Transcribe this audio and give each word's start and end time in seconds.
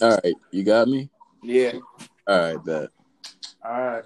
All 0.00 0.16
right, 0.22 0.34
you 0.52 0.62
got 0.62 0.86
me. 0.86 1.10
Yeah. 1.42 1.72
All 2.28 2.38
right, 2.38 2.64
bet. 2.64 2.90
All 3.64 3.82
right. 3.82 4.04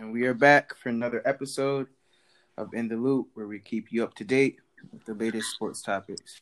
And 0.00 0.12
we 0.12 0.26
are 0.26 0.34
back 0.34 0.76
for 0.76 0.88
another 0.88 1.22
episode 1.24 1.86
of 2.58 2.74
In 2.74 2.88
the 2.88 2.96
Loop, 2.96 3.28
where 3.34 3.46
we 3.46 3.60
keep 3.60 3.92
you 3.92 4.02
up 4.02 4.14
to 4.14 4.24
date 4.24 4.56
with 4.92 5.04
the 5.04 5.14
latest 5.14 5.52
sports 5.52 5.82
topics. 5.82 6.40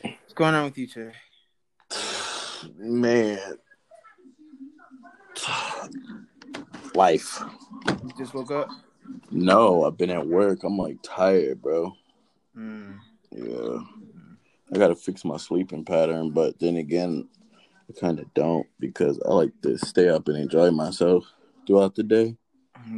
What's 0.00 0.32
going 0.32 0.54
on 0.54 0.64
with 0.64 0.78
you 0.78 0.86
today? 0.86 1.12
Man, 2.78 3.38
life. 6.94 7.42
You 7.86 8.12
just 8.16 8.32
woke 8.32 8.50
up? 8.50 8.70
No, 9.30 9.84
I've 9.84 9.98
been 9.98 10.08
at 10.08 10.26
work. 10.26 10.64
I'm 10.64 10.78
like 10.78 10.96
tired, 11.02 11.60
bro. 11.60 11.92
Mm. 12.56 12.96
Yeah, 13.30 13.78
I 14.72 14.78
gotta 14.78 14.96
fix 14.96 15.22
my 15.22 15.36
sleeping 15.36 15.84
pattern, 15.84 16.30
but 16.30 16.58
then 16.58 16.78
again, 16.78 17.28
I 17.90 18.00
kind 18.00 18.20
of 18.20 18.32
don't 18.34 18.66
because 18.78 19.18
I 19.26 19.32
like 19.32 19.52
to 19.62 19.76
stay 19.78 20.08
up 20.08 20.28
and 20.28 20.36
enjoy 20.36 20.70
myself 20.70 21.24
throughout 21.66 21.94
the 21.96 22.02
day. 22.04 22.36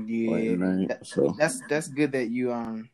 Yeah. 0.06 0.54
Night, 0.56 0.88
That- 0.88 1.06
so 1.06 1.34
that's 1.38 1.62
that's 1.68 1.88
good 1.88 2.12
that 2.12 2.28
you 2.28 2.52
um 2.52 2.90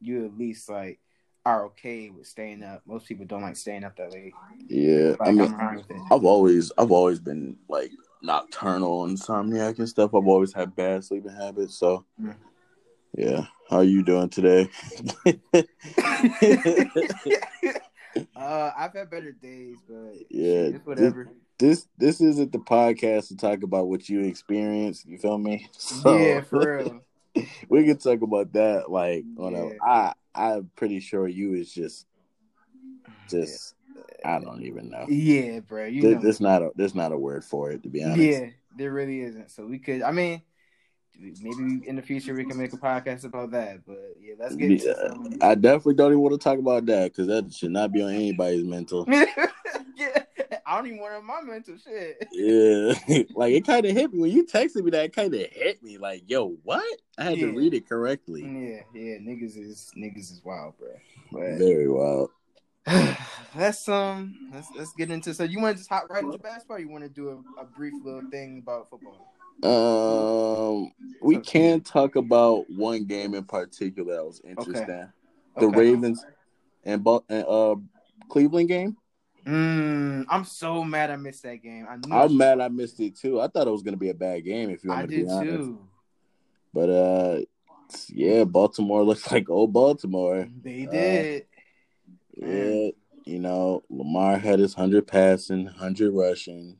you 0.00 0.26
at 0.26 0.36
least 0.36 0.68
like 0.68 0.98
are 1.44 1.66
okay 1.66 2.10
with 2.10 2.26
staying 2.26 2.64
up. 2.64 2.82
Most 2.86 3.06
people 3.06 3.26
don't 3.26 3.42
like 3.42 3.56
staying 3.56 3.84
up 3.84 3.96
that 3.96 4.12
late. 4.12 4.34
yeah. 4.68 5.10
Like 5.10 5.20
I 5.28 5.32
mean, 5.32 5.40
I'm 5.42 5.58
fine 5.58 5.76
with 5.76 5.90
it. 5.90 5.96
I've 6.10 6.24
always 6.24 6.72
I've 6.76 6.90
always 6.90 7.20
been 7.20 7.56
like 7.68 7.92
nocturnal 8.22 9.06
insomniac 9.06 9.78
and 9.78 9.88
stuff. 9.88 10.14
I've 10.14 10.26
always 10.26 10.52
had 10.52 10.74
bad 10.74 11.04
sleeping 11.04 11.32
habits. 11.34 11.78
So 11.78 12.04
Mm. 12.20 12.34
yeah. 13.16 13.46
How 13.70 13.78
are 13.78 13.84
you 13.84 14.02
doing 14.02 14.28
today? 14.28 14.68
uh, 18.36 18.70
I've 18.76 18.92
had 18.92 19.10
better 19.10 19.32
days, 19.32 19.76
but 19.88 20.14
Yeah, 20.30 20.74
it's 20.74 20.86
whatever. 20.86 21.30
this 21.58 21.86
this 21.98 22.20
isn't 22.20 22.52
the 22.52 22.58
podcast 22.58 23.28
to 23.28 23.36
talk 23.36 23.62
about 23.62 23.88
what 23.88 24.08
you 24.08 24.20
experienced. 24.20 25.06
You 25.06 25.18
feel 25.18 25.38
me? 25.38 25.68
So, 25.78 26.18
yeah, 26.18 26.40
for 26.42 26.76
real. 26.76 27.00
we 27.68 27.84
can 27.84 27.98
talk 27.98 28.22
about 28.22 28.52
that 28.54 28.90
like 28.90 29.24
on 29.38 29.54
a 29.54 29.66
Yeah. 29.66 29.78
I 29.82 30.12
I'm 30.34 30.70
pretty 30.76 31.00
sure 31.00 31.26
you 31.26 31.54
is 31.54 31.72
just 31.72 32.06
just 33.28 33.74
I 34.24 34.38
don't 34.38 34.62
even 34.62 34.90
know. 34.90 35.06
Yeah, 35.08 35.60
bro. 35.60 35.86
You. 35.86 36.18
There's 36.18 36.40
not 36.40 36.62
a 36.62 36.70
there's 36.74 36.94
not 36.94 37.12
a 37.12 37.18
word 37.18 37.44
for 37.44 37.70
it 37.70 37.82
to 37.84 37.88
be 37.88 38.02
honest. 38.02 38.20
Yeah, 38.20 38.46
there 38.76 38.92
really 38.92 39.20
isn't. 39.20 39.50
So 39.50 39.66
we 39.66 39.78
could. 39.78 40.02
I 40.02 40.12
mean, 40.12 40.42
maybe 41.18 41.86
in 41.86 41.96
the 41.96 42.02
future 42.02 42.34
we 42.34 42.44
can 42.44 42.58
make 42.58 42.72
a 42.72 42.76
podcast 42.76 43.24
about 43.24 43.50
that. 43.52 43.84
But 43.86 44.14
yeah, 44.20 44.34
let's 44.38 44.56
get 44.56 44.82
Yeah, 44.82 44.94
some. 44.94 45.38
I 45.40 45.54
definitely 45.54 45.94
don't 45.94 46.12
even 46.12 46.20
want 46.20 46.34
to 46.34 46.38
talk 46.38 46.58
about 46.58 46.86
that 46.86 47.12
because 47.12 47.26
that 47.28 47.52
should 47.52 47.70
not 47.70 47.92
be 47.92 48.02
on 48.02 48.12
anybody's 48.12 48.64
mental. 48.64 49.06
yeah, 49.08 50.22
I 50.66 50.76
don't 50.76 50.86
even 50.86 50.98
want 51.00 51.14
to 51.14 51.22
my 51.22 51.40
mental 51.42 51.76
shit. 51.78 52.26
Yeah, 52.32 53.22
like 53.34 53.54
it 53.54 53.66
kind 53.66 53.86
of 53.86 53.92
hit 53.92 54.12
me 54.12 54.20
when 54.20 54.30
you 54.30 54.44
texted 54.44 54.84
me. 54.84 54.90
That 54.90 55.06
it 55.06 55.16
kind 55.16 55.34
of 55.34 55.40
hit 55.40 55.82
me. 55.82 55.98
Like, 55.98 56.24
yo, 56.26 56.56
what? 56.62 57.00
I 57.18 57.24
had 57.24 57.38
to 57.38 57.52
read 57.52 57.74
it 57.74 57.88
correctly. 57.88 58.42
Yeah, 58.42 58.82
yeah, 58.92 59.18
niggas 59.18 59.56
is 59.56 59.90
niggas 59.96 60.32
is 60.32 60.42
wild, 60.44 60.74
bro. 60.78 60.88
But 61.32 61.58
Very 61.58 61.88
wild. 61.88 62.30
let's 63.56 63.88
um 63.88 64.38
let's 64.52 64.68
let's 64.76 64.92
get 64.92 65.10
into 65.10 65.34
so 65.34 65.42
you 65.42 65.58
want 65.58 65.74
to 65.74 65.80
just 65.80 65.90
hop 65.90 66.08
right 66.08 66.22
into 66.22 66.38
basketball? 66.38 66.76
Or 66.76 66.80
you 66.80 66.88
want 66.88 67.02
to 67.02 67.10
do 67.10 67.44
a, 67.58 67.62
a 67.62 67.64
brief 67.64 67.94
little 68.04 68.22
thing 68.30 68.60
about 68.62 68.90
football? 68.90 69.26
Um, 69.62 70.92
we 71.22 71.38
can 71.38 71.80
talk 71.80 72.16
about 72.16 72.70
one 72.70 73.04
game 73.04 73.34
in 73.34 73.44
particular 73.44 74.16
that 74.16 74.24
was 74.24 74.40
interesting. 74.44 75.08
The 75.58 75.66
Okay. 75.66 75.76
Ravens 75.76 76.24
and, 76.84 77.06
uh 77.06 77.76
Cleveland 78.28 78.68
game. 78.68 78.96
Mm, 79.46 80.26
I'm 80.28 80.44
so 80.44 80.82
mad 80.82 81.10
I 81.10 81.16
missed 81.16 81.44
that 81.44 81.62
game. 81.62 81.86
I 81.88 81.94
I'm 82.10 82.36
mad 82.36 82.60
I 82.60 82.68
missed 82.68 82.98
it 83.00 83.16
too. 83.16 83.40
I 83.40 83.46
thought 83.48 83.68
it 83.68 83.72
was 83.72 83.82
gonna 83.82 83.96
be 83.96 84.10
a 84.10 84.14
bad 84.14 84.44
game 84.44 84.70
if 84.70 84.82
you 84.84 84.90
want 84.90 85.02
I 85.02 85.06
to 85.06 85.08
be 85.12 85.28
honest. 85.28 85.48
too. 85.48 85.78
But 86.74 86.90
uh, 86.90 87.40
yeah, 88.08 88.44
Baltimore 88.44 89.04
looks 89.04 89.30
like 89.30 89.48
old 89.48 89.72
Baltimore. 89.72 90.48
They 90.62 90.84
Uh, 90.86 90.90
did. 90.90 91.46
Yeah, 92.36 92.90
you 93.24 93.38
know, 93.38 93.82
Lamar 93.88 94.36
had 94.38 94.58
his 94.58 94.74
hundred 94.74 95.06
passing, 95.06 95.66
hundred 95.66 96.12
rushing. 96.12 96.78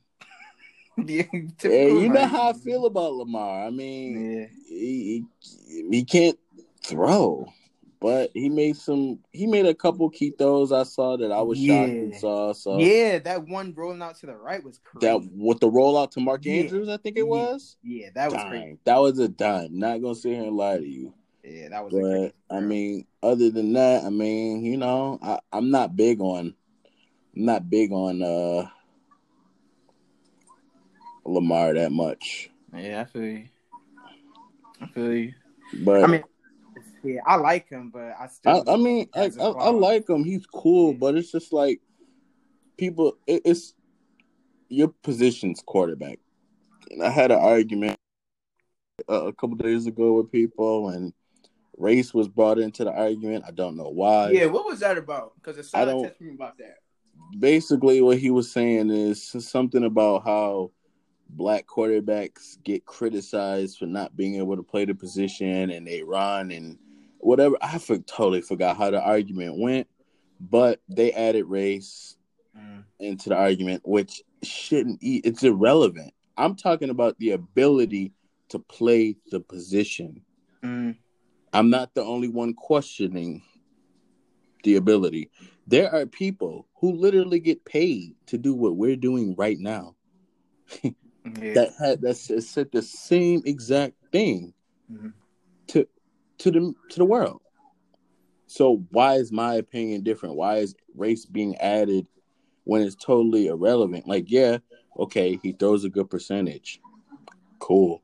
yeah, 1.07 1.23
Yeah, 1.63 1.87
you 1.87 2.09
know 2.09 2.27
how 2.27 2.51
I 2.51 2.53
feel 2.55 2.87
about 2.87 3.15
Lamar. 3.15 3.67
I 3.67 3.71
mean, 3.71 4.39
Yeah. 4.39 4.47
he, 4.67 5.25
he 5.41 5.89
he 5.91 6.05
can't 6.05 6.39
throw, 6.83 7.53
but 8.01 8.31
he 8.35 8.49
made 8.49 8.77
some. 8.77 9.19
He 9.33 9.47
made 9.47 9.67
a 9.67 9.75
couple 9.75 10.09
key 10.11 10.33
throws 10.39 10.73
I 10.73 10.85
saw 10.85 11.17
that 11.17 11.31
I 11.33 11.43
was 11.43 11.59
shocked 11.59 11.89
and 11.91 12.13
Yeah. 12.13 12.19
saw. 12.19 12.53
So 12.53 12.79
yeah, 12.79 13.19
that 13.21 13.47
one 13.47 13.75
rolling 13.77 14.03
out 14.03 14.17
to 14.19 14.27
the 14.27 14.35
right 14.37 14.63
was 14.65 14.79
crazy. 14.79 15.07
that 15.07 15.21
with 15.35 15.61
the 15.61 15.71
rollout 15.71 16.13
to 16.13 16.21
Mark 16.21 16.45
Yeah. 16.45 16.63
Andrews, 16.63 16.89
I 16.89 16.97
think 16.97 17.19
it 17.19 17.27
was. 17.27 17.77
yeah, 17.83 18.09
that 18.15 18.31
was 18.33 18.41
dime. 18.41 18.49
crazy. 18.51 18.79
That 18.85 18.99
was 18.99 19.19
a 19.19 19.29
dime. 19.29 19.79
Not 19.79 20.01
gonna 20.03 20.15
sit 20.15 20.33
here 20.33 20.45
and 20.45 20.57
lie 20.57 20.79
to 20.79 20.87
you. 20.87 21.13
Yeah, 21.45 21.69
that 21.69 21.85
was. 21.85 21.93
But 21.93 22.57
I 22.57 22.61
mean, 22.61 23.07
other 23.23 23.51
than 23.51 23.73
that, 23.75 24.05
I 24.05 24.11
mean, 24.11 24.65
you 24.65 24.77
know, 24.77 25.19
I, 25.23 25.39
I'm 25.53 25.71
not 25.71 25.95
big 25.97 26.21
on, 26.21 26.55
I'm 27.37 27.45
not 27.45 27.69
big 27.69 27.93
on 27.93 28.23
uh 28.23 28.69
Lamar 31.29 31.75
that 31.75 31.93
much. 31.93 32.51
yeah, 32.75 33.03
I 33.03 33.05
feel 33.05 33.23
you. 33.25 33.45
I 34.81 34.87
feel 34.87 35.15
you. 35.15 35.35
But 35.85 36.05
I 36.05 36.07
mean, 36.07 36.25
yeah, 37.03 37.21
I 37.27 37.37
like 37.37 37.69
him, 37.69 37.91
but 37.91 38.15
I 38.19 38.25
I, 38.25 38.27
still. 38.29 38.65
I 38.69 38.77
mean, 38.77 39.09
I, 39.15 39.31
I, 39.41 39.45
I 39.45 39.71
like 39.71 40.09
him. 40.09 40.25
He's 40.25 40.47
cool, 40.47 40.93
but 40.95 41.17
it's 41.17 41.33
just 41.33 41.53
like 41.53 41.81
people. 42.77 43.17
It, 43.27 43.43
it's 43.45 43.75
your 44.69 44.89
position's 45.03 45.63
quarterback. 45.65 46.19
And 46.91 47.03
I 47.03 47.11
had 47.11 47.31
an 47.33 47.39
argument 47.41 47.97
uh, 49.09 49.27
a 49.27 49.33
couple 49.33 49.57
days 49.57 49.87
ago 49.87 50.15
with 50.15 50.31
people, 50.31 50.91
and 50.91 51.13
race 51.77 52.15
was 52.15 52.29
brought 52.29 52.59
into 52.59 52.85
the 52.85 52.93
argument. 52.93 53.45
I 53.47 53.51
don't 53.51 53.77
know 53.77 53.91
why. 53.91 54.31
Yeah, 54.31 54.47
what 54.47 54.67
was 54.67 54.81
that 54.81 54.99
about? 54.99 55.33
Because 55.37 55.59
it's 55.59 55.69
I 55.75 55.79
silent 55.81 55.91
don't- 55.99 56.05
text 56.05 56.21
me 56.21 56.35
about 56.35 56.59
that. 56.59 56.79
basically 57.39 58.01
what 58.01 58.19
he 58.19 58.31
was 58.31 58.51
saying 58.51 58.91
is 58.91 59.35
something 59.41 59.85
about 59.85 60.25
how 60.25 60.71
black 61.31 61.67
quarterbacks 61.67 62.63
get 62.63 62.85
criticized 62.87 63.79
for 63.79 63.87
not 63.87 64.17
being 64.17 64.37
able 64.37 64.57
to 64.57 64.63
play 64.63 64.85
the 64.85 64.95
position 64.95 65.71
and 65.71 65.87
they 65.87 66.03
run 66.03 66.51
and 66.51 66.79
whatever. 67.19 67.57
I 67.61 67.79
for, 67.79 67.99
totally 67.99 68.41
forgot 68.43 68.77
how 68.77 68.91
the 68.91 69.01
argument 69.01 69.59
went, 69.59 69.89
but 70.41 70.81
they 70.89 71.13
added 71.13 71.45
race 71.47 72.17
Mm. 72.57 72.85
into 73.01 73.29
the 73.29 73.37
argument, 73.37 73.83
which 73.85 74.23
shouldn't. 74.43 75.03
e- 75.03 75.21
It's 75.25 75.43
irrelevant. 75.43 76.15
I'm 76.39 76.55
talking 76.57 76.89
about 76.91 77.19
the 77.19 77.33
ability 77.33 78.13
to 78.49 78.59
play 78.59 79.17
the 79.31 79.41
position. 79.41 80.23
Mm. 80.63 80.97
I'm 81.53 81.69
not 81.71 81.95
the 81.95 82.03
only 82.03 82.29
one 82.29 82.55
questioning 82.55 83.43
the 84.63 84.77
ability. 84.77 85.31
There 85.67 85.93
are 85.95 86.07
people 86.07 86.67
who 86.77 86.93
literally 86.93 87.41
get 87.41 87.65
paid 87.65 88.15
to 88.27 88.39
do 88.39 88.55
what 88.55 88.77
we're 88.77 88.97
doing 88.97 89.35
right 89.37 89.59
now. 89.59 89.97
Yeah. 91.41 91.55
That 91.55 91.75
had 91.79 92.01
that 92.03 92.15
said 92.17 92.71
the 92.73 92.83
same 92.83 93.43
exact 93.45 93.95
thing 94.13 94.55
Mhm. 94.91 95.13
to 95.69 95.89
to 96.39 96.51
the 96.51 96.75
to 96.91 96.99
the 96.99 97.05
world. 97.05 97.41
So 98.47 98.85
why 98.91 99.15
is 99.15 99.33
my 99.33 99.55
opinion 99.55 100.03
different? 100.03 100.37
Why 100.37 100.59
is 100.59 100.75
race 100.95 101.27
being 101.27 101.57
added 101.57 102.07
when 102.65 102.83
it's 102.83 102.95
totally 102.95 103.49
irrelevant? 103.49 104.07
Like, 104.07 104.31
yeah, 104.31 104.59
okay, 104.99 105.39
he 105.43 105.53
throws 105.53 105.85
a 105.85 105.89
good 105.91 106.09
percentage. 106.09 106.81
Cool. 107.59 108.03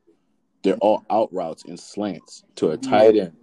They're 0.63 0.77
all 0.77 1.05
out 1.09 1.33
routes 1.33 1.63
and 1.65 1.79
slants 1.79 2.43
to 2.55 2.71
a 2.71 2.77
tight 2.77 3.15
end. 3.15 3.37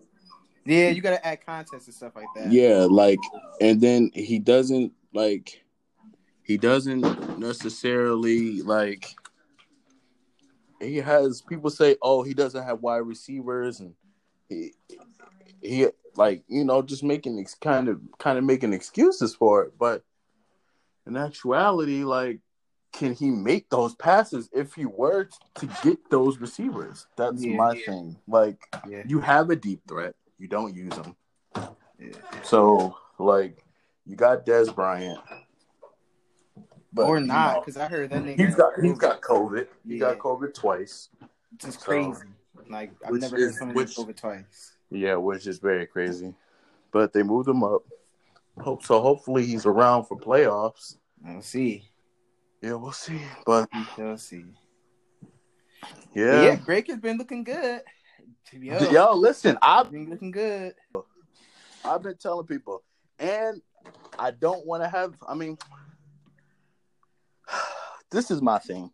yeah, 0.66 0.90
you 0.90 1.00
gotta 1.00 1.24
add 1.26 1.44
context 1.44 1.86
and 1.88 1.94
stuff 1.94 2.14
like 2.14 2.28
that. 2.34 2.52
Yeah, 2.52 2.86
like, 2.88 3.18
and 3.60 3.80
then 3.80 4.10
he 4.14 4.38
doesn't 4.38 4.92
like, 5.14 5.64
he 6.42 6.56
doesn't 6.58 7.38
necessarily 7.38 8.60
like. 8.62 9.14
He 10.80 10.96
has 10.96 11.42
people 11.42 11.70
say, 11.70 11.96
"Oh, 12.02 12.22
he 12.22 12.34
doesn't 12.34 12.62
have 12.64 12.80
wide 12.80 12.98
receivers," 12.98 13.80
and 13.80 13.94
he 14.48 14.72
he 15.60 15.86
like 16.16 16.42
you 16.48 16.64
know 16.64 16.82
just 16.82 17.02
making 17.04 17.38
ex- 17.38 17.54
kind 17.54 17.88
of 17.88 18.00
kind 18.18 18.38
of 18.38 18.44
making 18.44 18.72
excuses 18.72 19.34
for 19.34 19.62
it. 19.64 19.78
But 19.78 20.02
in 21.06 21.16
actuality, 21.16 22.04
like, 22.04 22.40
can 22.92 23.14
he 23.14 23.30
make 23.30 23.68
those 23.70 23.94
passes 23.94 24.48
if 24.52 24.74
he 24.74 24.86
were 24.86 25.28
to 25.56 25.68
get 25.82 26.10
those 26.10 26.38
receivers? 26.38 27.06
That's 27.16 27.44
Yeah. 27.44 27.56
my 27.56 27.74
thing. 27.78 28.16
Like, 28.26 28.58
Yeah. 28.88 29.02
you 29.06 29.20
have 29.20 29.50
a 29.50 29.56
deep 29.56 29.82
threat, 29.86 30.14
you 30.38 30.48
don't 30.48 30.74
use 30.74 30.92
them. 30.94 31.16
Yeah. 31.98 32.12
So, 32.42 32.96
like, 33.18 33.64
you 34.06 34.16
got 34.16 34.46
Dez 34.46 34.74
Bryant, 34.74 35.20
but 36.92 37.06
or 37.06 37.18
you 37.18 37.26
not, 37.26 37.54
know, 37.54 37.60
because 37.60 37.76
I 37.76 37.86
heard 37.88 38.10
that 38.10 38.22
nigga. 38.24 38.38
he's 38.46 38.54
got 38.54 38.72
he's 38.82 38.98
got 38.98 39.20
COVID. 39.20 39.66
He 39.86 39.94
Yeah. 39.94 40.00
got 40.00 40.18
COVID 40.18 40.54
twice. 40.54 41.08
It's 41.54 41.64
just 41.64 41.80
so- 41.80 41.86
crazy. 41.86 42.28
Like 42.68 42.92
I've 43.04 43.14
never 43.14 43.36
is- 43.36 43.42
heard 43.42 43.54
someone 43.54 43.74
which- 43.76 43.96
get 43.96 44.02
over 44.02 44.12
twice. 44.12 44.76
Yeah, 44.90 45.16
which 45.16 45.46
is 45.46 45.58
very 45.58 45.86
crazy. 45.86 46.34
But 46.92 47.12
they 47.12 47.22
moved 47.22 47.48
him 47.48 47.62
up. 47.62 47.82
Hope 48.58 48.82
so. 48.84 49.00
Hopefully, 49.00 49.46
he's 49.46 49.64
around 49.66 50.04
for 50.04 50.18
playoffs. 50.18 50.96
We'll 51.22 51.40
see. 51.42 51.88
Yeah, 52.60 52.74
we'll 52.74 52.92
see. 52.92 53.20
But 53.46 53.68
We 53.72 53.84
shall 53.96 54.18
see. 54.18 54.44
yeah, 56.12 56.42
Yeah, 56.42 56.56
Drake 56.56 56.88
has 56.88 56.98
been 56.98 57.16
looking 57.18 57.44
good. 57.44 57.82
Yo, 58.52 58.78
yo, 58.90 59.12
listen, 59.14 59.56
I've 59.62 59.90
been 59.92 60.10
looking 60.10 60.30
good. 60.32 60.74
I've 61.84 62.02
been 62.02 62.16
telling 62.16 62.46
people, 62.46 62.82
and 63.18 63.62
I 64.18 64.32
don't 64.32 64.66
want 64.66 64.82
to 64.82 64.88
have. 64.88 65.14
I 65.26 65.34
mean, 65.34 65.56
this 68.10 68.30
is 68.30 68.42
my 68.42 68.58
thing 68.58 68.90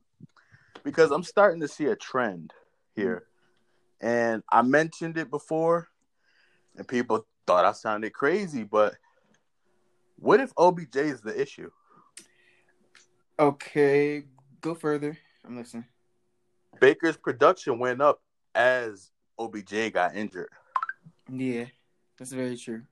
because 0.84 1.10
I'm 1.10 1.22
starting 1.22 1.60
to 1.60 1.68
see 1.68 1.86
a 1.86 1.96
trend 1.96 2.52
here, 2.94 3.24
and 4.00 4.42
I 4.50 4.62
mentioned 4.62 5.18
it 5.18 5.30
before, 5.30 5.88
and 6.76 6.86
people 6.86 7.26
thought 7.46 7.64
I 7.64 7.72
sounded 7.72 8.12
crazy, 8.12 8.64
but 8.64 8.94
what 10.18 10.40
if 10.40 10.52
OBJ 10.56 10.96
is 10.96 11.20
the 11.20 11.40
issue? 11.40 11.70
Okay, 13.38 14.24
go 14.60 14.74
further. 14.74 15.18
I'm 15.44 15.56
listening. 15.56 15.84
Baker's 16.80 17.16
production 17.16 17.78
went 17.78 18.00
up 18.00 18.20
as 18.54 19.10
OBJ 19.38 19.92
got 19.92 20.16
injured. 20.16 20.48
Yeah, 21.30 21.66
that's 22.18 22.32
very 22.32 22.56
true. 22.56 22.82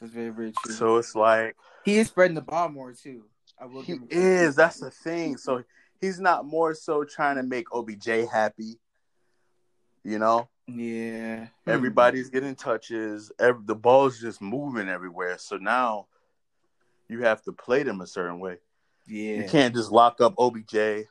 That's 0.00 0.12
very, 0.12 0.30
very 0.30 0.52
true. 0.52 0.74
So 0.74 0.96
it's 0.96 1.14
like 1.14 1.56
he 1.84 1.98
is 1.98 2.08
spreading 2.08 2.34
the 2.34 2.42
ball 2.42 2.68
more 2.68 2.92
too. 2.92 3.24
I 3.60 3.66
will 3.66 3.82
he 3.82 3.98
is. 4.10 4.54
That's 4.56 4.80
the 4.80 4.90
thing. 4.90 5.36
So 5.36 5.64
he's 6.00 6.20
not 6.20 6.46
more 6.46 6.74
so 6.74 7.04
trying 7.04 7.36
to 7.36 7.42
make 7.42 7.72
OBJ 7.72 8.06
happy. 8.30 8.78
You 10.04 10.18
know, 10.18 10.48
Yeah. 10.66 11.46
Hmm. 11.64 11.70
everybody's 11.70 12.30
getting 12.30 12.54
touches. 12.54 13.32
Every, 13.38 13.62
the 13.64 13.74
ball's 13.74 14.20
just 14.20 14.40
moving 14.40 14.88
everywhere. 14.88 15.36
So 15.38 15.56
now 15.56 16.06
you 17.08 17.22
have 17.22 17.42
to 17.42 17.52
play 17.52 17.82
them 17.82 18.00
a 18.00 18.06
certain 18.06 18.38
way. 18.38 18.58
Yeah. 19.06 19.36
You 19.42 19.48
can't 19.48 19.74
just 19.74 19.90
lock 19.90 20.20
up 20.20 20.34
OBJ 20.38 21.06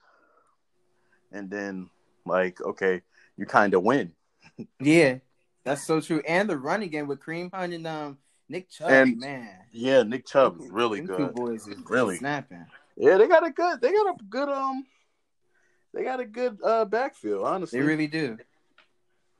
and 1.31 1.49
then 1.49 1.89
like, 2.25 2.61
okay, 2.61 3.01
you 3.35 3.45
kind 3.45 3.73
of 3.73 3.83
win. 3.83 4.13
Yeah. 4.79 5.17
That's 5.63 5.85
so 5.85 5.99
true. 5.99 6.21
And 6.25 6.49
the 6.49 6.57
running 6.57 6.89
game 6.89 7.07
with 7.07 7.19
Kareem 7.19 7.53
Hunt 7.53 7.73
and 7.73 7.85
um 7.85 8.17
Nick 8.49 8.69
Chubb, 8.69 8.89
And- 8.89 9.17
man. 9.19 9.65
Yeah, 9.71 10.03
Nick 10.03 10.25
Chubb 10.25 10.59
is 10.61 10.69
really 10.69 10.99
Them 11.01 11.07
Two 11.17 11.25
good. 11.27 11.35
boys 11.35 11.67
is 11.67 11.77
Really. 11.89 12.17
snapping. 12.17 12.65
Yeah, 12.95 13.17
they 13.17 13.27
got 13.27 13.45
a 13.45 13.51
good. 13.51 13.81
They 13.81 13.91
got 13.91 14.07
a 14.19 14.23
good 14.29 14.49
um. 14.49 14.85
They 15.93 16.03
got 16.03 16.19
a 16.19 16.25
good 16.25 16.59
uh 16.63 16.85
backfield. 16.85 17.45
Honestly, 17.45 17.79
They 17.79 17.85
really 17.85 18.07
do. 18.07 18.37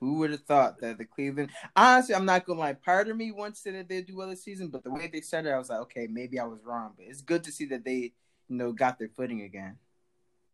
Who 0.00 0.18
would 0.18 0.30
have 0.30 0.42
thought 0.42 0.78
that 0.80 0.96
the 0.98 1.04
Cleveland? 1.04 1.50
Honestly, 1.74 2.14
I'm 2.14 2.24
not 2.24 2.44
gonna 2.46 2.60
lie. 2.60 2.74
Part 2.74 3.08
of 3.08 3.16
me 3.16 3.32
once 3.32 3.58
said 3.60 3.74
that 3.74 3.88
they'd 3.88 4.06
do 4.06 4.16
well 4.16 4.28
this 4.28 4.44
season, 4.44 4.68
but 4.68 4.84
the 4.84 4.90
way 4.90 5.08
they 5.12 5.20
started, 5.20 5.52
I 5.52 5.58
was 5.58 5.70
like, 5.70 5.80
okay, 5.80 6.06
maybe 6.06 6.38
I 6.38 6.44
was 6.44 6.62
wrong. 6.62 6.92
But 6.96 7.06
it's 7.08 7.20
good 7.20 7.42
to 7.44 7.52
see 7.52 7.64
that 7.66 7.84
they, 7.84 8.12
you 8.48 8.56
know, 8.56 8.72
got 8.72 8.98
their 8.98 9.08
footing 9.08 9.42
again. 9.42 9.76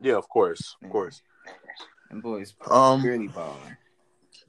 Yeah, 0.00 0.14
of 0.16 0.28
course, 0.30 0.76
of 0.82 0.90
course. 0.90 1.20
And 2.10 2.22
boys, 2.22 2.54
Um, 2.70 3.04
really 3.04 3.28
balling. 3.28 3.76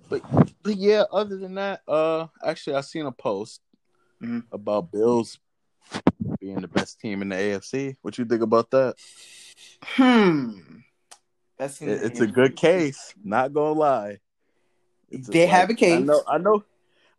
but 0.09 0.75
yeah, 0.77 1.03
other 1.11 1.37
than 1.37 1.55
that, 1.55 1.81
uh, 1.89 2.27
actually, 2.43 2.75
I 2.77 2.81
seen 2.81 3.05
a 3.05 3.11
post 3.11 3.61
Mhm. 4.21 4.43
about 4.51 4.91
Bills 4.91 5.39
being 6.39 6.61
the 6.61 6.67
best 6.67 6.99
team 6.99 7.21
in 7.21 7.29
the 7.29 7.35
AFC. 7.35 7.95
What 8.01 8.17
you 8.17 8.25
think 8.25 8.41
about 8.41 8.71
that? 8.71 8.95
Hmm. 9.83 10.59
That's 11.57 11.81
It- 11.81 12.03
it's 12.03 12.19
a 12.19 12.27
good 12.27 12.55
case. 12.55 13.13
Not 13.23 13.53
gonna 13.53 13.79
lie. 13.79 14.19
It's 15.09 15.27
They 15.27 15.45
have 15.47 15.69
a 15.69 15.73
case. 15.75 16.03
know. 16.05 16.21
I 16.27 16.37
know. 16.37 16.63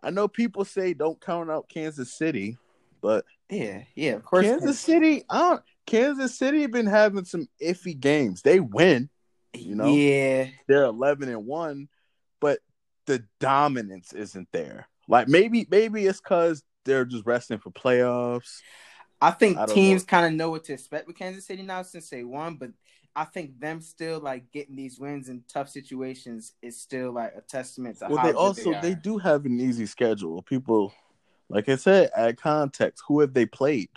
I 0.02 0.10
know. 0.10 0.28
People 0.28 0.64
say 0.64 0.92
don't 0.94 1.20
count 1.20 1.50
out 1.50 1.68
Kansas 1.68 2.12
City, 2.12 2.58
but 3.00 3.24
Yeah, 3.48 3.84
yeah, 3.94 4.12
of 4.14 4.24
course. 4.24 4.44
Kansas 4.44 4.78
City, 4.80 5.24
I 5.30 5.38
don't. 5.38 5.62
Kansas 5.86 6.34
City 6.36 6.66
been 6.66 6.86
having 6.86 7.24
some 7.24 7.48
iffy 7.62 7.98
games. 7.98 8.42
They 8.42 8.60
win. 8.60 9.08
you 9.54 9.74
know? 9.74 9.86
Yeah, 9.94 10.48
they're 10.66 10.84
11 10.84 11.30
and 11.30 11.46
1 11.46 11.88
but 12.40 12.58
the 13.06 13.24
dominance 13.40 14.12
isn't 14.12 14.48
there 14.52 14.86
like 15.08 15.28
maybe 15.28 15.66
maybe 15.70 16.04
it's 16.04 16.20
because 16.20 16.62
they're 16.86 17.04
just 17.04 17.26
resting 17.26 17.58
for 17.58 17.70
playoffs. 17.70 18.60
I 19.20 19.30
think 19.30 19.58
I 19.58 19.66
teams 19.66 20.04
kind 20.04 20.26
of 20.26 20.32
know 20.32 20.50
what 20.50 20.64
to 20.64 20.72
expect 20.72 21.06
with 21.06 21.16
Kansas 21.16 21.46
City 21.46 21.62
now 21.62 21.82
since 21.82 22.08
they 22.08 22.22
won, 22.22 22.56
but 22.56 22.70
I 23.14 23.24
think 23.24 23.58
them 23.58 23.80
still 23.80 24.20
like 24.20 24.52
getting 24.52 24.76
these 24.76 24.98
wins 24.98 25.28
in 25.28 25.42
tough 25.48 25.70
situations 25.70 26.52
is 26.60 26.78
still 26.80 27.12
like 27.12 27.32
a 27.36 27.40
testament 27.40 27.98
to 27.98 28.08
well 28.08 28.18
how 28.18 28.26
they 28.26 28.34
also 28.34 28.72
they, 28.74 28.90
they, 28.90 28.94
do 28.94 29.16
have 29.16 29.46
an 29.46 29.58
easy 29.58 29.86
schedule. 29.86 30.42
People 30.42 30.92
like 31.48 31.68
i 31.68 31.76
said 31.76 32.10
add 32.14 32.36
context 32.36 33.02
who 33.08 33.20
have 33.20 33.32
they 33.32 33.46
played? 33.46 33.90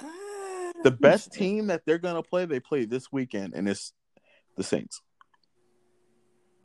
Uh, 0.00 0.06
the 0.84 0.90
best 0.90 1.32
team 1.32 1.66
that 1.66 1.82
they're 1.84 1.98
gonna 1.98 2.22
play 2.22 2.46
they 2.46 2.60
play 2.60 2.86
this 2.86 3.12
weekend 3.12 3.54
and 3.54 3.68
it's 3.68 3.92
the 4.56 4.62
saints. 4.62 5.02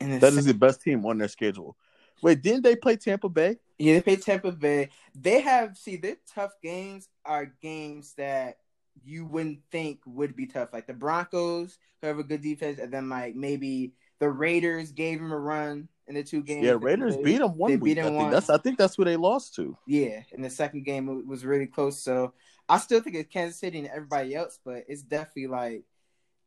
And 0.00 0.14
the 0.14 0.18
that 0.20 0.32
Sa- 0.32 0.38
is 0.38 0.46
the 0.46 0.54
best 0.54 0.80
team 0.80 1.04
on 1.04 1.18
their 1.18 1.28
schedule 1.28 1.76
wait 2.22 2.42
didn't 2.42 2.62
they 2.62 2.76
play 2.76 2.96
tampa 2.96 3.28
bay 3.28 3.56
Yeah, 3.78 3.94
they 3.94 4.02
play 4.02 4.16
Tampa 4.16 4.50
Bay. 4.50 4.88
They 5.14 5.40
have 5.40 5.76
see 5.76 5.96
their 5.96 6.16
tough 6.34 6.50
games 6.62 7.08
are 7.24 7.46
games 7.62 8.14
that 8.16 8.58
you 9.04 9.24
wouldn't 9.24 9.60
think 9.70 10.00
would 10.04 10.34
be 10.34 10.46
tough. 10.46 10.72
Like 10.72 10.88
the 10.88 10.94
Broncos, 10.94 11.78
who 12.00 12.08
have 12.08 12.18
a 12.18 12.24
good 12.24 12.42
defense, 12.42 12.80
and 12.80 12.92
then 12.92 13.08
like 13.08 13.36
maybe 13.36 13.92
the 14.18 14.28
Raiders 14.28 14.90
gave 14.90 15.20
them 15.20 15.30
a 15.30 15.38
run 15.38 15.88
in 16.08 16.16
the 16.16 16.24
two 16.24 16.42
games. 16.42 16.64
yeah 16.64 16.74
raiders 16.80 17.14
they- 17.16 17.22
beat 17.22 17.38
them 17.38 17.56
one 17.56 17.70
they 17.70 17.76
week 17.76 17.94
beat 17.94 18.00
i 18.00 18.02
them 18.02 18.12
think 18.14 18.22
once. 18.22 18.32
that's 18.34 18.50
i 18.50 18.58
think 18.60 18.78
that's 18.78 18.96
who 18.96 19.04
they 19.04 19.14
lost 19.16 19.54
to 19.54 19.76
Yeah, 19.86 20.22
in 20.32 20.42
the 20.42 20.50
second 20.50 20.82
game 20.84 21.08
it 21.08 21.24
was 21.26 21.44
really 21.44 21.66
close. 21.66 22.02
So 22.02 22.32
I 22.68 22.78
still 22.78 23.00
think 23.00 23.14
it's 23.14 23.32
Kansas 23.32 23.60
City 23.60 23.78
and 23.78 23.86
everybody 23.88 24.34
else, 24.34 24.58
but 24.64 24.84
it's 24.88 25.02
definitely 25.02 25.46
like 25.46 25.84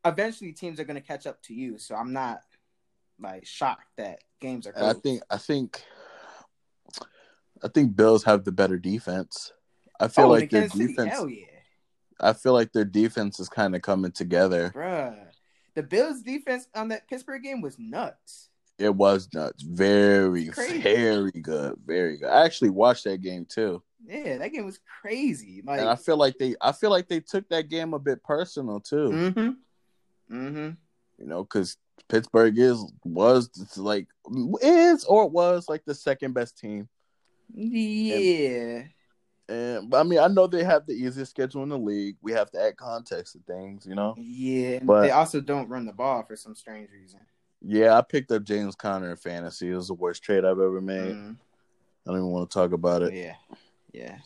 eventually 0.03 0.51
teams 0.51 0.79
are 0.81 0.83
going 0.83 0.99
to 1.01 1.07
catch 1.07 1.25
up 1.25 1.41
to 1.43 1.53
you. 1.53 1.77
So 1.77 1.95
I'm 1.95 2.11
not 2.11 2.41
like 3.21 3.45
shocked 3.45 3.87
that 3.97 4.19
games 4.41 4.67
are 4.67 4.71
And 4.71 4.85
I 4.85 4.93
think 4.93 5.21
I 5.29 5.37
think 5.37 5.83
I 7.63 7.67
think 7.67 7.95
Bills 7.95 8.23
have 8.25 8.43
the 8.43 8.51
better 8.51 8.77
defense. 8.77 9.53
I 9.99 10.07
feel 10.07 10.25
oh, 10.25 10.29
like 10.29 10.49
their 10.49 10.61
Kansas 10.61 10.77
City, 10.77 10.93
defense. 10.93 11.11
hell 11.11 11.29
yeah, 11.29 11.45
I 12.19 12.33
feel 12.33 12.53
like 12.53 12.73
their 12.73 12.85
defense 12.85 13.39
is 13.39 13.47
kind 13.47 13.75
of 13.75 13.81
coming 13.81 14.11
together. 14.11 14.71
bruh. 14.75 15.15
The 15.73 15.83
Bills' 15.83 16.21
defense 16.21 16.67
on 16.75 16.89
that 16.89 17.07
Pittsburgh 17.07 17.43
game 17.43 17.61
was 17.61 17.79
nuts. 17.79 18.49
It 18.77 18.93
was 18.93 19.29
nuts. 19.33 19.63
Very, 19.63 20.47
Crazy. 20.47 20.81
very 20.81 21.31
good. 21.31 21.75
Very 21.85 22.17
good. 22.17 22.29
I 22.29 22.43
actually 22.43 22.71
watched 22.71 23.03
that 23.05 23.21
game 23.21 23.45
too, 23.45 23.81
Yeah, 24.05 24.37
that 24.39 24.51
game 24.51 24.65
was 24.65 24.79
crazy. 25.01 25.61
Like, 25.63 25.79
and 25.79 25.89
I 25.89 25.95
feel 25.95 26.17
like 26.17 26.37
they. 26.39 26.55
I 26.59 26.71
feel 26.71 26.89
like 26.89 27.07
they 27.07 27.19
took 27.19 27.47
that 27.49 27.69
game 27.69 27.93
a 27.93 27.99
bit 27.99 28.23
personal 28.23 28.79
too. 28.79 29.09
mm-hmm, 29.09 30.35
mm-hmm. 30.35 30.69
You 31.19 31.27
know, 31.27 31.43
because 31.43 31.77
Pittsburgh 32.11 32.57
is 32.59 32.83
was 33.03 33.49
like 33.77 34.07
is 34.61 35.03
or 35.05 35.29
was 35.29 35.67
like 35.69 35.83
the 35.85 35.95
second 35.95 36.33
best 36.33 36.57
team. 36.57 36.87
Yeah, 37.53 38.83
And 39.49 39.89
but, 39.89 39.99
I 39.99 40.03
mean, 40.03 40.19
I 40.19 40.27
know 40.27 40.47
they 40.47 40.63
have 40.63 40.85
the 40.85 40.93
easiest 40.93 41.31
schedule 41.31 41.63
in 41.63 41.69
the 41.69 41.77
league. 41.77 42.15
We 42.21 42.31
have 42.33 42.49
to 42.51 42.61
add 42.61 42.77
context 42.77 43.33
to 43.33 43.39
things, 43.45 43.85
you 43.85 43.95
know. 43.95 44.15
yeah. 44.17 44.79
But- 44.83 45.01
they 45.01 45.11
also 45.11 45.41
don't 45.41 45.67
run 45.69 45.85
the 45.85 45.93
ball 45.93 46.23
for 46.23 46.35
some 46.35 46.55
strange 46.55 46.89
reason. 46.91 47.19
Yeah, 47.63 47.97
I 47.97 48.01
picked 48.01 48.31
up 48.31 48.43
James 48.43 48.75
Conner 48.75 49.11
in 49.11 49.17
fantasy. 49.17 49.69
It 49.69 49.75
was 49.75 49.87
the 49.89 49.93
worst 49.93 50.23
trade 50.23 50.45
I've 50.45 50.59
ever 50.59 50.81
made. 50.81 51.13
Mm, 51.13 51.35
I 51.37 52.09
don't 52.09 52.17
even 52.17 52.31
want 52.31 52.49
to 52.49 52.53
talk 52.53 52.71
about 52.71 53.03
it. 53.03 53.13
yeah, 53.13 53.35
yeah, 53.93 54.17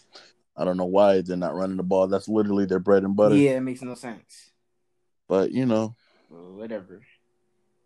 I 0.55 0.63
don't 0.63 0.77
know 0.77 0.85
why 0.85 1.19
they're 1.21 1.35
not 1.35 1.53
running 1.55 1.75
the 1.77 1.83
ball. 1.83 2.07
That's 2.07 2.29
literally 2.29 2.65
their 2.65 2.79
bread 2.79 3.03
and 3.03 3.15
butter. 3.15 3.35
yeah. 3.35 3.57
It 3.57 3.61
makes 3.61 3.81
no 3.81 3.93
sense. 3.95 4.51
But 5.27 5.51
you 5.51 5.65
know, 5.65 5.95
whatever. 6.29 7.01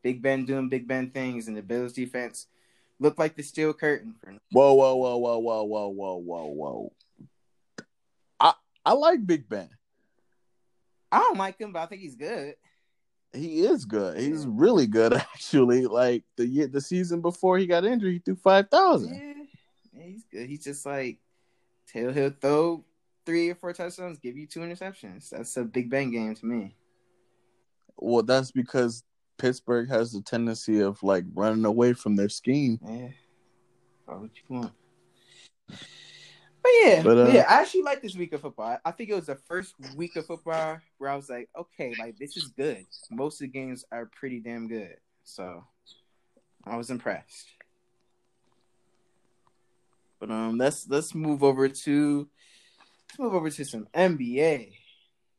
Big 0.10 0.24
Ben 0.24 0.44
doing 0.44 0.70
Big 0.70 0.88
Ben 0.88 1.12
things, 1.12 1.48
and 1.48 1.56
the 1.56 1.62
Bills 1.62 1.94
defense 1.94 2.48
looked 3.00 3.20
like 3.20 3.36
the 3.36 3.44
steel 3.44 3.74
curtain 3.74 4.16
for. 4.20 4.34
whoa, 4.52 4.74
whoa, 4.74 4.96
whoa, 4.96 5.18
whoa, 5.18 5.38
whoa, 5.38 5.62
whoa, 5.62 5.88
whoa, 5.88 6.16
whoa, 6.16 6.46
whoa. 6.48 6.94
I 8.40 8.54
I 8.84 8.94
like 8.94 9.24
Big 9.28 9.48
Ben. 9.48 9.70
I 11.12 11.20
don't 11.20 11.38
like 11.38 11.60
him, 11.60 11.74
but 11.74 11.84
I 11.84 11.86
think 11.86 12.02
he's 12.02 12.16
good. 12.16 12.56
He 13.34 13.62
is 13.68 13.86
good. 13.86 14.20
He's 14.20 14.48
really 14.48 14.88
good 14.88 15.14
actually. 15.36 15.86
Like 15.86 16.24
the 16.38 16.48
year, 16.48 16.66
the 16.66 16.82
season 16.82 17.22
before 17.22 17.60
he 17.60 17.68
got 17.68 17.86
injured, 17.86 18.14
he 18.14 18.18
threw 18.18 18.36
five 18.36 18.68
thousand. 18.70 19.14
Yeah, 19.14 19.44
yeah, 19.94 20.08
he's 20.08 20.24
good. 20.24 20.50
He's 20.50 20.64
just 20.64 20.88
like, 20.88 21.20
he'll 21.94 22.12
he'll 22.12 22.32
throw 22.32 22.84
three 23.28 23.52
or 23.52 23.56
four 23.56 23.74
touchdowns, 23.74 24.18
give 24.18 24.38
you 24.38 24.48
two 24.48 24.62
interceptions. 24.62 25.30
That's 25.30 25.56
a 25.56 25.64
Big 25.64 25.92
Ben 25.92 26.10
game 26.10 26.34
to 26.34 26.46
me. 26.48 26.76
Well, 27.96 28.24
that's 28.24 28.50
because 28.50 29.04
Pittsburgh 29.40 29.90
has 29.90 30.12
the 30.12 30.22
tendency 30.22 30.82
of 30.82 31.02
like 31.02 31.24
running 31.34 31.66
away 31.66 31.94
from 31.94 32.16
their 32.16 32.30
scheme. 32.30 32.80
Yeah, 32.86 33.08
what 34.06 34.30
you 34.36 34.56
want. 34.56 34.74
But 36.62 36.72
yeah, 36.84 37.04
But, 37.04 37.18
uh, 37.18 37.32
yeah, 37.32 37.46
I 37.50 37.62
actually 37.62 37.84
like 37.84 38.02
this 38.02 38.16
week 38.16 38.34
of 38.34 38.42
football. 38.42 38.78
I- 38.84 38.92
think 38.92 39.10
it 39.10 39.16
was 39.16 39.28
the 39.28 39.36
first 39.36 39.76
week 39.96 40.16
of 40.18 40.26
football 40.26 40.80
where 40.98 41.10
I 41.10 41.16
was 41.16 41.30
like, 41.30 41.50
okay, 41.58 41.96
like 41.98 42.18
this 42.18 42.36
is 42.36 42.50
good. 42.50 42.86
Most 43.10 43.36
of 43.36 43.40
the 43.40 43.48
games 43.48 43.86
are 43.92 44.08
pretty 44.08 44.42
damn 44.42 44.68
good. 44.68 44.98
So 45.24 45.64
I 46.66 46.76
was 46.76 46.90
impressed. 46.90 47.48
But 50.20 50.32
um 50.32 50.58
let's 50.58 50.88
let's 50.90 51.16
move 51.16 51.44
over 51.44 51.70
to 51.70 52.30
let's 53.08 53.20
move 53.20 53.34
over 53.34 53.50
to 53.50 53.64
some 53.64 53.88
NBA. 53.94 54.74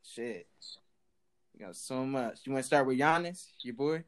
Shit. 0.03 0.47
You 1.61 1.67
got 1.67 1.75
so 1.75 2.03
much. 2.07 2.39
You 2.43 2.53
want 2.53 2.63
to 2.63 2.67
start 2.67 2.87
with 2.87 2.97
Giannis, 2.97 3.45
your 3.61 3.75
boy? 3.75 4.03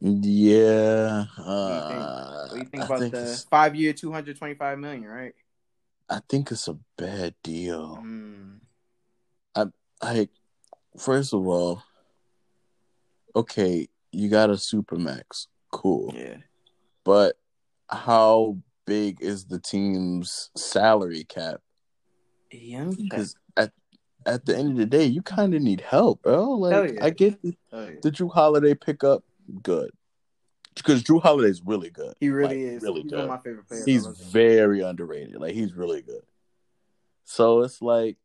Yeah. 0.00 1.26
What 1.36 1.38
do 1.38 1.72
you 1.72 1.80
think, 1.80 2.00
Uh, 2.00 2.46
what 2.48 2.50
do 2.50 2.58
you 2.58 2.64
think 2.64 2.84
about 2.84 2.98
think 2.98 3.14
the 3.14 3.44
five 3.48 3.76
year, 3.76 3.92
two 3.92 4.10
hundred 4.10 4.36
twenty 4.36 4.54
five 4.54 4.76
million? 4.76 5.04
Right. 5.04 5.34
I 6.10 6.20
think 6.28 6.50
it's 6.50 6.66
a 6.66 6.76
bad 6.98 7.36
deal. 7.44 7.98
Mm. 8.02 8.58
Like, 10.02 10.30
first 10.98 11.32
of 11.32 11.46
all, 11.46 11.84
okay, 13.36 13.86
you 14.10 14.28
got 14.28 14.50
a 14.50 14.54
supermax, 14.54 15.46
cool, 15.70 16.12
Yeah. 16.12 16.38
but 17.04 17.38
how 17.88 18.58
big 18.84 19.22
is 19.22 19.44
the 19.44 19.60
team's 19.60 20.50
salary 20.56 21.22
cap? 21.22 21.60
Yeah. 22.50 22.90
Because 22.96 23.36
at 24.26 24.44
the 24.44 24.56
end 24.56 24.72
of 24.72 24.76
the 24.76 24.86
day, 24.86 25.04
you 25.04 25.22
kind 25.22 25.54
of 25.54 25.62
need 25.62 25.80
help, 25.80 26.22
bro. 26.22 26.50
Like, 26.52 26.94
yeah. 26.94 27.04
I 27.04 27.10
get 27.10 27.40
the, 27.42 27.56
yeah. 27.72 27.90
the 28.02 28.10
Jrue 28.10 28.32
Holiday 28.32 28.74
pickup, 28.74 29.24
good, 29.62 29.90
because 30.74 31.02
Jrue 31.02 31.22
Holiday's 31.22 31.62
really 31.64 31.90
good. 31.90 32.14
He 32.20 32.28
really 32.30 32.64
Like, 32.64 32.74
is. 32.76 32.82
really 32.82 33.02
He's 33.02 33.10
good. 33.10 33.16
one 33.20 33.24
of 33.24 33.30
my 33.30 33.38
favorite 33.38 33.68
players. 33.68 33.84
He's 33.84 34.04
I 34.04 34.08
love 34.10 34.18
him. 34.20 34.26
very 34.28 34.80
underrated. 34.82 35.36
Like 35.36 35.54
he's 35.54 35.72
really 35.74 36.02
good. 36.02 36.22
So 37.24 37.62
it's 37.62 37.80
like, 37.80 38.16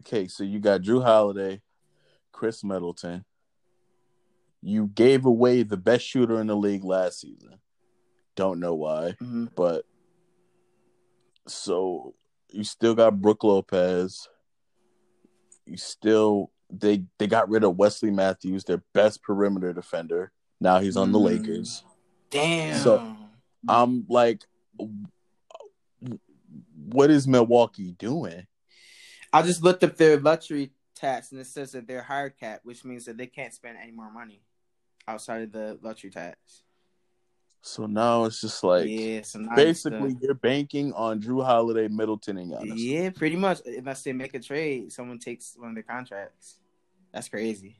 okay, 0.00 0.28
so 0.28 0.44
you 0.44 0.58
got 0.60 0.80
Jrue 0.82 1.02
Holiday, 1.04 1.60
Khris 2.32 2.64
Middleton. 2.64 3.24
You 4.62 4.86
gave 4.88 5.24
away 5.26 5.62
the 5.62 5.76
best 5.76 6.04
shooter 6.06 6.40
in 6.40 6.46
the 6.48 6.56
league 6.56 6.84
last 6.84 7.20
season. 7.20 7.60
Don't 8.34 8.58
know 8.60 8.74
why, 8.74 9.16
Mhm. 9.22 9.48
but 9.54 9.84
so 11.46 12.14
you 12.50 12.64
still 12.64 12.94
got 12.94 13.20
Brook 13.20 13.44
Lopez. 13.44 14.28
You 15.66 15.76
still 15.76 16.50
they 16.70 17.04
they 17.18 17.26
got 17.26 17.48
rid 17.48 17.62
of 17.64 17.76
Wesley 17.76 18.10
Matthews, 18.10 18.64
their 18.64 18.82
best 18.94 19.22
perimeter 19.22 19.72
defender. 19.72 20.32
Now 20.60 20.78
he's 20.80 20.96
on 20.96 21.12
the 21.12 21.18
Mm. 21.18 21.24
Lakers. 21.24 21.84
Damn. 22.30 22.78
So- 22.82 23.16
I'm 23.68 24.06
like, 24.08 24.44
what 26.88 27.10
is 27.10 27.26
Milwaukee 27.26 27.92
doing? 27.92 28.46
I 29.32 29.42
just 29.42 29.62
looked 29.62 29.82
up 29.82 29.96
their 29.96 30.18
luxury 30.20 30.70
tax 30.94 31.32
and 31.32 31.40
it 31.40 31.46
says 31.46 31.72
that 31.72 31.86
they're 31.86 32.02
hard 32.02 32.38
cap, 32.38 32.60
which 32.62 32.84
means 32.84 33.04
that 33.06 33.16
they 33.16 33.26
can't 33.26 33.52
spend 33.52 33.76
any 33.82 33.92
more 33.92 34.10
money 34.10 34.42
outside 35.08 35.42
of 35.42 35.52
the 35.52 35.78
luxury 35.82 36.10
tax. 36.10 36.62
So 37.66 37.86
now 37.86 38.26
it's 38.26 38.40
just 38.40 38.62
like 38.62 38.86
yeah, 38.88 39.22
so 39.22 39.44
basically 39.56 40.12
it's 40.12 40.22
you're 40.22 40.34
banking 40.34 40.92
on 40.92 41.20
Jrue 41.20 41.44
Holiday, 41.44 41.88
Middleton, 41.88 42.38
and 42.38 42.52
Giannis. 42.52 42.74
yeah, 42.76 43.10
pretty 43.10 43.34
much. 43.34 43.60
Unless 43.66 44.04
they 44.04 44.12
make 44.12 44.34
a 44.34 44.38
trade, 44.38 44.92
someone 44.92 45.18
takes 45.18 45.56
one 45.58 45.70
of 45.70 45.74
their 45.74 45.82
contracts. 45.82 46.58
That's 47.12 47.28
crazy. 47.28 47.76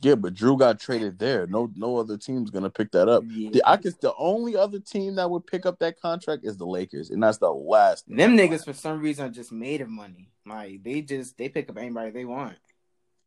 Yeah, 0.00 0.14
but 0.14 0.34
Jrue 0.34 0.56
got 0.56 0.78
traded 0.78 1.18
there. 1.18 1.48
No, 1.48 1.72
no 1.74 1.96
other 1.96 2.16
team's 2.16 2.50
gonna 2.50 2.70
pick 2.70 2.92
that 2.92 3.08
up. 3.08 3.24
Yeah. 3.26 3.50
The, 3.52 3.62
I 3.66 3.76
guess 3.78 3.94
the 3.94 4.14
only 4.16 4.56
other 4.56 4.78
team 4.78 5.16
that 5.16 5.28
would 5.28 5.48
pick 5.48 5.66
up 5.66 5.80
that 5.80 6.00
contract 6.00 6.44
is 6.44 6.56
the 6.56 6.66
Lakers, 6.66 7.10
and 7.10 7.20
that's 7.20 7.38
the 7.38 7.50
last. 7.50 8.04
Them 8.08 8.36
niggas 8.36 8.64
for 8.64 8.74
some 8.74 9.00
reason 9.00 9.26
are 9.26 9.30
just 9.30 9.50
made 9.50 9.80
of 9.80 9.88
money. 9.88 10.30
Like 10.46 10.84
they 10.84 11.00
just 11.00 11.36
they 11.36 11.48
pick 11.48 11.68
up 11.68 11.78
anybody 11.78 12.12
they 12.12 12.24
want. 12.24 12.54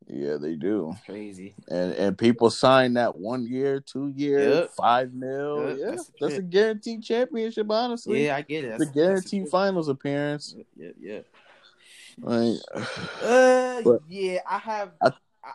Yeah, 0.07 0.37
they 0.37 0.55
do. 0.55 0.91
It's 0.95 1.05
crazy. 1.05 1.55
And 1.67 1.93
and 1.93 2.17
people 2.17 2.49
sign 2.51 2.93
that 2.93 3.17
one 3.17 3.45
year, 3.47 3.79
two 3.79 4.09
year, 4.15 4.39
Yep. 4.49 4.71
five 4.77 5.13
mil. 5.13 5.69
Yep, 5.69 5.77
yeah, 5.79 5.85
that's 5.91 6.11
that's, 6.21 6.35
a 6.35 6.41
guaranteed 6.43 7.01
championship. 7.03 7.69
Honestly, 7.71 8.25
Yeah, 8.25 8.35
I 8.35 8.41
get 8.41 8.63
it. 8.65 8.77
the 8.77 8.85
guaranteed 8.85 9.43
that's, 9.43 9.51
finals 9.51 9.87
appearance. 9.89 10.55
Yeah, 10.75 10.89
yeah. 10.99 11.19
Like, 12.19 12.57
Uh, 13.23 13.81
But- 13.81 14.01
yeah, 14.07 14.39
I 14.47 14.57
have. 14.59 14.91
I- 15.01 15.11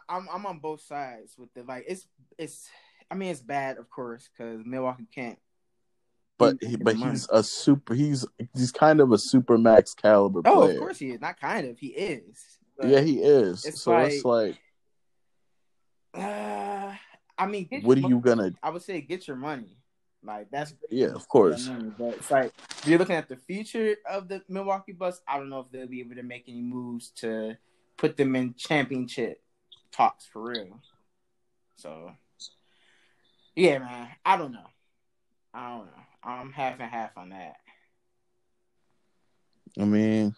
I'm 0.08 0.28
I'm 0.32 0.46
on 0.46 0.58
both 0.60 0.80
sides 0.82 1.34
with 1.38 1.52
the 1.54 1.62
like. 1.64 1.84
It's 1.88 2.06
it's. 2.38 2.68
I 3.10 3.16
mean, 3.16 3.30
it's 3.30 3.40
bad, 3.40 3.76
of 3.78 3.90
course, 3.90 4.28
because 4.32 4.62
Milwaukee 4.64 5.06
can't. 5.12 5.38
but 6.38 6.56
He- 6.60 6.76
but 6.76 6.96
he's 6.96 7.28
a 7.30 7.42
super. 7.42 7.94
He's 7.94 8.24
he's 8.54 8.70
kind 8.72 9.00
of 9.00 9.10
a 9.12 9.18
super 9.18 9.58
max 9.58 9.94
caliber 9.94 10.42
Oh, 10.44 10.60
player. 10.62 10.72
of 10.72 10.78
course 10.78 10.98
he 10.98 11.10
is. 11.10 11.20
Not 11.20 11.40
kind 11.40 11.66
of. 11.68 11.78
He 11.78 11.88
is. 11.88 12.58
Yeah, 12.84 13.00
he 13.00 13.20
is. 13.20 13.64
it's 13.64 13.82
so 13.82 13.96
it's 13.98 14.24
like, 14.24 14.56
Uh, 16.14 16.94
I 17.38 17.46
mean, 17.46 17.66
get 17.70 17.84
what 17.84 17.96
are 17.96 18.00
your 18.02 18.10
you 18.10 18.20
gonna? 18.20 18.52
I 18.62 18.70
would 18.70 18.82
say 18.82 19.00
get 19.00 19.26
your 19.26 19.36
money. 19.36 19.76
Like 20.22 20.50
that's 20.50 20.72
great. 20.72 20.92
Yeah, 20.92 21.14
of 21.14 21.26
course. 21.26 21.66
Money, 21.66 21.92
But 21.98 22.14
it's 22.14 22.30
like 22.30 22.52
if 22.70 22.86
you're 22.86 22.98
looking 22.98 23.16
at 23.16 23.28
the 23.28 23.36
future 23.36 23.96
of 24.08 24.28
the 24.28 24.42
Milwaukee 24.48 24.92
Bucks, 24.92 25.22
I 25.26 25.38
don't 25.38 25.48
know 25.48 25.60
if 25.60 25.70
they'll 25.70 25.86
be 25.86 26.00
able 26.00 26.16
to 26.16 26.22
make 26.22 26.44
any 26.46 26.60
moves 26.60 27.10
to 27.16 27.56
put 27.96 28.16
them 28.16 28.36
in 28.36 28.54
championship 28.54 29.42
talks 29.92 30.26
for 30.26 30.42
real. 30.42 30.80
So 31.76 32.12
yeah, 33.56 33.78
man, 33.78 34.08
I 34.24 34.36
don't 34.36 34.52
know. 34.52 34.66
I 35.54 35.70
don't 35.70 35.86
know. 35.86 36.02
I'm 36.22 36.52
half 36.52 36.78
and 36.78 36.90
half 36.90 37.16
on 37.16 37.30
that. 37.30 37.56
I 39.78 39.84
mean, 39.84 40.34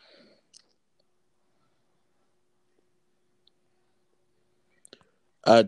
I 5.47 5.65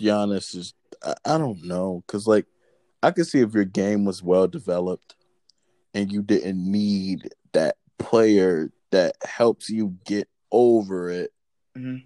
Giannis 0.00 0.54
is. 0.54 0.74
I, 1.02 1.14
I 1.24 1.38
don't 1.38 1.62
know 1.64 2.02
because 2.06 2.26
like 2.26 2.46
I 3.02 3.10
could 3.10 3.26
see 3.26 3.40
if 3.40 3.54
your 3.54 3.64
game 3.64 4.04
was 4.04 4.22
well 4.22 4.48
developed 4.48 5.16
and 5.94 6.10
you 6.12 6.22
didn't 6.22 6.70
need 6.70 7.32
that 7.52 7.76
player 7.98 8.70
that 8.90 9.16
helps 9.24 9.70
you 9.70 9.96
get 10.04 10.28
over 10.50 11.10
it. 11.10 11.32
Mhm. 11.76 12.04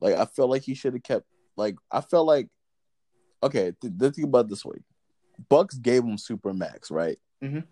Like 0.00 0.16
I 0.16 0.24
felt 0.26 0.50
like 0.50 0.62
he 0.62 0.74
should 0.74 0.92
have 0.94 1.02
kept. 1.02 1.26
Like 1.56 1.76
I 1.90 2.00
felt 2.00 2.26
like 2.26 2.48
okay. 3.42 3.72
Th- 3.80 3.92
th- 3.98 4.14
think 4.14 4.28
about 4.28 4.48
this 4.48 4.64
way: 4.64 4.78
Bucks 5.48 5.76
gave 5.76 6.04
him 6.04 6.18
super 6.18 6.52
max, 6.52 6.90
right? 6.90 7.18
Mhm. 7.42 7.64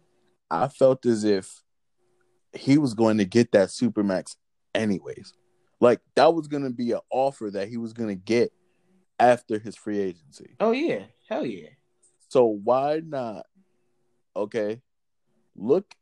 I 0.51 0.69
felt 0.69 1.05
as 1.07 1.25
if 1.25 1.63
he 2.53 2.79
was 2.79 2.95
going 2.95 3.19
to 3.19 3.25
get 3.25 3.53
that 3.53 3.71
super 3.71 4.03
max 4.03 4.37
anyways. 4.75 5.35
Like 5.81 6.01
that 6.15 6.35
was 6.35 6.49
going 6.49 6.65
to 6.65 6.71
be 6.71 6.93
an 6.93 7.01
offer 7.11 7.51
that 7.51 7.69
he 7.69 7.77
was 7.77 7.93
going 7.93 8.09
to 8.09 8.15
get 8.15 8.53
after 9.19 9.59
his 9.59 9.77
free 9.77 9.99
agency. 9.99 10.57
Oh 10.61 10.73
yeah, 10.73 11.05
hell 11.29 11.45
yeah. 11.45 11.69
So 12.29 12.47
why 12.47 13.01
not? 13.05 13.47
Okay, 14.35 14.81
look, 15.55 15.95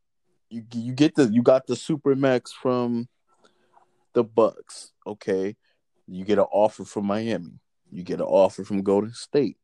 you 0.49 0.63
you 0.73 0.93
get 0.93 1.15
the 1.15 1.25
you 1.25 1.41
got 1.41 1.67
the 1.67 1.75
super 1.75 2.15
max 2.15 2.51
from 2.51 3.07
the 4.13 4.23
Bucks. 4.23 4.91
Okay, 5.05 5.55
you 6.07 6.25
get 6.25 6.39
an 6.39 6.45
offer 6.51 6.85
from 6.85 7.05
Miami. 7.05 7.59
You 7.91 8.03
get 8.03 8.19
an 8.19 8.25
offer 8.25 8.63
from 8.63 8.81
Golden 8.81 9.13
State. 9.13 9.57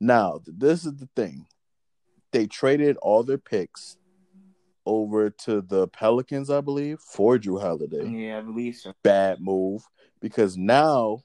Now 0.00 0.40
this 0.46 0.84
is 0.84 0.96
the 0.96 1.08
thing: 1.14 1.46
they 2.32 2.46
traded 2.46 2.96
all 2.98 3.22
their 3.22 3.38
picks 3.38 3.96
over 4.88 5.28
to 5.28 5.60
the 5.60 5.86
Pelicans, 5.88 6.48
I 6.48 6.62
believe, 6.62 6.98
for 7.00 7.36
Jrue 7.38 7.60
Holiday 7.60 8.08
Yeah, 8.08 8.38
I 8.38 8.40
believe 8.40 8.76
so. 8.76 8.94
bad 9.04 9.38
move 9.40 9.86
because 10.20 10.56
now, 10.56 11.20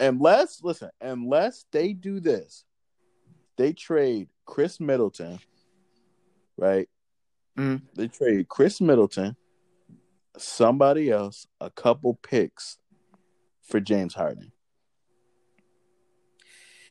unless 0.00 0.62
listen, 0.62 0.90
unless 1.00 1.66
they 1.70 1.92
do 1.92 2.20
this, 2.20 2.64
they 3.56 3.74
trade 3.74 4.28
Khris 4.46 4.80
Middleton, 4.80 5.38
right? 6.56 6.88
Mhm. 7.58 7.82
They 7.94 8.08
trade 8.08 8.48
Khris 8.48 8.80
Middleton, 8.80 9.36
somebody 10.38 11.10
else, 11.10 11.46
a 11.60 11.70
couple 11.70 12.14
picks 12.22 12.78
for 13.60 13.78
James 13.78 14.14
Harden 14.14 14.52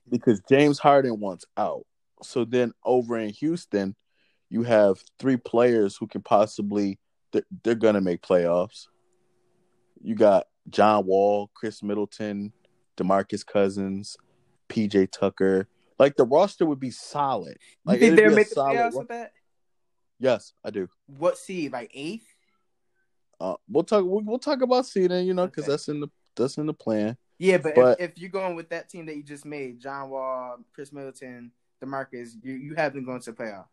because 0.07 0.39
James 0.47 0.77
Harden 0.77 1.19
wants 1.19 1.45
out. 1.57 1.85
So 2.21 2.45
then 2.45 2.73
over 2.83 3.17
in 3.17 3.29
Houston, 3.29 3.95
you 4.51 4.63
have 4.63 5.01
three 5.17 5.37
players 5.37 5.95
who 5.95 6.05
can 6.05 6.21
possibly 6.21 6.99
they're, 7.31 7.45
they're 7.63 7.75
gonna 7.75 8.01
make 8.01 8.21
playoffs. 8.21 8.87
You 10.03 10.13
got 10.13 10.47
John 10.69 11.05
Wall, 11.05 11.49
Khris 11.55 11.81
Middleton, 11.81 12.51
DeMarcus 12.97 13.45
Cousins, 13.45 14.17
PJ 14.69 15.09
Tucker. 15.11 15.67
Like 15.97 16.17
the 16.17 16.25
roster 16.25 16.65
would 16.65 16.79
be 16.79 16.91
solid. 16.91 17.57
You 17.87 17.97
think 17.97 18.15
they'll 18.17 18.29
be 18.29 18.35
make 18.35 18.49
the 18.49 18.55
playoffs 18.55 18.97
with 18.97 19.07
that? 19.07 19.31
Yes, 20.19 20.53
I 20.63 20.69
do. 20.69 20.87
What 21.07 21.37
seed? 21.37 21.71
Like 21.71 21.89
eighth? 21.93 22.27
Uh, 23.39 23.55
we'll 23.69 23.83
talk. 23.83 24.03
We'll, 24.05 24.21
we'll 24.21 24.37
talk 24.39 24.61
about 24.61 24.85
seeding, 24.85 25.25
you 25.25 25.33
know, 25.33 25.45
because 25.47 25.63
Okay. 25.63 25.71
that's 25.71 25.87
in 25.87 26.01
the 26.01 26.07
that's 26.35 26.57
in 26.57 26.65
the 26.65 26.73
plan. 26.73 27.17
Yeah, 27.39 27.57
but, 27.57 27.73
But- 27.75 27.99
if, 28.01 28.11
if 28.11 28.17
you're 28.19 28.29
going 28.29 28.55
with 28.55 28.69
that 28.69 28.89
team 28.89 29.05
that 29.07 29.15
you 29.15 29.23
just 29.23 29.45
made, 29.45 29.79
John 29.79 30.09
Wall, 30.09 30.57
Khris 30.73 30.91
Middleton, 30.91 31.51
DeMarcus, 31.81 32.33
you 32.43 32.53
you 32.53 32.75
have 32.75 32.93
them 32.93 33.05
going 33.05 33.21
to 33.21 33.31
the 33.31 33.37
playoffs. 33.37 33.65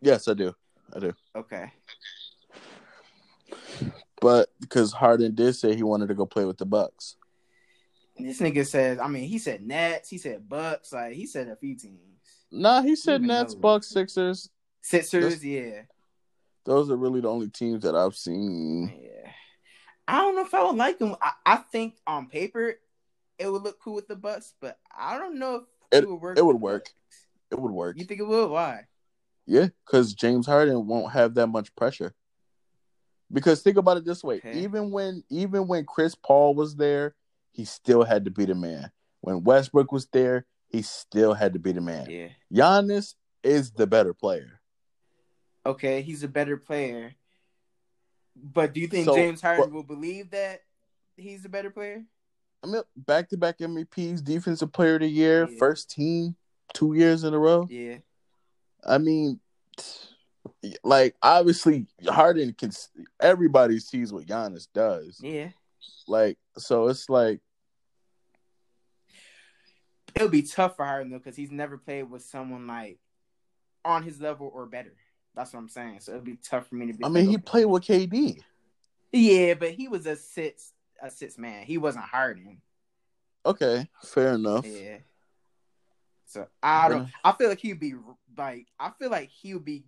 Yes, 0.00 0.28
I 0.28 0.34
do. 0.34 0.54
I 0.94 0.98
do. 0.98 1.12
Okay. 1.36 1.72
But 4.20 4.48
because 4.60 4.92
Harden 4.92 5.34
did 5.34 5.54
say 5.54 5.74
he 5.74 5.82
wanted 5.82 6.08
to 6.08 6.14
go 6.14 6.26
play 6.26 6.44
with 6.44 6.58
the 6.58 6.66
Bucks. 6.66 7.16
This 8.18 8.40
nigga 8.40 8.66
says, 8.66 8.98
I 8.98 9.08
mean, 9.08 9.24
he 9.28 9.38
said 9.38 9.62
Nets, 9.66 10.10
he 10.10 10.18
said 10.18 10.46
Bucks, 10.48 10.92
like 10.92 11.14
he 11.14 11.26
said 11.26 11.48
a 11.48 11.56
few 11.56 11.74
teams. 11.74 11.98
Nah, 12.52 12.82
he 12.82 12.94
said 12.96 13.22
Nets, 13.22 13.54
Bucks, 13.54 13.88
Sixers. 13.88 14.50
Sixers, 14.82 15.22
That's- 15.24 15.44
yeah. 15.44 15.82
Those 16.66 16.90
are 16.90 16.96
really 16.96 17.22
the 17.22 17.30
only 17.30 17.48
teams 17.48 17.82
that 17.84 17.94
I've 17.94 18.14
seen. 18.14 18.92
Yeah. 19.02 19.30
I 20.06 20.20
don't 20.20 20.34
know 20.36 20.42
if 20.44 20.52
I 20.52 20.64
would 20.64 20.76
like 20.76 20.98
him. 21.00 21.16
I, 21.22 21.32
I 21.46 21.56
think 21.56 21.94
on 22.06 22.26
paper 22.28 22.74
it 23.38 23.50
would 23.50 23.62
look 23.62 23.80
cool 23.80 23.94
with 23.94 24.08
the 24.08 24.16
Bucks, 24.16 24.52
but 24.60 24.78
I 24.96 25.16
don't 25.18 25.38
know 25.38 25.54
if 25.56 25.62
It- 25.92 26.04
it, 26.04 26.10
would 26.10 26.20
work. 26.20 26.38
it 26.38 26.44
would 26.44 26.60
work. 26.60 26.90
It 27.50 27.58
would 27.58 27.72
work. 27.72 27.96
You 27.98 28.04
think 28.04 28.20
it 28.20 28.26
would? 28.26 28.50
Why? 28.50 28.86
Yeah, 29.50 29.66
because 29.84 30.14
James 30.14 30.46
Harden 30.46 30.86
won't 30.86 31.12
have 31.12 31.34
that 31.34 31.48
much 31.48 31.74
pressure. 31.74 32.14
Because 33.32 33.62
think 33.62 33.76
about 33.78 33.96
it 33.96 34.04
this 34.04 34.22
way: 34.22 34.36
Okay. 34.36 34.60
even 34.60 34.92
when 34.92 35.24
even 35.28 35.66
when 35.66 35.84
Chris 35.84 36.14
Paul 36.14 36.54
was 36.54 36.76
there, 36.76 37.16
he 37.50 37.64
still 37.64 38.04
had 38.04 38.24
to 38.26 38.30
be 38.30 38.44
the 38.44 38.54
man. 38.54 38.92
When 39.22 39.42
Westbrook 39.42 39.90
was 39.90 40.06
there, 40.12 40.46
he 40.68 40.82
still 40.82 41.34
had 41.34 41.52
to 41.54 41.58
be 41.58 41.72
the 41.72 41.80
man. 41.80 42.08
Yeah. 42.08 42.28
Giannis 42.54 43.14
is 43.42 43.72
the 43.72 43.88
better 43.88 44.14
player. 44.14 44.60
Okay, 45.66 46.02
he's 46.02 46.22
a 46.22 46.28
better 46.28 46.56
player. 46.56 47.16
But 48.36 48.72
do 48.72 48.80
you 48.80 48.86
think 48.86 49.04
So, 49.06 49.16
James 49.16 49.40
Harden 49.40 49.64
but- 49.64 49.72
will 49.72 49.82
believe 49.82 50.30
that 50.30 50.60
he's 51.16 51.44
a 51.44 51.48
better 51.48 51.70
player? 51.70 52.04
I 52.62 52.68
mean, 52.68 52.82
back 52.96 53.28
to 53.30 53.36
back 53.36 53.58
MVPs, 53.58 54.22
Defensive 54.22 54.72
Player 54.72 54.94
of 54.94 55.00
the 55.00 55.08
Year, 55.08 55.48
Yeah. 55.50 55.58
first 55.58 55.90
team, 55.90 56.36
two 56.72 56.94
years 56.94 57.24
in 57.24 57.34
a 57.34 57.38
row. 57.38 57.66
Yeah. 57.68 57.98
I 58.86 58.98
mean, 58.98 59.40
like 60.82 61.16
obviously 61.22 61.86
Harden 62.06 62.54
can. 62.54 62.70
Everybody 63.20 63.78
sees 63.78 64.12
what 64.12 64.26
Giannis 64.26 64.68
does. 64.72 65.20
Yeah. 65.22 65.50
Like, 66.06 66.38
so 66.56 66.88
it's 66.88 67.08
like 67.08 67.40
It'll 70.14 70.28
be 70.28 70.42
tough 70.42 70.76
for 70.76 70.84
Harden 70.84 71.10
though, 71.10 71.18
because 71.18 71.36
he's 71.36 71.50
never 71.50 71.78
played 71.78 72.10
with 72.10 72.22
someone 72.22 72.66
like 72.66 72.98
on 73.84 74.02
his 74.02 74.20
level 74.20 74.50
or 74.52 74.66
better. 74.66 74.94
That's 75.34 75.52
what 75.52 75.60
I'm 75.60 75.68
saying. 75.68 76.00
So 76.00 76.12
it'll 76.12 76.24
be 76.24 76.36
tough 76.36 76.68
for 76.68 76.74
me 76.74 76.88
to 76.88 76.92
be. 76.92 77.04
I 77.04 77.08
mean, 77.08 77.28
he 77.28 77.38
played 77.38 77.66
with 77.66 77.84
KD. 77.84 78.42
Yeah, 79.12 79.54
but 79.54 79.70
he 79.70 79.88
was 79.88 80.06
a 80.06 80.16
six 80.16 80.72
a 81.02 81.10
six 81.10 81.38
man. 81.38 81.64
He 81.64 81.78
wasn't 81.78 82.04
Harden. 82.04 82.60
Okay, 83.46 83.88
fair 84.02 84.34
enough. 84.34 84.66
Yeah. 84.66 84.98
So 86.30 86.46
I 86.62 86.88
don't. 86.88 87.08
I 87.24 87.32
feel 87.32 87.48
like 87.48 87.58
he'd 87.58 87.80
be 87.80 87.94
like. 88.38 88.68
I 88.78 88.90
feel 89.00 89.10
like 89.10 89.30
he 89.30 89.52
would 89.52 89.64
be 89.64 89.82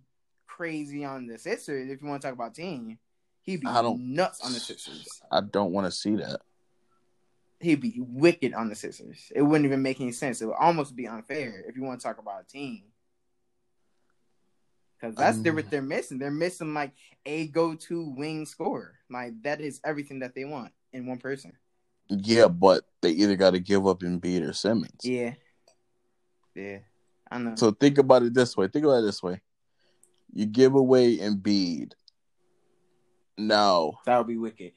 crazy 0.45 1.05
on 1.05 1.25
the 1.25 1.37
Sixers 1.37 1.89
if 1.89 2.01
you 2.01 2.07
want 2.07 2.21
to 2.21 2.27
talk 2.27 2.35
about 2.35 2.53
team. 2.53 2.99
He'd 3.43 3.61
be 3.61 3.67
I 3.67 3.81
don't- 3.81 4.13
nuts 4.13 4.41
on 4.41 4.51
the 4.51 4.59
Sixers. 4.59 5.21
I 5.31 5.39
don't 5.39 5.71
want 5.71 5.85
to 5.87 5.91
see 5.91 6.15
that. 6.17 6.41
He'd 7.61 7.79
be 7.79 7.95
wicked 7.97 8.53
on 8.53 8.67
the 8.67 8.75
Sixers. 8.75 9.31
It 9.33 9.41
wouldn't 9.41 9.65
even 9.65 9.81
make 9.81 10.01
any 10.01 10.11
sense. 10.11 10.41
It 10.41 10.47
would 10.47 10.55
almost 10.59 10.97
be 10.97 11.07
unfair 11.07 11.63
if 11.65 11.77
you 11.77 11.83
want 11.83 12.01
to 12.01 12.05
talk 12.05 12.17
about 12.17 12.41
a 12.41 12.45
team. 12.45 12.83
Because 14.99 15.15
that's 15.15 15.37
Um, 15.37 15.43
they're 15.43 15.53
what 15.53 15.69
they're 15.69 15.81
missing. 15.81 16.17
They're 16.17 16.29
missing 16.31 16.73
like 16.73 16.91
a 17.25 17.47
go-to 17.47 18.09
wing 18.17 18.45
scorer. 18.45 18.95
Like 19.09 19.41
that 19.43 19.61
is 19.61 19.79
everything 19.85 20.19
that 20.19 20.35
they 20.35 20.43
want 20.43 20.73
in 20.91 21.05
one 21.05 21.19
person. 21.19 21.53
Yeah, 22.09 22.49
but 22.49 22.83
they 23.01 23.11
either 23.11 23.37
got 23.37 23.51
to 23.51 23.59
give 23.61 23.87
up 23.87 24.01
Embiid 24.01 24.45
or 24.47 24.51
Simmons. 24.51 24.99
Yeah. 25.03 25.35
Yeah. 26.55 26.79
I 27.31 27.37
know. 27.39 27.55
So 27.55 27.71
think 27.71 27.97
about 27.97 28.23
it 28.23 28.33
this 28.33 28.55
way. 28.55 28.67
Think 28.67 28.85
about 28.85 28.99
it 28.99 29.05
this 29.05 29.23
way. 29.23 29.41
You 30.33 30.45
give 30.45 30.75
away 30.75 31.17
Embiid. 31.17 31.93
No, 33.37 33.97
that 34.05 34.17
would 34.19 34.27
be 34.27 34.37
wicked. 34.37 34.73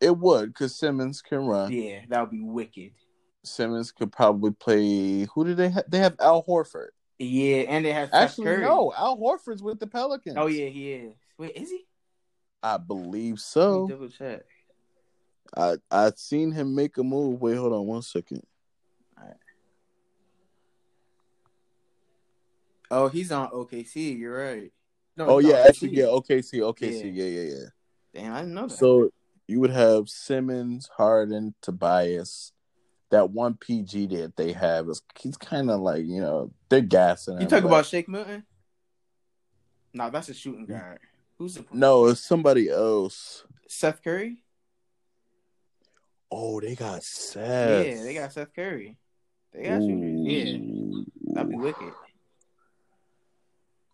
it 0.00 0.16
would 0.16 0.48
because 0.48 0.74
Simmons 0.74 1.20
can 1.20 1.40
run. 1.40 1.70
Yeah, 1.70 2.00
that 2.08 2.20
would 2.22 2.30
be 2.30 2.40
wicked. 2.40 2.92
Simmons 3.44 3.92
could 3.92 4.10
probably 4.10 4.52
play. 4.52 5.26
Who 5.34 5.44
do 5.44 5.54
they 5.54 5.68
have? 5.68 5.84
They 5.88 5.98
have 5.98 6.16
Al 6.18 6.42
Horford. 6.44 6.88
Yeah, 7.18 7.64
and 7.68 7.84
they 7.84 7.92
have 7.92 8.08
Actually, 8.12 8.46
Curry. 8.46 8.62
no. 8.64 8.92
Al 8.96 9.18
Horford's 9.18 9.62
with 9.62 9.78
the 9.78 9.86
Pelicans. 9.86 10.36
Oh 10.38 10.46
yeah, 10.46 10.68
he 10.68 10.92
is. 10.92 11.14
Wait, 11.36 11.54
is 11.54 11.68
he? 11.68 11.84
I 12.62 12.78
believe 12.78 13.38
so. 13.38 13.86
double 13.88 14.08
check. 14.08 14.42
I 15.54 15.76
I 15.90 16.12
seen 16.16 16.52
him 16.52 16.74
make 16.74 16.96
a 16.96 17.02
move. 17.02 17.40
Wait, 17.40 17.56
hold 17.56 17.74
on 17.74 17.86
one 17.86 18.02
second. 18.02 18.42
Oh, 22.90 23.08
he's 23.08 23.30
on 23.30 23.50
OKC. 23.50 24.18
You're 24.18 24.36
right. 24.36 24.72
No, 25.16 25.26
Oh 25.26 25.38
yeah, 25.38 25.64
actually, 25.68 25.90
yeah. 25.96 26.04
OKC, 26.04 26.60
OKC, 26.60 27.14
yeah, 27.14 27.24
yeah, 27.24 27.40
yeah. 27.42 27.66
Damn, 28.14 28.32
I 28.32 28.40
didn't 28.40 28.54
know 28.54 28.66
that. 28.66 28.76
So 28.76 29.10
you 29.46 29.60
would 29.60 29.70
have 29.70 30.08
Simmons, 30.08 30.88
Harden, 30.96 31.54
Tobias. 31.60 32.52
That 33.10 33.30
one 33.30 33.54
PG 33.54 34.06
that 34.08 34.36
they 34.36 34.52
have 34.52 34.88
is 34.88 35.02
he's 35.18 35.36
kind 35.36 35.68
of 35.68 35.80
like 35.80 36.04
you 36.04 36.20
know 36.20 36.52
they're 36.68 36.80
gassing. 36.80 37.34
you 37.34 37.40
him, 37.40 37.48
talk 37.48 37.62
but- 37.62 37.68
about 37.68 37.86
Shake 37.86 38.08
Milton? 38.08 38.44
No, 39.92 40.08
that's 40.10 40.28
a 40.28 40.34
shooting 40.34 40.66
mm. 40.66 40.70
guard. 40.70 41.00
Who's 41.38 41.54
the 41.54 41.64
no, 41.72 42.06
it's 42.06 42.20
somebody 42.20 42.70
else. 42.70 43.44
Seth 43.66 44.02
Curry? 44.02 44.38
Oh, 46.30 46.60
they 46.60 46.76
got 46.76 47.02
Seth. 47.02 47.86
Yeah, 47.86 48.02
they 48.02 48.14
got 48.14 48.32
Seth 48.32 48.54
Curry. 48.54 48.96
They 49.52 49.64
got 49.64 49.80
shooters. 49.80 50.20
Yeah, 50.22 51.34
that'd 51.34 51.50
be 51.50 51.56
wicked. 51.56 51.92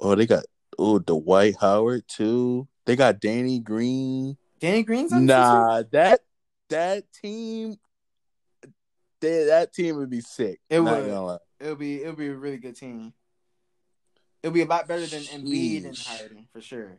Oh, 0.01 0.15
they 0.15 0.27
got 0.27 0.45
oh 0.79 0.99
Dwight 0.99 1.57
Howard 1.61 2.05
too. 2.09 2.69
They 2.85 2.97
got 2.97 3.21
Danny 3.21 3.61
Green. 3.61 4.37
Danny 4.61 4.83
Green's 4.83 5.13
on 5.13 5.27
the 5.27 5.35
Nah, 5.35 5.83
that 5.93 6.21
that 6.69 7.05
team, 7.13 7.77
they, 9.21 9.45
that 9.45 9.73
team 9.73 9.97
would 9.97 10.11
be 10.11 10.21
sick. 10.21 10.61
It 10.69 10.81
would. 10.81 10.91
gonna 10.91 11.25
lie. 11.25 11.33
Sixers? 11.35 11.47
It'll 11.61 11.77
be 11.77 12.03
it'll 12.03 12.17
be 12.17 12.29
a 12.29 12.35
really 12.35 12.59
good 12.59 12.77
team. 12.77 13.13
It'll 14.43 14.55
be 14.55 14.63
a 14.63 14.67
lot 14.67 14.87
better 14.87 15.07
than 15.07 15.23
Embiid 15.23 15.87
and 15.87 15.99
Harden 15.99 16.47
for 16.53 16.61
sure. 16.61 16.99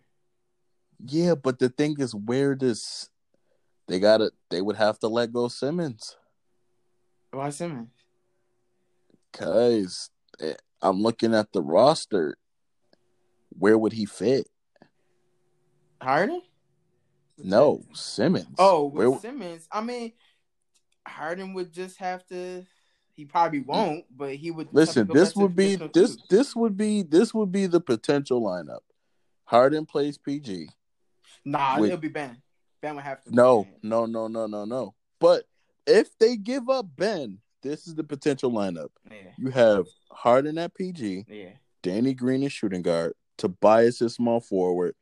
Yeah, 1.05 1.36
but 1.36 1.60
the 1.60 1.69
thing 1.69 1.95
is, 1.99 2.13
where 2.13 2.55
does 2.55 3.10
they 3.88 3.99
got 3.99 4.17
to 4.17 4.31
They 4.49 4.62
would 4.62 4.75
have 4.75 4.99
to 4.99 5.07
let 5.07 5.31
go 5.31 5.47
Simmons 5.47 6.17
Why 7.31 7.49
Simmons? 7.51 7.89
because 9.31 10.10
eh, 10.41 10.53
I'm 10.81 11.01
looking 11.01 11.33
at 11.33 11.51
the 11.53 11.62
roster. 11.62 12.38
Where 13.49 13.77
would 13.77 13.93
he 13.93 14.05
fit? 14.05 14.47
Harden? 16.01 16.41
No, 17.38 17.83
Simmons. 17.93 18.55
Oh, 18.57 18.86
with 18.86 19.07
where? 19.07 19.19
Simmons, 19.19 19.67
I 19.71 19.81
mean, 19.81 20.13
Harden 21.07 21.53
would 21.53 21.71
just 21.71 21.97
have 21.97 22.25
to. 22.27 22.65
He 23.13 23.25
probably 23.25 23.62
mm. 23.62 23.67
won't, 23.67 24.05
but 24.15 24.36
he 24.36 24.51
would. 24.51 24.69
Listen, 24.71 25.01
have 25.01 25.07
to 25.07 25.13
go 25.13 25.19
this 25.19 25.36
would 25.36 25.55
be 25.55 25.75
this 25.75 26.15
twos. 26.15 26.23
this 26.29 26.55
would 26.55 26.77
be 26.77 27.03
this 27.03 27.33
would 27.33 27.51
be 27.51 27.67
the 27.67 27.81
potential 27.81 28.41
lineup. 28.41 28.79
Harden 29.45 29.86
plays 29.86 30.17
PG. 30.17 30.69
Nah, 31.45 31.79
Wait. 31.79 31.88
it'll 31.88 31.99
be 31.99 32.10
Ben. 32.10 32.38
Ben 32.81 32.95
would 32.95 33.03
have 33.03 33.23
to. 33.23 33.33
No, 33.33 33.67
no, 33.81 34.05
no, 34.05 34.27
no, 34.27 34.45
no, 34.45 34.65
no. 34.65 34.93
But 35.19 35.45
if 35.86 36.17
they 36.19 36.36
give 36.36 36.69
up 36.69 36.86
Ben, 36.95 37.39
this 37.62 37.88
is 37.88 37.95
the 37.95 38.03
potential 38.03 38.51
lineup. 38.51 38.89
Yeah, 39.10 39.31
You 39.38 39.49
have 39.51 39.88
Harden 40.12 40.57
at 40.57 40.75
PG, 40.75 41.25
yeah. 41.27 41.49
Danny 41.81 42.13
Green 42.13 42.43
is 42.43 42.51
shooting 42.51 42.81
guard, 42.81 43.13
Tobias 43.38 44.02
as 44.02 44.15
small 44.15 44.39
forward, 44.39 44.95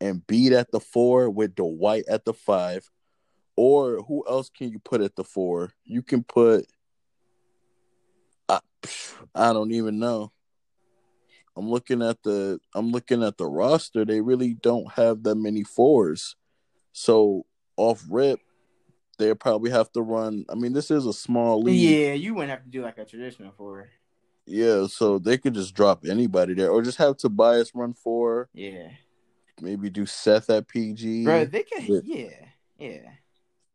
and 0.00 0.26
Beat 0.26 0.52
at 0.52 0.70
the 0.70 0.80
four 0.80 1.30
with 1.30 1.54
Dwight 1.54 2.04
at 2.08 2.24
the 2.24 2.34
five. 2.34 2.90
Or 3.56 4.02
who 4.02 4.24
else 4.28 4.50
can 4.50 4.70
you 4.70 4.80
put 4.80 5.00
at 5.00 5.14
the 5.14 5.24
four? 5.24 5.72
You 5.84 6.02
can 6.02 6.24
put. 6.24 6.66
I, 8.48 8.58
I 9.34 9.52
don't 9.52 9.72
even 9.72 9.98
know. 9.98 10.32
I'm 11.56 11.70
looking 11.70 12.02
at 12.02 12.22
the 12.22 12.58
I'm 12.74 12.90
looking 12.90 13.22
at 13.22 13.38
the 13.38 13.46
roster. 13.46 14.04
They 14.04 14.20
really 14.20 14.54
don't 14.54 14.92
have 14.94 15.22
that 15.22 15.36
many 15.36 15.62
fours. 15.62 16.34
So 16.92 17.46
off 17.76 18.04
rip, 18.10 18.40
they'll 19.18 19.34
probably 19.34 19.70
have 19.70 19.90
to 19.92 20.02
run. 20.02 20.44
I 20.48 20.54
mean, 20.54 20.72
this 20.72 20.90
is 20.90 21.06
a 21.06 21.12
small 21.12 21.62
league. 21.62 21.98
Yeah, 21.98 22.12
you 22.14 22.34
wouldn't 22.34 22.50
have 22.50 22.64
to 22.64 22.70
do 22.70 22.82
like 22.82 22.98
a 22.98 23.04
traditional 23.04 23.52
four. 23.52 23.88
Yeah, 24.46 24.86
so 24.88 25.18
they 25.18 25.38
could 25.38 25.54
just 25.54 25.74
drop 25.74 26.04
anybody 26.04 26.54
there, 26.54 26.70
or 26.70 26.82
just 26.82 26.98
have 26.98 27.16
Tobias 27.16 27.70
run 27.74 27.94
four. 27.94 28.48
Yeah, 28.52 28.88
Maybe 29.60 29.88
do 29.88 30.04
Seth 30.04 30.50
at 30.50 30.68
PG. 30.68 31.24
bro, 31.24 31.44
they 31.46 31.62
could. 31.62 31.84
Yeah. 31.84 32.00
Yeah, 32.04 32.30
yeah, 32.78 33.10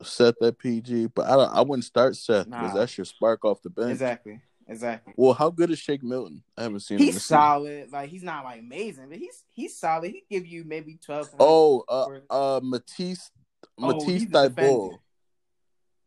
Seth 0.03 0.41
at 0.43 0.57
PG, 0.59 1.07
but 1.07 1.25
I 1.27 1.35
don't. 1.35 1.49
I 1.55 1.61
wouldn't 1.61 1.85
start 1.85 2.15
Seth 2.15 2.45
because 2.45 2.73
Nah. 2.73 2.79
that's 2.79 2.97
your 2.97 3.05
spark 3.05 3.43
off 3.45 3.61
the 3.63 3.69
bench. 3.71 3.91
exactly, 3.91 4.41
exactly. 4.67 5.13
Well, 5.17 5.33
how 5.33 5.49
good 5.49 5.71
is 5.71 5.79
Shake 5.79 6.03
Milton? 6.03 6.43
I 6.57 6.63
haven't 6.63 6.81
seen 6.81 6.99
him. 6.99 7.05
He's 7.05 7.15
this 7.15 7.23
season. 7.23 7.37
solid. 7.37 7.91
Like 7.91 8.09
he's 8.09 8.23
not 8.23 8.43
like 8.43 8.59
amazing, 8.59 9.09
but 9.09 9.17
he's 9.17 9.43
he's 9.51 9.75
solid. 9.75 10.11
He 10.11 10.23
give 10.29 10.45
you 10.45 10.63
maybe 10.65 10.99
twelve. 11.03 11.29
Oh, 11.39 11.83
uh, 11.89 12.05
Or- 12.05 12.21
uh, 12.29 12.59
Matisse, 12.61 13.31
Oh, 13.79 13.87
Matisse 13.93 14.23
he's 14.23 14.33
a 14.33 14.89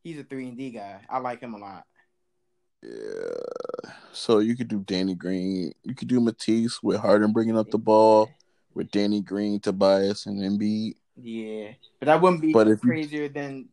He's 0.05 0.18
a 0.18 0.25
three 0.25 0.48
and 0.48 0.57
D 0.59 0.70
guy. 0.70 1.01
I 1.09 1.18
like 1.18 1.40
him 1.40 1.55
a 1.55 1.59
lot. 1.59 1.85
Yeah. 2.83 3.92
So 4.12 4.38
you 4.40 4.57
could 4.57 4.68
do 4.68 4.81
Danny 4.81 5.14
Green. 5.14 5.73
You 5.83 5.95
could 5.95 6.09
do 6.09 6.21
Matisse 6.21 6.83
with 6.83 6.99
Harden 7.01 7.33
bringing 7.33 7.57
up 7.57 7.71
the 7.71 7.79
ball 7.79 8.31
with 8.75 8.90
Danny 8.90 9.21
Green, 9.21 9.61
Tobias, 9.61 10.27
and 10.27 10.40
Embiid. 10.40 10.95
Yeah, 11.16 11.73
but 12.01 12.07
that 12.07 12.21
wouldn't 12.21 12.40
be 12.42 12.53
But 12.53 12.68
if 12.68 12.83
you- 12.83 12.90
crazier 12.90 13.29
than 13.29 13.68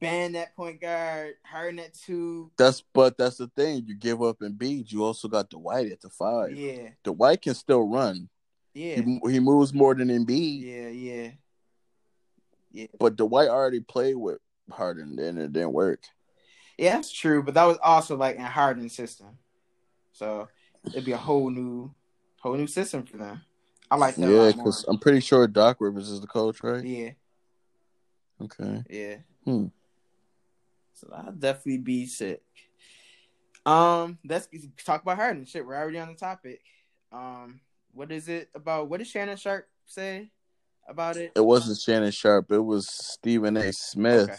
ban 0.00 0.32
that 0.32 0.54
point 0.56 0.80
guard, 0.80 1.34
Harden 1.44 1.78
at 1.78 1.94
two. 1.94 2.50
That's 2.56 2.82
but 2.92 3.16
that's 3.16 3.36
the 3.38 3.48
thing. 3.48 3.84
You 3.86 3.94
give 3.94 4.22
up 4.22 4.38
Embiid, 4.40 4.92
you 4.92 5.04
also 5.04 5.28
got 5.28 5.48
Dwight 5.50 5.90
at 5.90 6.00
the 6.00 6.10
five. 6.10 6.56
Yeah, 6.56 6.90
Dwight 7.04 7.40
can 7.42 7.54
still 7.54 7.88
run. 7.88 8.28
yeah, 8.74 8.96
He 9.00 9.20
he 9.30 9.40
moves 9.40 9.72
more 9.72 9.94
than 9.94 10.08
Embiid. 10.08 10.60
yeah, 10.62 10.88
yeah. 10.88 11.30
Yeah. 12.70 12.86
But 12.98 13.16
Dwight 13.16 13.48
already 13.48 13.80
played 13.80 14.16
with 14.16 14.38
Harden, 14.70 15.18
and 15.18 15.38
it 15.38 15.52
didn't 15.52 15.72
work. 15.72 16.00
Yeah, 16.82 16.96
that's 16.96 17.12
true, 17.12 17.44
but 17.44 17.54
that 17.54 17.64
was 17.64 17.78
also 17.80 18.16
like 18.16 18.34
in 18.34 18.42
Harden's 18.42 18.92
system, 18.92 19.38
so 20.12 20.48
it'd 20.86 21.04
be 21.04 21.12
a 21.12 21.16
whole 21.16 21.48
new, 21.48 21.94
whole 22.40 22.54
new 22.54 22.66
system 22.66 23.04
for 23.04 23.18
them. 23.18 23.40
I 23.88 23.94
like 23.94 24.16
that. 24.16 24.28
Yeah, 24.28 24.50
because 24.50 24.84
I'm 24.88 24.98
pretty 24.98 25.20
sure 25.20 25.46
Doc 25.46 25.76
Rivers 25.78 26.08
is 26.08 26.20
the 26.20 26.26
coach, 26.26 26.60
right? 26.64 26.84
yeah, 26.84 27.10
Okay. 28.42 28.82
yeah. 28.90 29.16
Hmm. 29.44 29.66
So 30.94 31.08
I'll 31.14 31.30
definitely 31.30 31.78
be 31.78 32.06
sick. 32.06 32.42
Um, 33.64 34.18
let's 34.24 34.48
talk 34.84 35.02
about 35.02 35.18
Harden. 35.18 35.44
Shit, 35.44 35.64
we're 35.64 35.76
already 35.76 36.00
on 36.00 36.08
the 36.08 36.14
topic. 36.14 36.62
Um, 37.12 37.60
what 37.92 38.10
is 38.10 38.28
it 38.28 38.50
about? 38.56 38.88
What 38.88 38.98
did 38.98 39.06
Shannon 39.06 39.36
Sharpe 39.36 39.68
say 39.86 40.32
about 40.88 41.16
it? 41.16 41.30
It 41.36 41.44
wasn't 41.44 41.78
Shannon 41.78 42.10
Sharpe. 42.10 42.50
It 42.50 42.58
was 42.58 42.88
Stephen 42.88 43.56
A. 43.56 43.72
Smith. 43.72 44.30
Okay. 44.30 44.38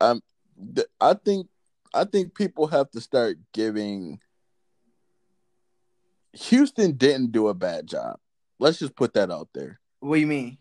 Um, 0.00 0.22
th- 0.74 0.88
I 1.00 1.14
think 1.14 1.48
I 1.94 2.04
think 2.04 2.34
people 2.34 2.66
have 2.68 2.90
to 2.92 3.00
start 3.00 3.38
giving. 3.52 4.20
Houston 6.32 6.92
didn't 6.92 7.32
do 7.32 7.48
a 7.48 7.54
bad 7.54 7.86
job. 7.86 8.18
Let's 8.58 8.78
just 8.78 8.94
put 8.94 9.14
that 9.14 9.30
out 9.30 9.48
there. 9.54 9.80
What 10.00 10.16
do 10.16 10.20
you 10.20 10.26
mean? 10.26 10.58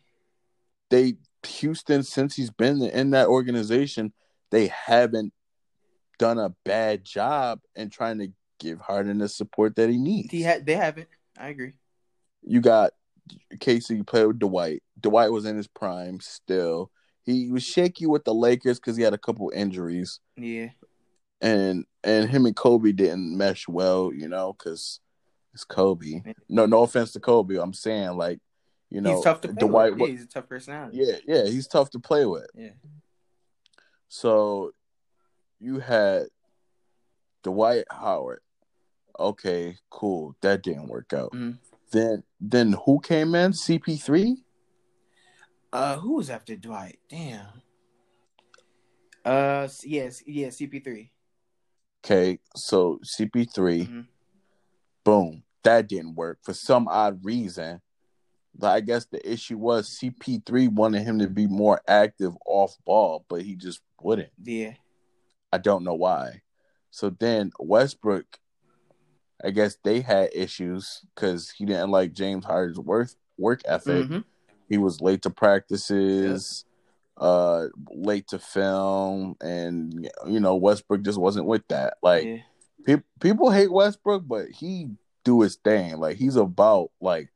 They 0.89 1.17
Houston 1.47 2.03
since 2.03 2.35
he's 2.35 2.49
been 2.49 2.81
in 2.81 3.11
that 3.11 3.27
organization, 3.27 4.11
they 4.51 4.67
haven't 4.67 5.33
done 6.17 6.39
a 6.39 6.49
bad 6.65 7.05
job 7.05 7.61
in 7.75 7.89
trying 7.89 8.19
to 8.19 8.29
give 8.59 8.79
Harden 8.79 9.19
the 9.19 9.29
support 9.29 9.75
that 9.75 9.89
he 9.89 9.97
needs. 9.97 10.31
He 10.31 10.41
had. 10.41 10.65
They 10.65 10.75
haven't. 10.75 11.07
I 11.37 11.49
agree. 11.49 11.73
you 12.41 12.59
got 12.59 12.91
Casey 13.59 14.01
played 14.03 14.25
with 14.25 14.39
Dwight. 14.39 14.81
Dwight 14.99 15.31
was 15.31 15.45
in 15.45 15.55
his 15.55 15.67
prime 15.67 16.19
still. 16.19 16.91
He 17.29 17.49
was 17.51 17.63
shaky 17.63 18.05
with 18.07 18.23
the 18.25 18.33
Lakers 18.33 18.79
because 18.79 18.97
he 18.97 19.03
had 19.03 19.13
a 19.13 19.17
couple 19.17 19.51
injuries, 19.53 20.19
Yeah. 20.35 20.69
and 21.41 21.85
and 22.03 22.29
him 22.29 22.45
and 22.45 22.55
Kobe 22.55 22.91
didn't 22.91 23.37
mesh 23.37 23.67
well, 23.67 24.11
you 24.13 24.27
know, 24.27 24.53
because 24.53 24.99
it's 25.53 25.63
Kobe. 25.63 26.23
No, 26.47 26.65
no 26.65 26.83
offense 26.83 27.11
to 27.13 27.19
Kobe. 27.19 27.55
I'm 27.57 27.73
saying 27.73 28.11
like, 28.17 28.39
you 28.89 29.01
know, 29.01 29.15
he's 29.15 29.23
tough 29.23 29.41
to 29.41 29.49
play 29.49 29.67
Dwight. 29.67 29.91
with. 29.97 30.01
Yeah, 30.01 30.07
he's 30.07 30.23
a 30.23 30.27
tough 30.27 30.47
personality. 30.49 30.97
yeah, 31.01 31.17
yeah, 31.27 31.43
he's 31.45 31.67
tough 31.67 31.89
to 31.91 31.99
play 31.99 32.25
with. 32.25 32.47
Yeah. 32.55 32.69
So 34.07 34.71
you 35.59 35.79
had 35.79 36.27
Dwight 37.43 37.85
Howard. 37.91 38.41
Okay, 39.19 39.77
cool. 39.89 40.35
That 40.41 40.63
didn't 40.63 40.87
work 40.87 41.13
out. 41.13 41.31
Mhm. 41.33 41.59
Then 41.91 42.23
then 42.39 42.73
who 42.85 42.99
came 43.01 43.35
in? 43.35 43.51
CP3? 43.51 44.37
Uh, 45.71 45.97
who 45.97 46.15
was 46.15 46.29
after 46.29 46.55
Dwight? 46.55 46.99
Damn. 47.09 47.45
Uh, 49.23 49.67
yes, 49.83 50.23
yeah, 50.25 50.47
CP3. 50.47 51.11
Okay, 52.03 52.39
so 52.55 52.99
CP3, 53.03 53.85
Mhm. 53.85 54.07
boom, 55.03 55.43
that 55.63 55.87
didn't 55.87 56.15
work 56.15 56.39
for 56.41 56.53
some 56.53 56.87
odd 56.87 57.23
reason. 57.23 57.81
But 58.55 58.71
I 58.71 58.79
guess 58.81 59.05
the 59.05 59.31
issue 59.31 59.57
was 59.57 59.89
CP3 59.99 60.67
wanted 60.69 61.03
him 61.03 61.19
to 61.19 61.27
be 61.27 61.45
more 61.45 61.81
active 61.87 62.35
off 62.45 62.77
ball, 62.85 63.25
but 63.29 63.43
he 63.43 63.55
just 63.55 63.81
wouldn't. 64.01 64.31
Yeah. 64.41 64.75
I 65.51 65.57
don't 65.57 65.83
know 65.83 65.93
why. 65.93 66.41
So 66.89 67.09
then 67.09 67.51
Westbrook, 67.59 68.39
I 69.43 69.51
guess 69.51 69.77
they 69.83 70.01
had 70.01 70.31
issues 70.33 71.05
because 71.13 71.51
he 71.51 71.65
didn't 71.65 71.91
like 71.91 72.13
James 72.13 72.45
Harden's 72.45 72.79
work 72.79 73.09
work 73.37 73.61
ethic. 73.65 74.07
Mhm. 74.07 74.23
He 74.69 74.77
was 74.77 75.01
late 75.01 75.23
to 75.23 75.29
practices, 75.31 76.63
uh, 77.17 77.65
late 77.89 78.27
to 78.29 78.39
film, 78.39 79.35
and 79.41 80.09
you 80.27 80.39
know 80.39 80.55
Westbrook 80.55 81.01
just 81.01 81.17
wasn't 81.19 81.47
with 81.47 81.67
that. 81.69 81.95
Like 82.03 82.25
yeah. 82.25 82.37
pe- 82.85 83.03
people 83.19 83.49
hate 83.51 83.71
Westbrook, 83.71 84.27
but 84.27 84.49
he 84.49 84.89
do 85.23 85.41
his 85.41 85.55
thing. 85.55 85.97
Like 85.97 86.17
he's 86.17 86.35
about 86.35 86.91
like 87.01 87.29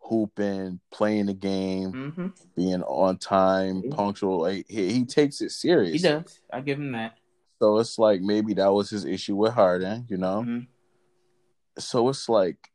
hooping, 0.00 0.80
playing 0.90 1.26
the 1.26 1.34
game, 1.34 1.92
hmm 1.92 2.26
being 2.56 2.82
on 2.82 3.16
time, 3.18 3.82
Yeah. 3.84 3.94
punctual. 3.94 4.40
Like 4.40 4.66
he, 4.68 4.92
he 4.92 5.04
takes 5.04 5.40
it 5.40 5.50
serious. 5.50 6.02
He 6.02 6.08
does. 6.08 6.40
I 6.52 6.60
give 6.60 6.78
him 6.78 6.90
that. 6.92 7.16
So 7.60 7.78
it's 7.78 7.98
like 7.98 8.20
maybe 8.20 8.54
that 8.54 8.72
was 8.72 8.90
his 8.90 9.04
issue 9.04 9.36
with 9.36 9.52
Harden, 9.52 10.06
you 10.08 10.16
know. 10.16 10.42
Mhm. 10.42 10.66
So 11.78 12.08
it's 12.08 12.28
like 12.28 12.70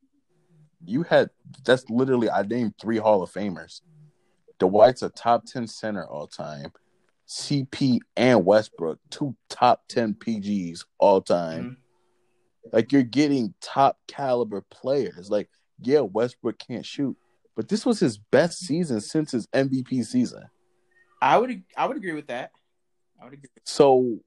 you 0.86 1.04
had 1.04 1.30
that's 1.66 1.90
literally 1.90 2.30
I 2.30 2.44
named 2.44 2.76
three 2.80 2.98
Hall 2.98 3.22
of 3.24 3.32
Famers. 3.32 3.82
Dwight's 4.64 5.02
a 5.02 5.10
top 5.10 5.46
ten 5.46 5.68
center 5.68 6.06
all 6.06 6.28
time. 6.28 6.72
CP 7.28 8.00
and 8.16 8.46
Westbrook, 8.46 9.00
two 9.10 9.36
top 9.50 9.84
ten 9.88 10.14
PGs 10.14 10.86
all 11.00 11.22
time. 11.22 11.64
Mm-hmm. 11.64 12.70
Like 12.72 12.92
you're 12.92 13.04
getting 13.04 13.54
top 13.62 13.98
caliber 14.08 14.62
players. 14.70 15.30
Like, 15.30 15.50
yeah, 15.82 16.00
Westbrook 16.00 16.60
can't 16.60 16.86
shoot, 16.86 17.18
but 17.56 17.68
this 17.68 17.86
was 17.86 18.00
his 18.00 18.18
best 18.18 18.60
season 18.60 19.02
since 19.02 19.32
his 19.32 19.48
MVP 19.48 20.06
season. 20.06 20.44
I 21.22 21.38
would. 21.38 21.64
I 21.76 21.86
would 21.86 21.98
agree 21.98 22.14
with 22.14 22.28
that. 22.28 22.52
I 23.22 23.26
would 23.26 23.34
agree. 23.34 23.50
So 23.66 24.20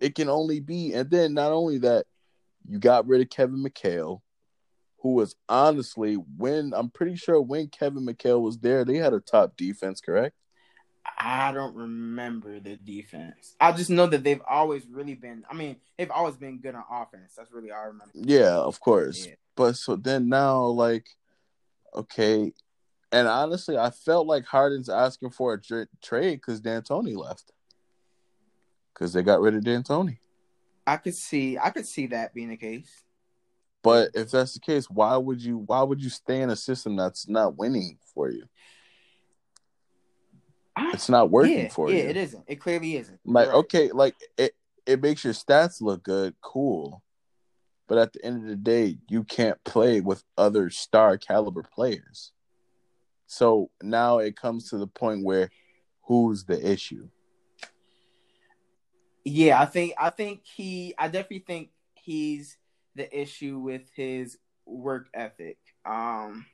it 0.00 0.14
can 0.14 0.28
only 0.28 0.60
be, 0.60 0.92
and 0.92 1.10
then 1.10 1.34
not 1.34 1.52
only 1.52 1.78
that, 1.78 2.06
you 2.68 2.78
got 2.78 3.06
rid 3.06 3.20
of 3.22 3.30
Kevin 3.30 3.64
McHale, 3.64 4.20
who 5.06 5.14
was 5.14 5.36
honestly 5.48 6.14
when 6.36 6.72
I'm 6.74 6.90
pretty 6.90 7.14
sure 7.14 7.40
when 7.40 7.68
Kevin 7.68 8.04
McHale 8.04 8.40
was 8.40 8.58
there, 8.58 8.84
they 8.84 8.96
had 8.96 9.12
a 9.12 9.20
top 9.20 9.56
defense, 9.56 10.00
correct? 10.00 10.34
I 11.16 11.52
don't 11.52 11.76
remember 11.76 12.58
the 12.58 12.74
defense. 12.74 13.54
I 13.60 13.70
just 13.70 13.88
know 13.88 14.08
that 14.08 14.24
they've 14.24 14.42
always 14.50 14.84
really 14.88 15.14
been. 15.14 15.44
I 15.48 15.54
mean, 15.54 15.76
they've 15.96 16.10
always 16.10 16.34
been 16.34 16.58
good 16.58 16.74
on 16.74 16.82
offense. 16.90 17.34
That's 17.36 17.52
really 17.52 17.70
all 17.70 17.82
I 17.82 17.84
remember. 17.84 18.10
Yeah, 18.14 18.56
of 18.56 18.80
course. 18.80 19.26
Yeah. 19.26 19.34
But 19.54 19.76
so 19.76 19.94
then 19.94 20.28
now, 20.28 20.64
like, 20.64 21.06
okay, 21.94 22.52
and 23.12 23.28
honestly, 23.28 23.78
I 23.78 23.90
felt 23.90 24.26
like 24.26 24.44
Harden's 24.44 24.88
asking 24.88 25.30
for 25.30 25.54
a 25.54 25.62
tra- 25.62 25.86
trade 26.02 26.40
because 26.40 26.60
D'Antoni 26.60 27.16
left, 27.16 27.52
because 28.92 29.12
they 29.12 29.22
got 29.22 29.40
rid 29.40 29.54
of 29.54 29.62
D'Antoni. 29.62 30.18
I 30.84 30.96
could 30.96 31.14
see. 31.14 31.58
I 31.58 31.70
could 31.70 31.86
see 31.86 32.08
that 32.08 32.34
being 32.34 32.48
the 32.48 32.56
case. 32.56 33.04
But 33.86 34.10
if 34.14 34.32
that's 34.32 34.52
the 34.52 34.58
case, 34.58 34.90
why 34.90 35.16
would 35.16 35.40
you? 35.40 35.58
Why 35.58 35.80
would 35.84 36.02
you 36.02 36.10
stay 36.10 36.42
in 36.42 36.50
a 36.50 36.56
system 36.56 36.96
that's 36.96 37.28
not 37.28 37.56
winning 37.56 37.98
for 38.12 38.28
you? 38.28 38.42
I, 40.74 40.90
It's 40.92 41.08
not 41.08 41.30
working 41.30 41.56
yeah, 41.56 41.68
for 41.68 41.88
yeah, 41.88 41.94
you. 41.94 42.02
Yeah, 42.02 42.10
it 42.10 42.16
isn't. 42.16 42.44
It 42.48 42.56
clearly 42.56 42.96
isn't. 42.96 43.20
Like, 43.24 43.46
right. 43.46 43.54
okay, 43.58 43.92
like 43.92 44.16
it, 44.36 44.56
it 44.86 45.00
makes 45.00 45.22
your 45.22 45.34
stats 45.34 45.80
look 45.80 46.02
good, 46.02 46.34
cool. 46.40 47.04
But 47.86 47.98
at 47.98 48.12
the 48.12 48.24
end 48.24 48.42
of 48.42 48.48
the 48.48 48.56
day, 48.56 48.98
you 49.08 49.22
can't 49.22 49.62
play 49.62 50.00
with 50.00 50.24
other 50.36 50.68
star 50.68 51.16
caliber 51.16 51.62
players. 51.62 52.32
So 53.28 53.70
now 53.80 54.18
it 54.18 54.34
comes 54.34 54.68
to 54.70 54.78
the 54.78 54.88
point 54.88 55.24
where 55.24 55.48
who's 56.02 56.42
the 56.42 56.72
issue? 56.72 57.08
Yeah, 59.24 59.60
I 59.60 59.66
think 59.66 59.94
I 59.96 60.10
think 60.10 60.40
he 60.44 60.92
I 60.98 61.06
definitely 61.06 61.44
think 61.46 61.70
he's 61.94 62.58
the 62.96 63.20
issue 63.20 63.58
with 63.58 63.82
his 63.94 64.38
work 64.64 65.08
ethic. 65.14 65.58
Um 65.84 66.46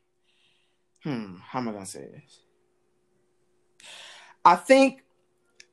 hmm, 1.02 1.36
how 1.42 1.60
am 1.60 1.68
I 1.68 1.72
gonna 1.72 1.86
say 1.86 2.08
this? 2.12 2.40
I 4.44 4.56
think 4.56 5.02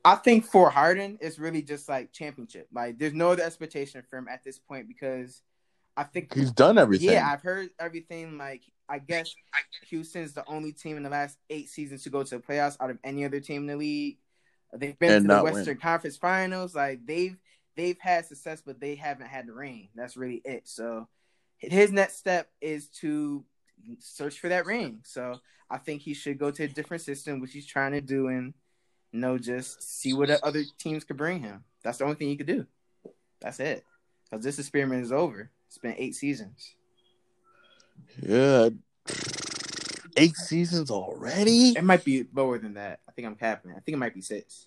I 0.04 0.14
think 0.14 0.46
for 0.46 0.70
Harden 0.70 1.18
it's 1.20 1.38
really 1.38 1.62
just 1.62 1.88
like 1.88 2.12
championship. 2.12 2.68
Like 2.72 2.98
there's 2.98 3.12
no 3.12 3.32
other 3.32 3.42
expectation 3.42 4.02
for 4.08 4.16
him 4.18 4.28
at 4.28 4.44
this 4.44 4.58
point 4.58 4.88
because 4.88 5.42
I 5.96 6.04
think 6.04 6.32
He's 6.32 6.52
done 6.52 6.78
everything. 6.78 7.10
yeah, 7.10 7.30
I've 7.30 7.42
heard 7.42 7.70
everything. 7.78 8.38
Like, 8.38 8.62
I 8.88 8.98
guess 9.00 9.34
Houston's 9.88 10.32
the 10.32 10.48
only 10.48 10.72
team 10.72 10.96
in 10.96 11.02
the 11.02 11.10
last 11.10 11.36
eight 11.50 11.68
seasons 11.68 12.04
to 12.04 12.10
go 12.10 12.22
to 12.22 12.36
the 12.36 12.42
playoffs 12.42 12.76
out 12.80 12.90
of 12.90 12.98
any 13.04 13.24
other 13.24 13.40
team 13.40 13.62
in 13.62 13.66
the 13.66 13.76
league. 13.76 14.18
They've 14.72 14.98
been 14.98 15.12
And 15.12 15.28
to 15.28 15.34
the 15.36 15.42
Western 15.42 15.66
win. 15.66 15.76
Conference 15.76 16.16
Finals. 16.16 16.74
Like 16.74 17.04
they've 17.04 17.36
they've 17.80 17.98
had 17.98 18.26
success, 18.26 18.62
but 18.64 18.78
they 18.78 18.94
haven't 18.94 19.28
had 19.28 19.46
the 19.46 19.54
ring. 19.54 19.88
That's 19.94 20.16
really 20.16 20.42
it. 20.44 20.68
So 20.68 21.08
his 21.56 21.90
next 21.90 22.18
step 22.18 22.48
is 22.60 22.88
to 23.00 23.42
search 23.98 24.38
for 24.38 24.48
that 24.48 24.66
ring. 24.66 25.00
So 25.04 25.40
I 25.70 25.78
think 25.78 26.02
he 26.02 26.12
should 26.12 26.38
go 26.38 26.50
to 26.50 26.64
a 26.64 26.68
different 26.68 27.02
system, 27.02 27.40
which 27.40 27.52
he's 27.52 27.66
trying 27.66 27.92
to 27.92 28.02
do, 28.02 28.28
and 28.28 28.52
you 29.12 29.20
know, 29.20 29.38
just 29.38 29.82
see 29.82 30.12
what 30.12 30.30
other 30.42 30.62
teams 30.78 31.04
could 31.04 31.16
bring 31.16 31.40
him. 31.40 31.64
That's 31.82 31.98
the 31.98 32.04
only 32.04 32.16
thing 32.16 32.28
he 32.28 32.36
could 32.36 32.46
do. 32.46 32.66
That's 33.40 33.60
it. 33.60 33.84
Because 34.30 34.44
this 34.44 34.58
experiment 34.58 35.02
is 35.02 35.12
over. 35.12 35.50
It's 35.68 35.78
been 35.78 35.94
eight 35.96 36.14
seasons. 36.14 36.74
yeah. 38.20 38.68
Eight 40.16 40.36
seasons 40.36 40.90
already? 40.90 41.70
It 41.70 41.84
might 41.84 42.04
be 42.04 42.26
lower 42.34 42.58
than 42.58 42.74
that. 42.74 43.00
I 43.08 43.12
think 43.12 43.26
I'm 43.26 43.36
capping. 43.36 43.70
I 43.70 43.80
think 43.80 43.94
it 43.94 43.98
might 43.98 44.14
be 44.14 44.20
six. 44.20 44.66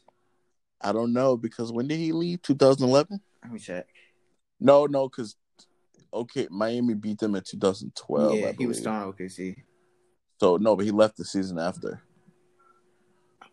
I 0.83 0.91
don't 0.91 1.13
know 1.13 1.37
because 1.37 1.71
when 1.71 1.87
did 1.87 1.97
he 1.97 2.11
leave? 2.11 2.41
2011? 2.41 3.21
Let 3.43 3.51
me 3.51 3.59
check. 3.59 3.87
No, 4.59 4.85
no, 4.85 5.09
because 5.09 5.35
okay, 6.13 6.47
Miami 6.49 6.93
beat 6.93 7.19
them 7.19 7.35
in 7.35 7.43
2012. 7.43 8.39
yeah, 8.39 8.51
he 8.57 8.67
was 8.67 8.79
still 8.79 8.91
on 8.91 9.11
OKC. 9.13 9.55
So 10.39 10.57
no, 10.57 10.75
but 10.75 10.85
he 10.85 10.91
left 10.91 11.17
the 11.17 11.25
season 11.25 11.57
after. 11.59 12.01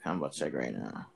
I'm 0.04 0.18
about 0.18 0.32
to 0.32 0.38
check 0.38 0.54
right 0.54 0.72
now. 0.72 1.06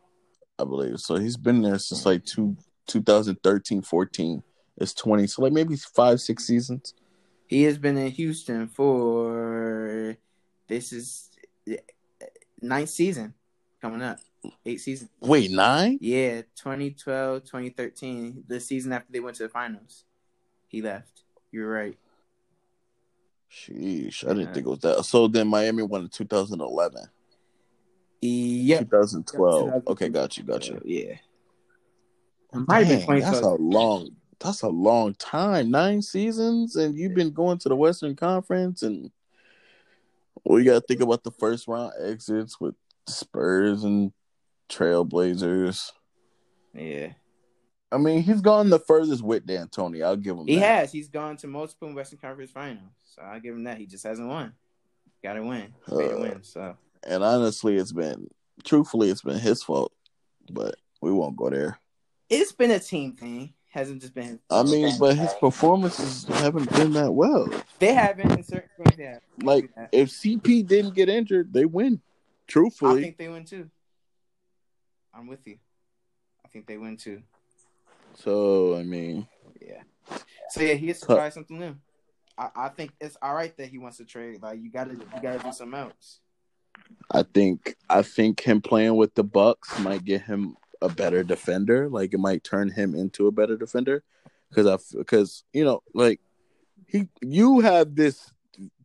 I 0.58 0.64
believe. 0.64 1.00
So 1.00 1.16
he's 1.16 1.36
been 1.36 1.62
there 1.62 1.78
since 1.78 2.06
like 2.06 2.24
two, 2.24 2.56
2013, 2.86 3.82
14. 3.82 4.42
It's 4.76 4.94
20. 4.94 5.26
So 5.26 5.42
like 5.42 5.52
maybe 5.52 5.76
five, 5.76 6.20
six 6.20 6.44
seasons. 6.46 6.94
He 7.46 7.62
has 7.64 7.78
been 7.78 7.96
in 7.96 8.10
Houston 8.12 8.68
for 8.68 10.16
this 10.68 10.92
is 10.92 11.30
eh, 11.68 11.76
ninth 12.60 12.88
season 12.88 13.34
coming 13.80 14.02
up. 14.02 14.18
Eight 14.66 14.80
seasons. 14.80 15.10
Wait, 15.20 15.50
nine? 15.50 15.98
Yeah, 16.00 16.42
2012, 16.56 17.44
2013. 17.44 18.44
The 18.46 18.60
season 18.60 18.92
after 18.92 19.12
they 19.12 19.20
went 19.20 19.36
to 19.36 19.44
the 19.44 19.48
finals. 19.48 20.04
He 20.68 20.82
left. 20.82 21.22
You're 21.52 21.70
right. 21.70 21.96
Sheesh, 23.50 24.24
I 24.24 24.34
didn't 24.34 24.52
think 24.52 24.66
it 24.66 24.70
was 24.70 24.80
that. 24.80 25.04
So 25.04 25.28
then 25.28 25.46
Miami 25.46 25.82
won 25.84 26.02
in 26.02 26.08
2011. 26.08 27.08
Yep. 28.20 28.80
2012. 28.80 29.82
Okay, 29.86 30.08
got 30.08 30.36
you, 30.36 30.44
got 30.44 30.66
you. 30.66 30.80
Yeah. 30.84 31.14
Might 32.52 32.86
have 32.86 33.06
been 33.06 33.20
Dang, 33.20 33.32
that's 33.32 33.44
a 33.44 33.54
long 33.54 34.10
that's 34.40 34.62
a 34.62 34.68
long 34.68 35.14
time. 35.14 35.70
Nine 35.70 36.02
seasons 36.02 36.76
and 36.76 36.96
you've 36.96 37.14
been 37.14 37.32
going 37.32 37.58
to 37.58 37.68
the 37.68 37.76
Western 37.76 38.14
Conference 38.14 38.82
and 38.82 39.10
well 40.44 40.58
you 40.58 40.64
gotta 40.66 40.80
think 40.80 41.00
about 41.00 41.24
the 41.24 41.32
first 41.32 41.66
round 41.66 41.92
exits 42.00 42.60
with 42.60 42.74
Spurs 43.06 43.84
and 43.84 44.12
Trailblazers. 44.68 45.90
Yeah. 46.74 47.12
I 47.92 47.98
mean, 47.98 48.22
he's 48.22 48.40
gone 48.40 48.70
the 48.70 48.80
furthest 48.80 49.22
with 49.22 49.46
D'Antoni. 49.46 50.04
I'll 50.04 50.16
give 50.16 50.36
him 50.36 50.46
He 50.46 50.56
that. 50.56 50.80
has. 50.80 50.92
He's 50.92 51.08
gone 51.08 51.36
to 51.38 51.46
multiple 51.46 51.92
Western 51.94 52.18
Conference 52.18 52.50
finals. 52.50 52.90
So 53.04 53.22
I'll 53.22 53.38
give 53.40 53.54
him 53.54 53.64
that. 53.64 53.78
He 53.78 53.86
just 53.86 54.04
hasn't 54.04 54.28
won. 54.28 54.52
Gotta 55.22 55.42
win. 55.42 55.72
Way 55.88 56.08
to 56.08 56.16
Uh, 56.16 56.20
win. 56.20 56.42
So 56.42 56.76
And 57.04 57.22
honestly, 57.22 57.76
it's 57.76 57.92
been 57.92 58.28
truthfully, 58.64 59.10
it's 59.10 59.22
been 59.22 59.38
his 59.38 59.62
fault. 59.62 59.92
But 60.50 60.74
we 61.00 61.12
won't 61.12 61.36
go 61.36 61.50
there. 61.50 61.78
it's 62.28 62.52
been 62.52 62.70
a 62.72 62.80
team 62.80 63.12
thing. 63.12 63.54
Hasn't 63.70 64.00
just 64.02 64.14
been 64.14 64.38
I 64.50 64.62
mean, 64.62 64.92
but 65.00 65.16
his 65.16 65.32
performances 65.40 66.24
haven't 66.38 66.70
been 66.70 66.92
that 66.92 67.10
well. 67.12 67.48
they 67.80 67.92
haven't 67.92 68.30
in 68.30 68.42
certain 68.44 68.68
they 68.96 69.04
have. 69.04 69.20
Like 69.42 69.68
if 69.92 70.10
CP 70.10 70.64
didn't 70.66 70.94
get 70.94 71.08
injured, 71.08 71.52
they 71.52 71.64
win. 71.64 72.00
Truthfully, 72.46 73.00
I 73.00 73.02
think 73.02 73.18
they 73.18 73.28
win 73.28 73.44
too. 73.44 73.68
I'm 75.16 75.26
with 75.26 75.46
you. 75.46 75.58
I 76.44 76.48
think 76.48 76.66
they 76.66 76.76
win 76.76 76.96
too. 76.96 77.22
So 78.14 78.76
I 78.76 78.82
mean, 78.82 79.26
Yeah. 79.60 79.82
So 80.50 80.60
yeah, 80.60 80.74
he 80.74 80.88
has 80.88 81.00
to 81.00 81.06
try 81.06 81.28
something 81.30 81.58
new. 81.58 81.76
I, 82.36 82.50
I 82.56 82.68
think 82.68 82.92
it's 83.00 83.16
all 83.22 83.34
right 83.34 83.56
that 83.56 83.68
he 83.68 83.78
wants 83.78 83.98
to 83.98 84.04
trade. 84.04 84.42
Like 84.42 84.60
you 84.60 84.70
gotta 84.70 84.92
you 84.92 85.22
gotta 85.22 85.38
do 85.38 85.52
something 85.52 85.78
else. 85.78 86.20
I 87.10 87.22
think 87.22 87.76
I 87.88 88.02
think 88.02 88.40
him 88.40 88.60
playing 88.60 88.96
with 88.96 89.14
the 89.14 89.24
Bucks 89.24 89.78
might 89.80 90.04
get 90.04 90.22
him 90.22 90.56
a 90.82 90.88
better 90.88 91.22
defender. 91.22 91.88
Like 91.88 92.12
it 92.12 92.20
might 92.20 92.44
turn 92.44 92.70
him 92.70 92.94
into 92.94 93.26
a 93.26 93.32
better 93.32 93.56
defender 93.56 94.02
because 94.48 94.66
I 94.66 94.98
because 94.98 95.44
you 95.52 95.64
know 95.64 95.82
like 95.94 96.20
he 96.86 97.08
you 97.20 97.60
have 97.60 97.94
this 97.94 98.32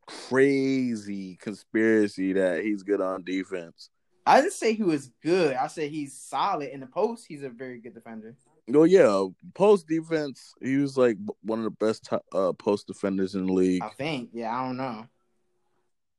crazy 0.06 1.36
conspiracy 1.36 2.34
that 2.34 2.64
he's 2.64 2.84
good 2.84 3.02
on 3.02 3.24
defense. 3.24 3.90
I 4.30 4.42
didn't 4.42 4.54
say 4.54 4.76
he 4.76 4.84
was 4.84 5.10
good. 5.24 5.56
I 5.56 5.66
said 5.66 5.90
he's 5.90 6.16
solid 6.16 6.70
in 6.70 6.82
the 6.82 6.86
post. 6.86 7.26
He's 7.28 7.42
a 7.42 7.50
very 7.50 7.80
good 7.80 7.96
defender. 7.96 8.36
Oh 8.72 8.84
yeah, 8.84 9.26
post 9.56 9.88
defense. 9.88 10.54
He 10.62 10.78
was 10.78 10.96
like 10.98 11.18
one 11.42 11.58
of 11.58 11.66
the 11.66 11.72
best 11.72 12.08
uh, 12.32 12.54
post 12.54 12.86
defenders 12.86 13.34
in 13.34 13.48
the 13.48 13.54
league. 13.54 13.84
I 13.84 13.90
think. 13.90 14.30
Yeah, 14.32 14.56
I 14.56 14.68
don't 14.68 14.78
know. 14.78 15.08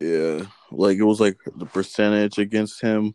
Yeah, 0.00 0.46
like 0.72 0.98
it 0.98 1.04
was 1.04 1.20
like 1.20 1.38
the 1.54 1.66
percentage 1.66 2.38
against 2.38 2.80
him 2.80 3.14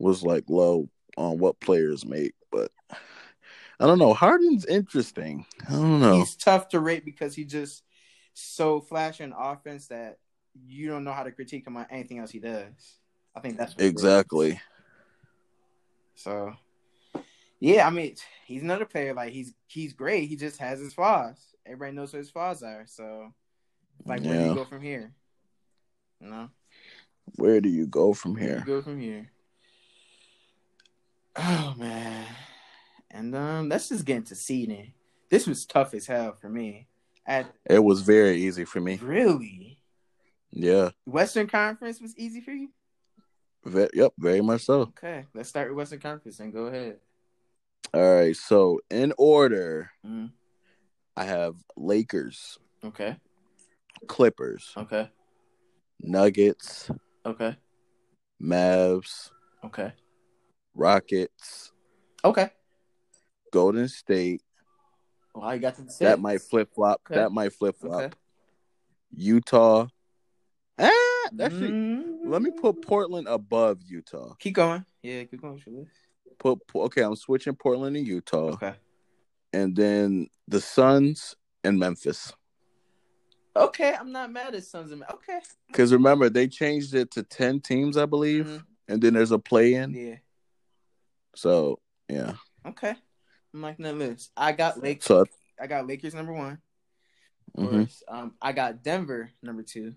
was 0.00 0.24
like 0.24 0.44
low 0.48 0.88
on 1.16 1.38
what 1.38 1.60
players 1.60 2.04
make, 2.04 2.32
but 2.50 2.72
I 2.90 3.86
don't 3.86 4.00
know. 4.00 4.14
Harden's 4.14 4.66
interesting. 4.66 5.46
I 5.68 5.74
don't 5.74 6.00
know. 6.00 6.18
He's 6.18 6.34
tough 6.34 6.68
to 6.70 6.80
rate 6.80 7.04
because 7.04 7.36
he 7.36 7.44
just 7.44 7.84
so 8.34 8.80
flashy 8.80 9.22
in 9.22 9.32
offense 9.32 9.86
that 9.88 10.18
you 10.66 10.88
don't 10.88 11.04
know 11.04 11.12
how 11.12 11.22
to 11.22 11.30
critique 11.30 11.68
him 11.68 11.76
on 11.76 11.86
anything 11.88 12.18
else 12.18 12.32
he 12.32 12.40
does. 12.40 12.98
I 13.34 13.40
think 13.40 13.56
that's 13.56 13.72
what 13.74 13.80
it 13.80 13.84
is. 13.86 13.90
exactly. 13.90 14.60
So, 16.14 16.54
yeah, 17.60 17.86
I 17.86 17.90
mean, 17.90 18.14
he's 18.46 18.62
another 18.62 18.84
player. 18.84 19.14
Like 19.14 19.32
he's 19.32 19.54
he's 19.66 19.92
great. 19.92 20.28
He 20.28 20.36
just 20.36 20.58
has 20.58 20.78
his 20.80 20.94
flaws. 20.94 21.38
Everybody 21.64 21.92
knows 21.92 22.12
what 22.12 22.18
his 22.18 22.30
flaws 22.30 22.62
are. 22.62 22.84
So, 22.86 23.32
like, 24.04 24.22
where 24.22 24.38
do 24.38 24.48
you 24.48 24.54
go 24.54 24.64
from 24.64 24.80
here? 24.82 25.12
You 26.20 26.28
know, 26.28 26.48
Where 27.36 27.60
do 27.60 27.68
you 27.68 27.86
go 27.86 28.12
from 28.14 28.34
where 28.34 28.42
do 28.42 28.48
you 28.48 28.54
here? 28.56 28.64
go 28.66 28.82
from 28.82 29.00
here? 29.00 29.30
Oh 31.34 31.74
man, 31.78 32.26
and 33.10 33.34
um, 33.34 33.68
let's 33.70 33.88
just 33.88 34.04
get 34.04 34.18
into 34.18 34.34
seeding. 34.34 34.92
This 35.30 35.46
was 35.46 35.64
tough 35.64 35.94
as 35.94 36.06
hell 36.06 36.34
for 36.38 36.50
me. 36.50 36.88
At 37.26 37.50
It 37.64 37.82
was 37.82 38.02
very 38.02 38.36
easy 38.42 38.66
for 38.66 38.80
me. 38.80 38.98
really, 39.02 39.78
Yeah. 40.50 40.90
Western 41.06 41.46
Conference 41.46 42.00
was 42.02 42.14
easy 42.18 42.40
for 42.42 42.50
you. 42.50 42.68
Ve- 43.64 43.88
yep. 43.94 44.12
Very 44.18 44.40
much 44.40 44.62
so. 44.64 44.80
Okay, 44.82 45.26
let's 45.34 45.48
start 45.48 45.68
with 45.68 45.76
Western 45.78 46.00
Conference 46.00 46.40
and 46.40 46.52
go 46.52 46.66
ahead. 46.66 46.98
All 47.94 48.14
right. 48.14 48.36
So 48.36 48.80
in 48.90 49.12
order, 49.18 49.90
Mm, 50.04 50.32
I 51.16 51.24
have 51.24 51.54
Lakers, 51.76 52.58
okay, 52.84 53.16
Clippers, 54.08 54.72
okay, 54.76 55.10
Nuggets, 56.00 56.90
okay, 57.24 57.56
Mavs, 58.42 59.30
okay, 59.64 59.92
Rockets, 60.74 61.72
okay. 62.24 62.50
Golden 63.52 63.86
State. 63.86 64.42
Well, 65.34 65.54
you 65.54 65.60
got 65.60 65.76
to 65.76 65.82
the 65.82 65.94
That 66.00 66.18
might 66.20 66.40
flip 66.40 66.70
flop. 66.74 67.02
Okay. 67.06 67.20
That 67.20 67.30
might 67.30 67.52
flip 67.52 67.76
flop. 67.78 68.02
Okay. 68.02 68.14
Utah. 69.14 69.86
Ah, 70.78 71.11
actually, 71.40 71.70
Mm. 71.72 72.26
let 72.26 72.42
me 72.42 72.50
put 72.50 72.82
Portland 72.82 73.26
above 73.28 73.82
Utah. 73.82 74.34
Keep 74.38 74.54
going. 74.54 74.84
Yeah, 75.02 75.24
keep 75.24 75.40
going 75.40 75.54
with 75.54 75.66
your 75.66 75.76
list. 75.80 75.92
Put 76.38 76.60
okay, 76.74 77.02
I'm 77.02 77.16
switching 77.16 77.54
Portland 77.54 77.96
and 77.96 78.06
Utah, 78.06 78.52
Okay. 78.54 78.74
and 79.52 79.74
then 79.76 80.28
the 80.48 80.60
Suns 80.60 81.36
and 81.64 81.78
Memphis. 81.78 82.32
Okay, 83.54 83.92
I'm 83.94 84.12
not 84.12 84.32
mad 84.32 84.54
at 84.54 84.64
Suns 84.64 84.90
of 84.92 84.98
Ma- 85.00 85.06
Okay. 85.12 85.40
Because 85.66 85.92
remember, 85.92 86.30
they 86.30 86.48
changed 86.48 86.94
it 86.94 87.10
to 87.12 87.22
ten 87.22 87.60
teams, 87.60 87.96
I 87.96 88.06
believe, 88.06 88.46
Mhm. 88.46 88.64
and 88.88 89.02
then 89.02 89.14
there's 89.14 89.30
a 89.30 89.38
play-in. 89.38 89.92
Yeah. 89.92 90.16
So 91.36 91.80
yeah, 92.08 92.36
Okay. 92.66 92.94
I'm 93.54 93.60
liking 93.62 93.84
that 93.84 93.96
list. 93.96 94.32
I 94.36 94.52
got 94.52 94.80
Lakers. 94.80 95.04
so 95.04 95.24
I 95.60 95.66
got 95.66 95.86
Lakers 95.86 96.14
number 96.14 96.32
one. 96.32 96.60
Mhm. 97.56 98.02
Um, 98.08 98.34
I 98.40 98.52
got 98.52 98.82
Denver 98.82 99.30
number 99.42 99.62
two. 99.62 99.94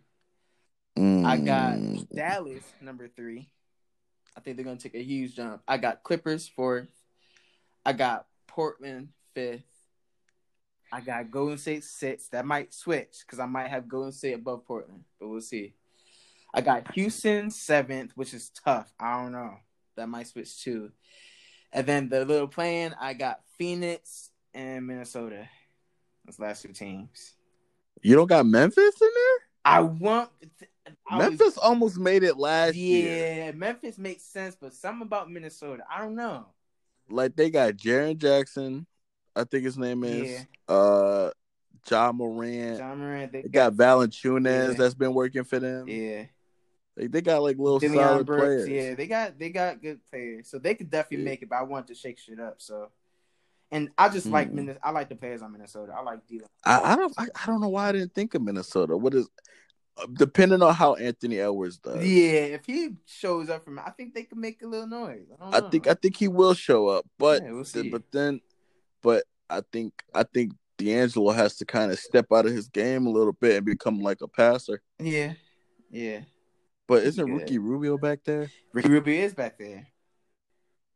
I 0.97 1.37
got 1.37 1.73
Mm, 1.73 2.07
Dallas 2.15 2.63
number 2.81 3.07
three. 3.07 3.49
I 4.37 4.39
think 4.39 4.55
they're 4.57 4.65
gonna 4.65 4.77
take 4.77 4.95
a 4.95 5.03
huge 5.03 5.35
jump. 5.35 5.61
I 5.67 5.77
got 5.77 6.03
Clippers 6.03 6.47
fourth. 6.47 6.87
I 7.85 7.93
got 7.93 8.27
Portland 8.47 9.09
fifth. 9.33 9.63
I 10.91 11.01
got 11.01 11.31
Golden 11.31 11.57
State 11.57 11.83
sixth. 11.83 12.31
That 12.31 12.45
might 12.45 12.73
switch 12.73 13.17
because 13.25 13.39
I 13.39 13.45
might 13.45 13.67
have 13.69 13.87
Golden 13.89 14.11
State 14.11 14.33
above 14.33 14.65
Portland, 14.65 15.03
but 15.19 15.27
we'll 15.27 15.41
see. 15.41 15.73
I 16.53 16.61
got 16.61 16.93
Houston 16.93 17.49
seventh, 17.51 18.11
which 18.15 18.33
is 18.33 18.49
tough. 18.49 18.93
I 18.99 19.21
don't 19.21 19.33
know. 19.33 19.55
That 19.97 20.07
might 20.07 20.27
switch 20.27 20.63
too. 20.63 20.91
And 21.73 21.85
then 21.85 22.07
the 22.07 22.23
little 22.23 22.47
plan, 22.47 22.95
I 22.99 23.13
got 23.13 23.41
Phoenix 23.57 24.31
and 24.53 24.87
Minnesota. 24.87 25.49
Those 26.25 26.39
last 26.39 26.61
two 26.61 26.71
teams. 26.71 27.33
you 28.01 28.15
don't 28.15 28.27
got 28.27 28.45
Memphis 28.45 29.01
in 29.01 29.09
there. 29.13 29.47
I 29.65 29.81
want 29.81 30.29
I 31.09 31.17
was- 31.17 31.27
Memphis 31.29 31.57
almost 31.57 31.97
made 31.97 32.23
it 32.23 32.37
last 32.37 32.75
yeah, 32.75 32.97
year. 32.97 33.35
Yeah, 33.45 33.51
Memphis 33.51 33.97
makes 33.97 34.23
sense, 34.23 34.55
but 34.59 34.73
something 34.73 35.03
about 35.05 35.29
Minnesota, 35.31 35.83
I 35.89 35.99
don't 36.01 36.15
know. 36.15 36.45
Like 37.09 37.35
they 37.35 37.49
got 37.49 37.73
Jaren 37.75 38.17
Jackson, 38.17 38.85
I 39.35 39.43
think 39.43 39.63
his 39.65 39.77
name 39.77 40.03
is. 40.03 40.31
Yeah. 40.69 40.75
Uh, 40.75 41.31
Ja 41.89 42.11
Morant. 42.11 42.79
Ja 42.79 42.95
Morant, 42.95 43.31
they 43.31 43.43
They 43.43 43.49
got 43.49 43.73
Valanciunas 43.73 44.69
Yeah. 44.71 44.73
that's 44.73 44.95
been 44.95 45.13
working 45.13 45.43
for 45.43 45.59
them. 45.59 45.87
yeah, 45.87 46.25
Like, 46.97 47.11
they 47.11 47.21
got 47.21 47.43
like 47.43 47.57
little 47.57 47.79
Deion 47.79 47.93
solid 47.93 48.25
Brooks, 48.25 48.41
players. 48.65 48.69
yeah, 48.69 48.95
they 48.95 49.05
got 49.07 49.37
they 49.37 49.49
got 49.49 49.81
good 49.81 49.99
players, 50.09 50.49
so 50.49 50.57
they 50.57 50.73
could 50.75 50.89
definitely 50.89 51.25
Yeah. 51.25 51.29
make 51.31 51.41
it. 51.43 51.49
But 51.49 51.57
I 51.57 51.63
want 51.63 51.87
to 51.87 51.95
shake 51.95 52.17
shit 52.17 52.39
up, 52.39 52.55
so. 52.61 52.89
And 53.71 53.89
I 53.97 54.09
just 54.09 54.27
like 54.27 54.49
Mhm. 54.49 54.53
Minnesota. 54.53 54.79
I 54.87 54.91
like 54.91 55.09
the 55.09 55.15
players 55.15 55.41
on 55.41 55.51
Minnesota. 55.51 55.93
I 55.95 56.01
like 56.01 56.25
D. 56.27 56.39
I, 56.63 56.93
I 56.93 56.95
don't 56.95 57.13
I, 57.17 57.27
I 57.35 57.45
don't 57.47 57.59
know 57.61 57.69
why 57.69 57.89
I 57.89 57.91
didn't 57.91 58.13
think 58.13 58.33
of 58.35 58.41
Minnesota. 58.41 58.95
What 58.95 59.13
is 59.15 59.27
depending 60.13 60.61
on 60.61 60.73
how 60.73 60.95
Anthony 60.95 61.39
Edwards 61.39 61.77
does. 61.77 62.05
Yeah, 62.05 62.55
if 62.55 62.65
he 62.65 62.91
shows 63.05 63.49
up 63.49 63.63
from, 63.63 63.79
I 63.79 63.91
think 63.91 64.13
they 64.13 64.23
could 64.23 64.37
make 64.37 64.61
a 64.61 64.67
little 64.67 64.87
noise. 64.87 65.25
I, 65.39 65.51
don't 65.51 65.65
I 65.65 65.69
think 65.69 65.87
I 65.87 65.93
think 65.93 66.17
he 66.17 66.27
will 66.27 66.53
show 66.53 66.87
up, 66.87 67.05
but 67.17 67.43
Yeah, 67.43 67.51
we'll 67.51 67.65
see. 67.65 67.89
but 67.89 68.03
then 68.11 68.41
but 69.01 69.23
I 69.49 69.61
think 69.71 69.93
I 70.13 70.23
think 70.23 70.53
D'Angelo 70.77 71.31
has 71.31 71.55
to 71.57 71.65
kind 71.65 71.91
of 71.91 71.99
step 71.99 72.27
out 72.33 72.45
of 72.45 72.51
his 72.51 72.67
game 72.67 73.05
a 73.05 73.09
little 73.09 73.33
bit 73.33 73.57
and 73.57 73.65
become 73.65 73.99
like 74.01 74.21
a 74.21 74.27
passer. 74.27 74.81
yeah, 74.99 75.33
yeah. 75.89 76.21
But 76.87 77.03
isn't 77.03 77.25
good. 77.25 77.41
Ricky 77.41 77.57
Rubio 77.57 77.97
back 77.97 78.19
there? 78.25 78.51
Ricky 78.73 78.89
Rubio 78.89 79.23
is 79.25 79.33
back 79.33 79.57
there. 79.57 79.87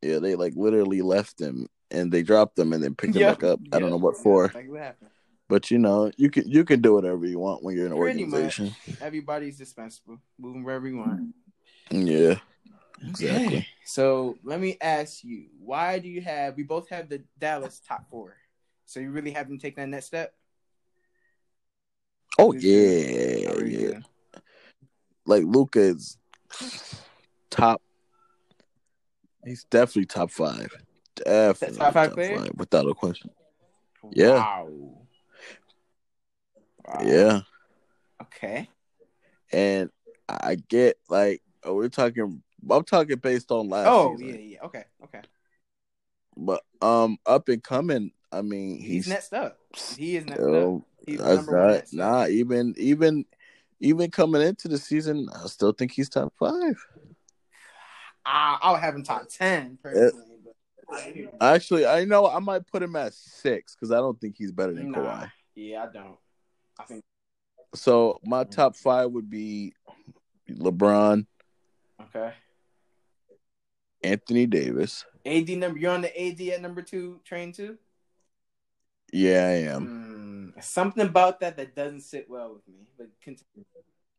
Yeah, 0.02 0.20
they 0.20 0.36
like 0.36 0.54
literally 0.56 1.02
left 1.02 1.42
him 1.42 1.68
and 1.92 2.12
they 2.12 2.22
dropped 2.22 2.60
him 2.60 2.74
and 2.74 2.84
then 2.84 2.96
picked 2.96 3.16
him 3.16 3.24
back 3.24 3.44
up. 3.44 3.60
I 3.72 3.80
don't 3.80 3.90
know 3.90 3.98
what 3.98 4.18
for, 4.18 4.52
Like 4.54 4.70
what 4.70 4.82
happened? 4.82 5.10
But 5.50 5.72
you 5.72 5.80
know, 5.80 6.12
you 6.16 6.30
can 6.30 6.48
you 6.48 6.64
can 6.64 6.80
do 6.80 6.94
whatever 6.94 7.26
you 7.26 7.40
want 7.40 7.64
when 7.64 7.76
you're 7.76 7.88
in 7.88 7.92
an 7.92 7.98
Pretty 7.98 8.24
organization. 8.24 8.76
Everybody's 9.02 9.58
dispensable. 9.58 10.20
Moving 10.38 10.64
wherever 10.64 10.88
you 10.88 10.98
want. 10.98 11.34
Yeah, 11.90 12.36
exactly. 13.02 13.58
Okay. 13.58 13.68
So 13.84 14.38
let 14.44 14.62
me 14.62 14.78
ask 14.80 15.24
you, 15.24 15.48
why 15.60 15.98
do 15.98 16.08
you 16.08 16.22
have? 16.22 16.56
We 16.56 16.62
both 16.62 16.88
have 16.90 17.10
the 17.10 17.24
Dallas 17.40 17.82
top 17.86 18.08
four. 18.12 18.38
So 18.86 19.00
you 19.00 19.10
really 19.10 19.32
have 19.32 19.48
them 19.48 19.58
take 19.58 19.76
that 19.78 19.90
next 19.90 20.06
step? 20.06 20.36
Oh 22.38 22.52
Who's 22.52 22.64
yeah, 22.64 23.50
How 23.50 23.56
are 23.56 23.66
yeah. 23.66 24.00
Like 25.26 25.44
Luka 25.46 25.80
is 25.80 26.18
top. 27.50 27.82
He's 29.44 29.64
definitely 29.64 30.06
top 30.06 30.30
five. 30.30 30.70
Definitely 31.16 31.80
Top 31.80 31.94
five 31.94 32.14
player? 32.14 32.46
without 32.56 32.88
a 32.88 32.94
question. 32.94 33.32
Yeah. 34.12 34.34
Wow. 34.34 34.99
Wow. 36.90 37.02
Yeah, 37.04 37.42
Okay. 38.22 38.70
and 39.52 39.90
I 40.28 40.56
get 40.56 40.98
like 41.08 41.42
oh, 41.64 41.76
we're 41.76 41.90
talking. 41.90 42.42
I'm 42.70 42.84
talking 42.84 43.18
based 43.18 43.52
on 43.52 43.70
last 43.70 43.88
Oh 43.88 44.18
season. 44.18 44.28
yeah, 44.28 44.42
yeah. 44.42 44.58
Okay, 44.64 44.84
okay. 45.04 45.22
But 46.36 46.64
um, 46.82 47.18
up 47.26 47.48
and 47.50 47.64
coming. 47.64 48.12
I 48.32 48.42
mean, 48.42 48.80
He's, 48.80 49.06
he's, 49.06 49.08
next 49.08 49.34
up. 49.34 49.58
He 49.98 50.18
is 50.18 50.26
next 50.26 50.40
up. 50.40 50.46
still 50.46 50.86
He's 51.06 51.20
that's 51.20 51.48
not 51.48 51.94
nah. 51.94 52.28
Even 52.28 52.74
even 52.78 53.26
even 53.80 54.12
coming 54.12 54.42
into 54.42 54.68
the 54.68 54.78
season, 54.78 55.28
I 55.34 55.48
still 55.48 55.72
think 55.72 55.92
he's 55.92 56.10
top 56.10 56.34
five. 56.38 56.86
I, 58.26 58.58
I 58.62 58.72
would 58.72 58.82
have 58.82 58.96
him 58.96 59.04
top 59.04 59.28
ten 59.30 59.78
personally, 59.82 60.38
but 60.44 60.56
I 60.92 61.02
hear 61.02 61.16
you. 61.16 61.30
Actually, 61.42 61.86
I 61.86 62.04
know 62.06 62.28
I 62.28 62.40
might 62.40 62.68
put 62.68 62.84
him 62.84 62.96
at 62.96 63.14
six 63.14 63.76
because 63.76 63.92
I 63.92 63.98
don't 63.98 64.20
think 64.20 64.36
he's 64.38 64.52
better 64.52 64.74
than 64.74 64.92
Nah. 64.92 64.98
Kawhi. 64.98 65.32
Yeah, 65.56 65.84
I 65.84 65.92
don't. 65.92 66.18
I 66.80 66.84
think 66.84 67.04
So 67.76 68.20
my 68.24 68.44
top 68.46 68.76
five 68.76 69.12
would 69.12 69.30
be 69.30 69.74
LeBron, 70.50 71.26
okay. 72.02 72.34
Anthony 74.04 74.46
Davis. 74.46 75.06
AD 75.26 75.50
number. 75.50 75.78
You're 75.78 75.92
on 75.92 76.02
the 76.02 76.22
AD 76.22 76.42
at 76.54 76.62
number 76.62 76.82
two 76.82 77.20
train 77.26 77.52
too. 77.52 77.78
Yeah, 79.12 79.46
I 79.46 79.74
am. 79.74 80.54
Mm, 80.56 80.64
something 80.64 81.06
about 81.06 81.42
that 81.42 81.58
that 81.58 81.76
doesn't 81.76 82.02
sit 82.02 82.30
well 82.30 82.54
with 82.54 82.68
me. 82.68 82.86
But 82.98 83.08
continue. 83.22 83.66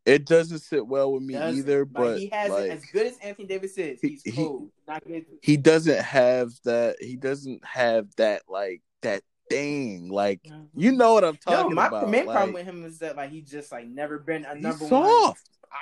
It 0.07 0.27
doesn't 0.27 0.61
sit 0.61 0.87
well 0.87 1.13
with 1.13 1.23
me 1.23 1.35
Doesn't. 1.35 1.59
either, 1.59 1.85
but 1.85 2.19
he 2.19 2.29
has 2.33 2.51
like, 2.51 2.71
as 2.71 2.85
good 2.87 3.07
as 3.07 3.19
Anthony 3.23 3.47
Davis 3.47 3.77
is. 3.79 4.01
He- 4.01 4.09
He's 4.09 4.23
he- 4.23 4.33
cold. 4.33 4.71
Good. 5.07 5.27
he 5.43 5.57
doesn't 5.57 6.01
have 6.01 6.51
that. 6.65 6.97
He 7.01 7.17
doesn't 7.17 7.65
have 7.65 8.09
that 8.17 8.43
like 8.49 8.83
that 9.03 9.23
thing. 9.51 10.09
Like 10.09 10.43
mm-hmm. 10.45 10.81
you 10.81 10.93
know 10.93 11.15
what 11.15 11.25
I'm 11.25 11.39
No, 11.47 11.53
talking 11.53 11.75
my 11.75 11.89
about. 11.89 12.05
My 12.05 12.11
main 12.11 12.27
like, 12.27 12.35
problem 12.37 12.55
with 12.55 12.65
him 12.65 12.85
is 12.85 12.99
that 13.01 13.17
like 13.17 13.31
he 13.31 13.43
just 13.43 13.71
like 13.73 13.87
never 13.87 14.19
been 14.19 14.45
a 14.45 14.55
he's 14.55 14.63
number 14.63 14.87
one 14.87 15.35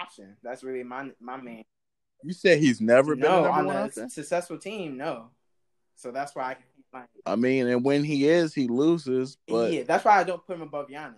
option. 0.03 0.37
That's 0.43 0.65
really 0.65 0.83
my 0.83 1.11
my 1.21 1.37
main. 1.37 1.65
You 2.25 2.33
said 2.33 2.59
he's 2.59 2.81
never 2.81 3.15
been 3.15 3.27
a 3.27 3.29
number 3.29 3.51
on 3.51 3.67
one 3.67 3.77
a 3.77 3.85
option. 3.85 4.11
successful 4.11 4.59
team, 4.59 4.97
no. 4.97 5.31
So 5.95 6.11
that's 6.11 6.35
why 6.35 6.51
I 6.51 6.55
keep 6.55 6.65
like 6.93 7.09
I 7.27 7.37
mean, 7.37 7.69
and 7.69 7.85
when 7.85 8.03
he 8.03 8.29
is, 8.29 8.55
he 8.55 8.67
loses. 8.67 9.37
But 9.47 9.73
yeah, 9.73 9.83
that's 9.85 10.05
why 10.05 10.19
I 10.19 10.25
don't 10.25 10.45
put 10.45 10.57
him 10.57 10.63
above 10.63 10.89
Giannis. 10.89 11.15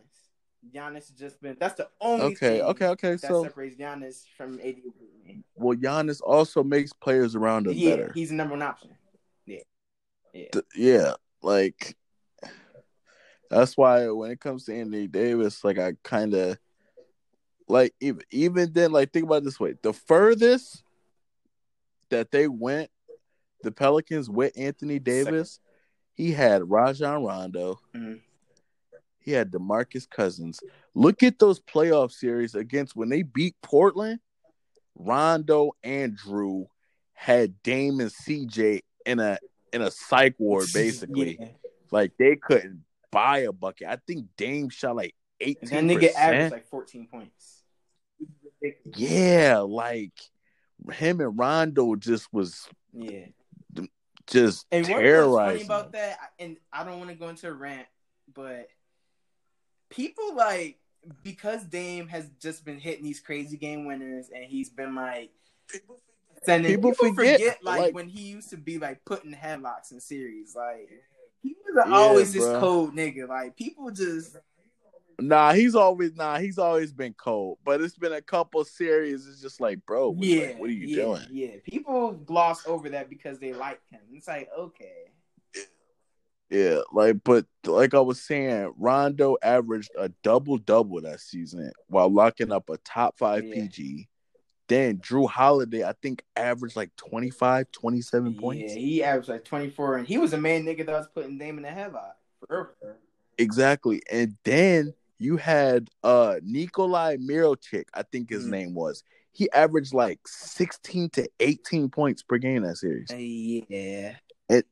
Giannis 0.74 1.08
has 1.08 1.10
just 1.10 1.40
been 1.40 1.56
that's 1.58 1.74
the 1.74 1.88
only 2.00 2.26
okay, 2.26 2.58
thing 2.58 2.62
okay, 2.62 2.86
okay. 2.88 3.10
that 3.12 3.20
So, 3.20 3.42
separates 3.44 3.76
Giannis 3.76 4.24
from 4.36 4.60
AD. 4.60 4.76
well, 5.54 5.76
Giannis 5.76 6.20
also 6.22 6.62
makes 6.62 6.92
players 6.92 7.34
around 7.34 7.66
him 7.66 7.72
Yeah, 7.74 7.96
better. 7.96 8.12
he's 8.14 8.28
the 8.28 8.34
number 8.34 8.52
one 8.52 8.62
option. 8.62 8.90
Yeah, 9.46 9.60
yeah. 10.34 10.48
Th- 10.52 10.64
yeah, 10.76 11.14
like 11.42 11.96
that's 13.50 13.76
why 13.76 14.08
when 14.10 14.30
it 14.30 14.40
comes 14.40 14.64
to 14.64 14.74
Anthony 14.74 15.06
Davis, 15.08 15.64
like 15.64 15.78
I 15.78 15.94
kind 16.04 16.34
of 16.34 16.58
like 17.68 17.94
even 18.00 18.22
even 18.30 18.72
then, 18.72 18.92
like 18.92 19.12
think 19.12 19.26
about 19.26 19.38
it 19.38 19.44
this 19.44 19.60
way: 19.60 19.74
the 19.82 19.92
furthest 19.92 20.82
that 22.10 22.30
they 22.30 22.48
went, 22.48 22.90
the 23.62 23.72
Pelicans 23.72 24.30
with 24.30 24.52
Anthony 24.56 24.98
Davis, 24.98 25.60
he 26.14 26.32
had 26.32 26.68
Rajon 26.70 27.22
Rondo, 27.24 27.80
Mhm. 27.94 28.20
he 29.18 29.32
had 29.32 29.50
Demarcus 29.50 30.08
Cousins. 30.08 30.60
Look 30.94 31.22
at 31.22 31.38
those 31.38 31.60
playoff 31.60 32.12
series 32.12 32.54
against 32.54 32.96
when 32.96 33.08
they 33.08 33.22
beat 33.22 33.54
Portland. 33.62 34.20
Rondo 34.96 35.72
and 35.82 36.18
Jrue 36.18 36.66
had 37.12 37.62
Dame 37.62 38.00
and 38.00 38.10
CJ 38.10 38.82
in 39.06 39.18
a 39.18 39.38
in 39.72 39.82
a 39.82 39.90
psych 39.90 40.34
ward, 40.38 40.68
basically. 40.74 41.36
Yeah. 41.40 41.48
Like 41.90 42.12
they 42.18 42.36
couldn't 42.36 42.84
buy 43.10 43.38
a 43.40 43.52
bucket. 43.52 43.88
I 43.88 43.96
think 44.06 44.26
Dame 44.36 44.68
shot 44.68 44.96
like 44.96 45.14
And 45.40 45.48
eighteen. 45.62 45.86
that 45.88 45.96
nigga 46.00 46.14
averaged 46.14 46.52
like 46.52 46.68
14 46.68 47.06
points. 47.10 47.62
yeah, 48.96 49.58
like 49.58 50.12
him 50.92 51.20
and 51.20 51.38
Rondo 51.38 51.94
just 51.96 52.32
was 52.32 52.68
Yeah. 52.92 53.26
just 54.26 54.66
And 54.70 54.86
what 54.86 54.88
was 54.88 54.88
funny 54.96 55.02
terrorizing. 55.08 55.64
about 55.66 55.92
that, 55.92 56.18
and 56.38 56.56
I 56.72 56.84
don't 56.84 56.98
want 56.98 57.10
to 57.10 57.16
go 57.16 57.28
into 57.28 57.48
a 57.48 57.52
rant, 57.52 57.86
but 58.34 58.68
people 59.88 60.34
like 60.34 60.78
because 61.22 61.64
Dame 61.64 62.08
has 62.08 62.28
just 62.40 62.64
been 62.64 62.78
hitting 62.78 63.04
these 63.04 63.20
crazy 63.20 63.56
game 63.56 63.86
winners, 63.86 64.30
and 64.34 64.44
he's 64.44 64.68
been 64.70 64.94
like 64.94 65.30
sending 66.44 66.70
People 66.74 66.90
people, 66.92 67.14
forget, 67.14 67.40
forget, 67.40 67.64
like, 67.64 67.80
like- 67.80 67.94
when 67.94 68.08
he 68.08 68.22
used 68.22 68.50
to 68.50 68.56
be 68.56 68.78
like 68.78 69.04
putting 69.04 69.32
headlocks 69.32 69.92
in 69.92 70.00
series, 70.00 70.54
like 70.54 70.88
he 71.42 71.54
was 71.64 71.84
Yeah, 71.88 71.94
always 71.94 72.32
this 72.32 72.44
cold 72.58 72.94
nigga. 72.94 73.28
Like 73.28 73.56
people 73.56 73.90
just 73.90 74.36
Nah, 75.20 75.52
he's 75.52 75.74
always 75.74 76.14
nah, 76.14 76.38
he's 76.38 76.58
always 76.58 76.92
been 76.92 77.14
cold. 77.14 77.58
But 77.64 77.80
it's 77.80 77.98
been 77.98 78.12
a 78.12 78.22
couple 78.22 78.64
series. 78.64 79.26
It's 79.26 79.40
just 79.40 79.60
like, 79.60 79.84
bro, 79.86 80.10
what, 80.10 80.26
yeah, 80.26 80.46
like, 80.46 80.58
what 80.58 80.70
are 80.70 80.72
you 80.72 80.88
yeah, 80.88 81.02
doing? 81.02 81.26
Yeah, 81.30 81.56
people 81.64 82.12
gloss 82.12 82.66
over 82.66 82.88
that 82.90 83.10
because 83.10 83.38
they 83.38 83.52
like 83.52 83.80
him. 83.90 84.00
It's 84.12 84.28
like 84.28 84.48
okay, 84.58 85.10
Yeah, 86.48 86.80
like 86.92 87.16
but 87.22 87.46
like 87.66 87.94
I 87.94 88.00
was 88.00 88.20
saying, 88.20 88.72
Rondo 88.76 89.36
averaged 89.42 89.90
a 89.98 90.08
double 90.22 90.58
double 90.58 91.00
that 91.02 91.20
season 91.20 91.70
while 91.88 92.12
locking 92.12 92.50
up 92.50 92.70
a 92.70 92.78
top 92.78 93.18
five 93.18 93.44
Yeah. 93.44 93.54
PG. 93.54 94.08
Then 94.70 94.98
Jrue 94.98 95.28
Holiday, 95.28 95.82
I 95.82 95.94
think, 96.00 96.22
averaged 96.36 96.76
like 96.76 96.94
25, 96.94 97.72
27 97.72 98.34
points. 98.36 98.72
Yeah, 98.72 98.78
he 98.78 99.02
averaged 99.02 99.28
like 99.28 99.44
24, 99.44 99.96
and 99.98 100.06
he 100.06 100.16
was 100.16 100.32
a 100.32 100.38
main 100.38 100.64
nigga 100.64 100.86
that 100.86 100.92
was 100.92 101.08
putting 101.12 101.38
Dame 101.38 101.58
in 101.58 101.64
the. 101.64 102.14
For 102.46 102.74
real. 102.80 102.94
Exactly. 103.36 104.00
And 104.10 104.36
then 104.44 104.94
you 105.18 105.36
had 105.36 105.90
uh 106.04 106.36
Nikolai 106.42 107.16
Mirotic, 107.16 107.86
I 107.92 108.04
think 108.04 108.30
his 108.30 108.46
Mhm. 108.46 108.50
name 108.50 108.74
was. 108.74 109.02
He 109.32 109.50
averaged 109.50 109.92
like 109.92 110.20
16 110.26 111.10
to 111.10 111.28
18 111.40 111.88
points 111.88 112.22
per 112.22 112.38
game 112.38 112.62
that 112.62 112.76
series. 112.76 113.10
Yeah, 113.10 114.14
And 114.48 114.62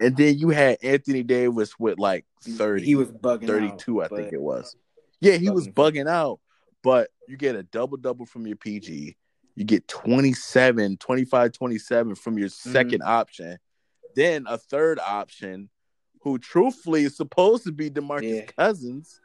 and 0.00 0.16
then 0.16 0.36
you 0.36 0.48
had 0.48 0.78
Anthony 0.82 1.22
Davis 1.22 1.78
with 1.78 1.98
like 1.98 2.26
30. 2.42 2.84
He 2.84 2.96
was 2.96 3.12
bugging 3.12 3.46
32, 3.46 4.02
out, 4.02 4.12
I 4.12 4.16
think 4.16 4.32
it 4.32 4.40
was. 4.40 4.74
Yeah, 5.20 5.36
he 5.36 5.48
was 5.48 5.68
bugging 5.68 6.08
out, 6.08 6.40
but 6.82 7.10
you 7.28 7.36
get 7.36 7.54
a 7.54 7.62
double 7.62 7.98
double 7.98 8.26
from 8.26 8.48
your 8.48 8.56
PG. 8.56 9.16
You 9.56 9.64
get 9.64 9.86
27, 9.88 10.96
25, 10.96 11.52
27 11.52 12.14
from 12.16 12.38
your 12.38 12.48
2nd 12.48 12.98
Mm-hmm. 12.98 13.08
option. 13.08 13.58
Then 14.16 14.44
a 14.48 14.58
third 14.58 14.98
option 14.98 15.68
who 16.22 16.38
truthfully 16.38 17.04
is 17.04 17.16
supposed 17.16 17.64
to 17.64 17.72
be 17.72 17.90
DeMarcus 17.90 18.22
Yeah. 18.22 18.46
Cousins. 18.56 19.20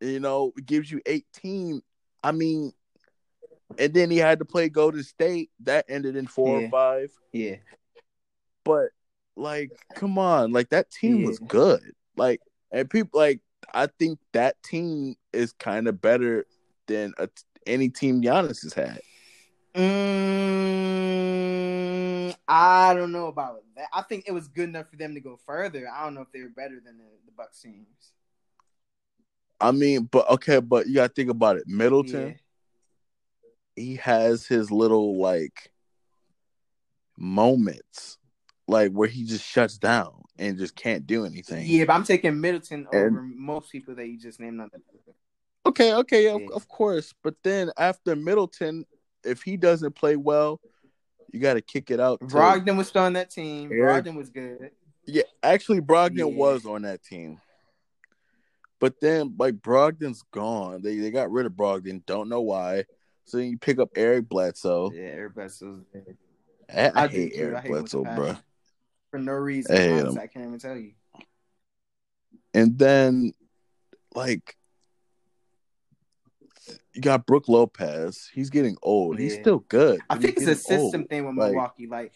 You 0.00 0.20
know, 0.20 0.52
gives 0.64 0.90
you 0.90 1.00
18. 1.06 1.82
I 2.22 2.32
mean, 2.32 2.72
and 3.78 3.92
then 3.92 4.10
he 4.10 4.18
had 4.18 4.38
to 4.38 4.44
play 4.44 4.68
Golden 4.68 5.02
State. 5.02 5.50
That 5.60 5.86
ended 5.88 6.16
in 6.16 6.26
4 6.26 6.60
Yeah. 6.60 6.66
or 6.66 6.70
5. 6.70 7.10
Yeah, 7.32 7.56
But 8.64 8.90
like, 9.36 9.70
come 9.94 10.18
on, 10.18 10.52
like 10.52 10.70
that 10.70 10.90
team 10.90 11.22
was 11.24 11.38
good. 11.38 11.92
Like, 12.16 12.40
and 12.70 12.88
people 12.88 13.18
like, 13.18 13.40
I 13.74 13.86
think 13.86 14.18
that 14.32 14.62
team 14.62 15.16
is 15.32 15.52
kind 15.52 15.88
of 15.88 16.00
better 16.00 16.46
than 16.86 17.12
a, 17.18 17.28
any 17.68 17.88
team 17.88 18.22
Giannis 18.22 18.62
has 18.62 18.72
had. 18.74 19.00
mm, 20.98 22.34
I 22.48 22.94
don't 22.94 23.12
know 23.12 23.26
about 23.26 23.62
that. 23.76 23.88
I 23.92 24.02
think 24.02 24.24
it 24.26 24.32
was 24.32 24.48
good 24.48 24.68
enough 24.68 24.88
for 24.90 24.96
them 24.96 25.14
to 25.14 25.20
go 25.20 25.38
further. 25.46 25.88
I 25.88 26.04
don't 26.04 26.14
know 26.14 26.22
if 26.22 26.32
they 26.32 26.42
were 26.42 26.48
better 26.48 26.80
than 26.84 26.98
the, 26.98 27.04
the 27.26 27.32
Bucks 27.36 27.60
teams. 27.60 27.86
I 29.60 29.72
mean, 29.72 30.04
but 30.10 30.28
okay, 30.30 30.60
but 30.60 30.86
you 30.86 30.94
gotta 30.94 31.12
think 31.12 31.30
about 31.30 31.56
it. 31.56 31.64
Middleton, 31.66 32.28
Yeah. 32.28 32.34
he 33.84 33.96
has 33.96 34.46
his 34.46 34.70
little 34.70 35.18
like 35.18 35.72
moments, 37.16 38.18
like 38.68 38.92
where 38.92 39.08
he 39.08 39.24
just 39.24 39.44
shuts 39.44 39.76
down 39.78 40.22
and 40.38 40.58
just 40.58 40.76
can't 40.76 41.06
do 41.06 41.24
anything. 41.24 41.66
Yeah, 41.66 41.84
but 41.86 41.94
I'm 41.94 42.04
taking 42.04 42.40
Middleton 42.40 42.86
And- 42.92 43.16
over 43.16 43.20
most 43.22 43.72
people 43.72 43.96
that 43.96 44.06
you 44.06 44.18
just 44.18 44.38
named 44.38 44.60
on 44.60 44.70
the 44.72 44.80
Okay, 45.68 45.92
okay, 45.94 46.28
of, 46.28 46.40
Yeah. 46.40 46.48
of 46.54 46.66
course. 46.68 47.12
But 47.22 47.34
then 47.42 47.70
after 47.76 48.16
Middleton, 48.16 48.86
if 49.22 49.42
he 49.42 49.56
doesn't 49.58 49.94
play 49.94 50.16
well, 50.16 50.60
you 51.30 51.40
got 51.40 51.54
to 51.54 51.60
kick 51.60 51.90
it 51.90 52.00
out. 52.00 52.20
to- 52.20 52.26
Brogdon 52.26 52.78
was 52.78 52.88
still 52.88 53.02
on 53.02 53.12
that 53.12 53.30
team. 53.30 53.70
Eric- 53.70 54.04
Brogdon 54.06 54.16
was 54.16 54.30
good. 54.30 54.70
Yeah, 55.04 55.24
actually, 55.42 55.80
Brogdon 55.80 56.18
Yeah. 56.18 56.24
was 56.36 56.64
on 56.64 56.82
that 56.82 57.02
team. 57.02 57.40
But 58.80 59.00
then, 59.00 59.34
like, 59.38 59.56
Brogdon's 59.56 60.22
gone. 60.30 60.80
They 60.82 60.96
they 60.98 61.10
got 61.10 61.30
rid 61.30 61.44
of 61.46 61.52
Brogdon. 61.52 62.06
Don't 62.06 62.28
know 62.28 62.40
why. 62.40 62.84
So 63.24 63.36
then 63.36 63.48
you 63.50 63.58
pick 63.58 63.78
up 63.78 63.90
Eric 63.96 64.28
Bledsoe. 64.28 64.90
Yeah, 64.92 65.02
Eric 65.02 65.36
was 65.36 65.58
good. 65.58 66.16
I, 66.72 66.88
I, 66.88 67.04
I 67.04 67.08
hate 67.08 67.34
too. 67.34 67.40
Eric 67.40 67.56
I 67.56 67.60
hate 67.60 67.68
Bledsoe, 67.70 68.04
bro. 68.04 68.36
For 69.10 69.18
no 69.18 69.32
reason. 69.32 69.74
I 69.74 69.78
hate 69.80 69.90
honestly, 69.92 70.10
him. 70.12 70.18
I 70.22 70.26
can't 70.28 70.46
even 70.46 70.58
tell 70.58 70.76
you. 70.76 70.92
And 72.54 72.78
then, 72.78 73.32
like, 74.14 74.56
you 76.98 77.02
got 77.02 77.26
Brook 77.26 77.48
Lopez. 77.48 78.28
He's 78.34 78.50
getting 78.50 78.76
old. 78.82 79.18
He's 79.18 79.34
still 79.34 79.60
good. 79.68 80.00
I 80.10 80.16
think 80.18 80.36
it's 80.36 80.46
a 80.46 80.54
system 80.54 81.00
old. 81.02 81.08
thing 81.08 81.26
with 81.26 81.36
Like- 81.36 81.52
Milwaukee. 81.52 81.86
Like 81.86 82.12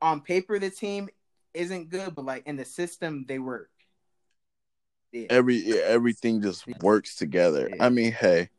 on 0.00 0.20
paper, 0.20 0.58
the 0.58 0.70
team 0.70 1.08
isn't 1.54 1.88
good, 1.90 2.14
but 2.14 2.24
like 2.24 2.46
in 2.46 2.56
the 2.56 2.64
system, 2.64 3.24
they 3.28 3.38
work. 3.38 3.70
Yeah. 5.12 5.26
Every 5.30 5.56
yeah, 5.56 5.82
everything 5.84 6.42
just 6.42 6.66
works 6.82 7.16
together. 7.16 7.70
Yeah. 7.74 7.84
I 7.84 7.88
mean, 7.90 8.12
hey. 8.12 8.50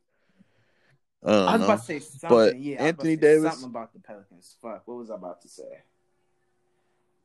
I 1.24 1.32
I 1.32 1.52
was 1.54 1.60
know. 1.60 1.66
about 1.66 1.80
to 1.80 1.86
say 1.86 2.00
something. 2.00 2.30
But 2.30 2.60
yeah, 2.60 2.78
Anthony 2.84 3.16
Davis- 3.16 3.52
something 3.52 3.70
about 3.70 3.94
the 3.94 4.00
Pelicans. 4.00 4.56
Fuck, 4.62 4.84
what 4.88 4.98
was 4.98 5.10
I 5.12 5.16
about 5.16 5.42
to 5.42 5.50
say? 5.50 5.84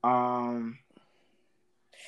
Um, 0.02 0.78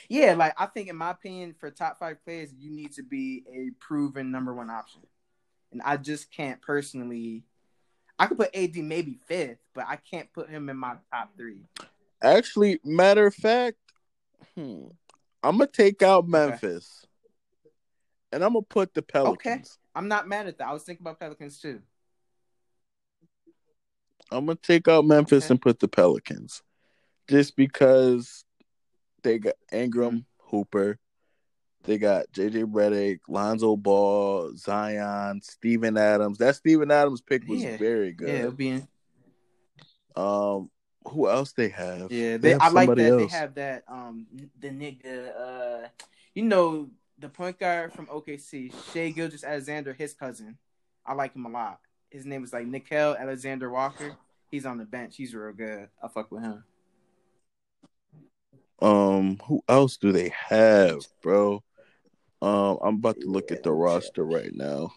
yeah, 0.09 0.35
like 0.35 0.55
I 0.59 0.67
think, 0.67 0.89
in 0.89 0.97
my 0.97 1.11
opinion, 1.11 1.55
for 1.59 1.71
top 1.71 1.99
five 1.99 2.23
players, 2.25 2.53
you 2.59 2.71
need 2.71 2.93
to 2.93 3.03
be 3.03 3.45
a 3.53 3.71
proven 3.79 4.31
number 4.31 4.53
one 4.55 4.71
option, 4.71 5.03
and 5.75 5.83
I 5.83 5.99
just 5.99 6.31
can't 6.31 6.63
personally. 6.63 7.43
I 8.19 8.27
could 8.27 8.39
put 8.39 8.55
AD 8.57 8.77
maybe 8.77 9.19
fifth, 9.27 9.59
but 9.75 9.85
I 9.89 9.97
can't 9.97 10.33
put 10.33 10.49
him 10.49 10.71
in 10.71 10.77
my 10.77 10.95
top 11.13 11.37
three. 11.37 11.67
Actually, 12.23 12.79
matter 12.85 13.27
of 13.27 13.35
fact, 13.35 13.77
hmm, 14.55 14.87
I'm 15.43 15.59
gonna 15.59 15.67
take 15.67 16.01
out 16.03 16.27
Memphis, 16.27 17.05
and 18.33 18.43
I'm 18.43 18.53
gonna 18.55 18.63
put 18.63 18.95
the 18.95 19.03
Pelicans. 19.03 19.39
Okay, 19.45 19.63
I'm 19.95 20.09
not 20.09 20.29
mad 20.29 20.47
at 20.47 20.59
that. 20.59 20.69
I 20.69 20.73
was 20.73 20.85
thinking 20.85 21.03
about 21.05 21.19
Pelicans 21.19 21.61
too. 21.61 21.83
I'm 24.31 24.47
gonna 24.47 24.57
take 24.63 24.89
out 24.89 25.05
Memphis 25.05 25.45
Okay. 25.45 25.53
and 25.53 25.61
put 25.61 25.81
the 25.81 25.89
Pelicans, 25.89 26.63
just 27.29 27.57
because 27.57 28.45
they 29.23 29.39
got 29.39 29.55
Ingram, 29.73 30.25
Hooper, 30.39 30.99
they 31.85 31.99
got 31.99 32.31
JJ 32.33 32.65
Redick, 32.73 33.21
Lonzo 33.29 33.77
Ball, 33.77 34.57
Zion, 34.57 35.41
Steven 35.43 35.97
Adams. 35.97 36.39
That 36.39 36.57
Steven 36.57 36.91
Adams 36.91 37.21
pick 37.21 37.47
was 37.47 37.63
Yeah. 37.63 37.77
very 37.77 38.17
Yeah, 38.19 38.27
it'll 38.29 38.51
good. 38.51 38.57
be 38.57 38.69
in. 38.71 38.89
Um, 40.17 40.71
who 41.07 41.29
else 41.29 41.53
they 41.53 41.69
have? 41.69 42.11
Yeah, 42.11 42.39
they, 42.39 42.51
have 42.51 42.63
I 42.63 42.69
like 42.69 42.89
that 42.89 42.97
somebody 42.97 43.27
they 43.27 43.37
have 43.37 43.55
that. 43.55 43.85
Um, 43.89 44.27
the 44.61 44.69
nigga, 44.71 45.85
uh, 45.85 45.89
you 46.35 46.43
know, 46.45 46.89
the 47.19 47.29
point 47.29 47.59
guard 47.59 47.93
from 47.93 48.07
OKC, 48.07 48.73
Shai 48.93 49.11
Gilgeous 49.11 49.45
Alexander, 49.45 49.93
his 49.93 50.15
cousin. 50.15 50.57
I 51.07 51.13
like 51.13 51.35
him 51.35 51.45
a 51.47 51.51
lot. 51.51 51.81
His 52.11 52.25
name 52.25 52.45
is 52.45 52.53
like 52.53 52.67
Nickeil 52.67 53.19
Alexander 53.19 53.71
Walker. 53.71 54.17
He's 54.51 54.65
on 54.65 54.79
the 54.79 54.85
bench. 54.85 55.17
He's 55.17 55.35
real 55.35 55.53
good. 55.53 55.89
I 56.03 56.09
fuck 56.09 56.31
with 56.33 56.43
him. 56.43 56.65
Um, 58.81 59.39
who 59.45 59.63
else 59.69 59.97
do 59.97 60.13
they 60.13 60.33
have, 60.49 61.01
bro? 61.23 61.63
Um, 62.45 62.79
I'm 62.83 62.95
about 62.97 63.19
to 63.23 63.27
look 63.27 63.51
at 63.51 63.63
the 63.63 63.73
roster 63.73 64.23
right 64.23 64.55
now. 64.55 64.93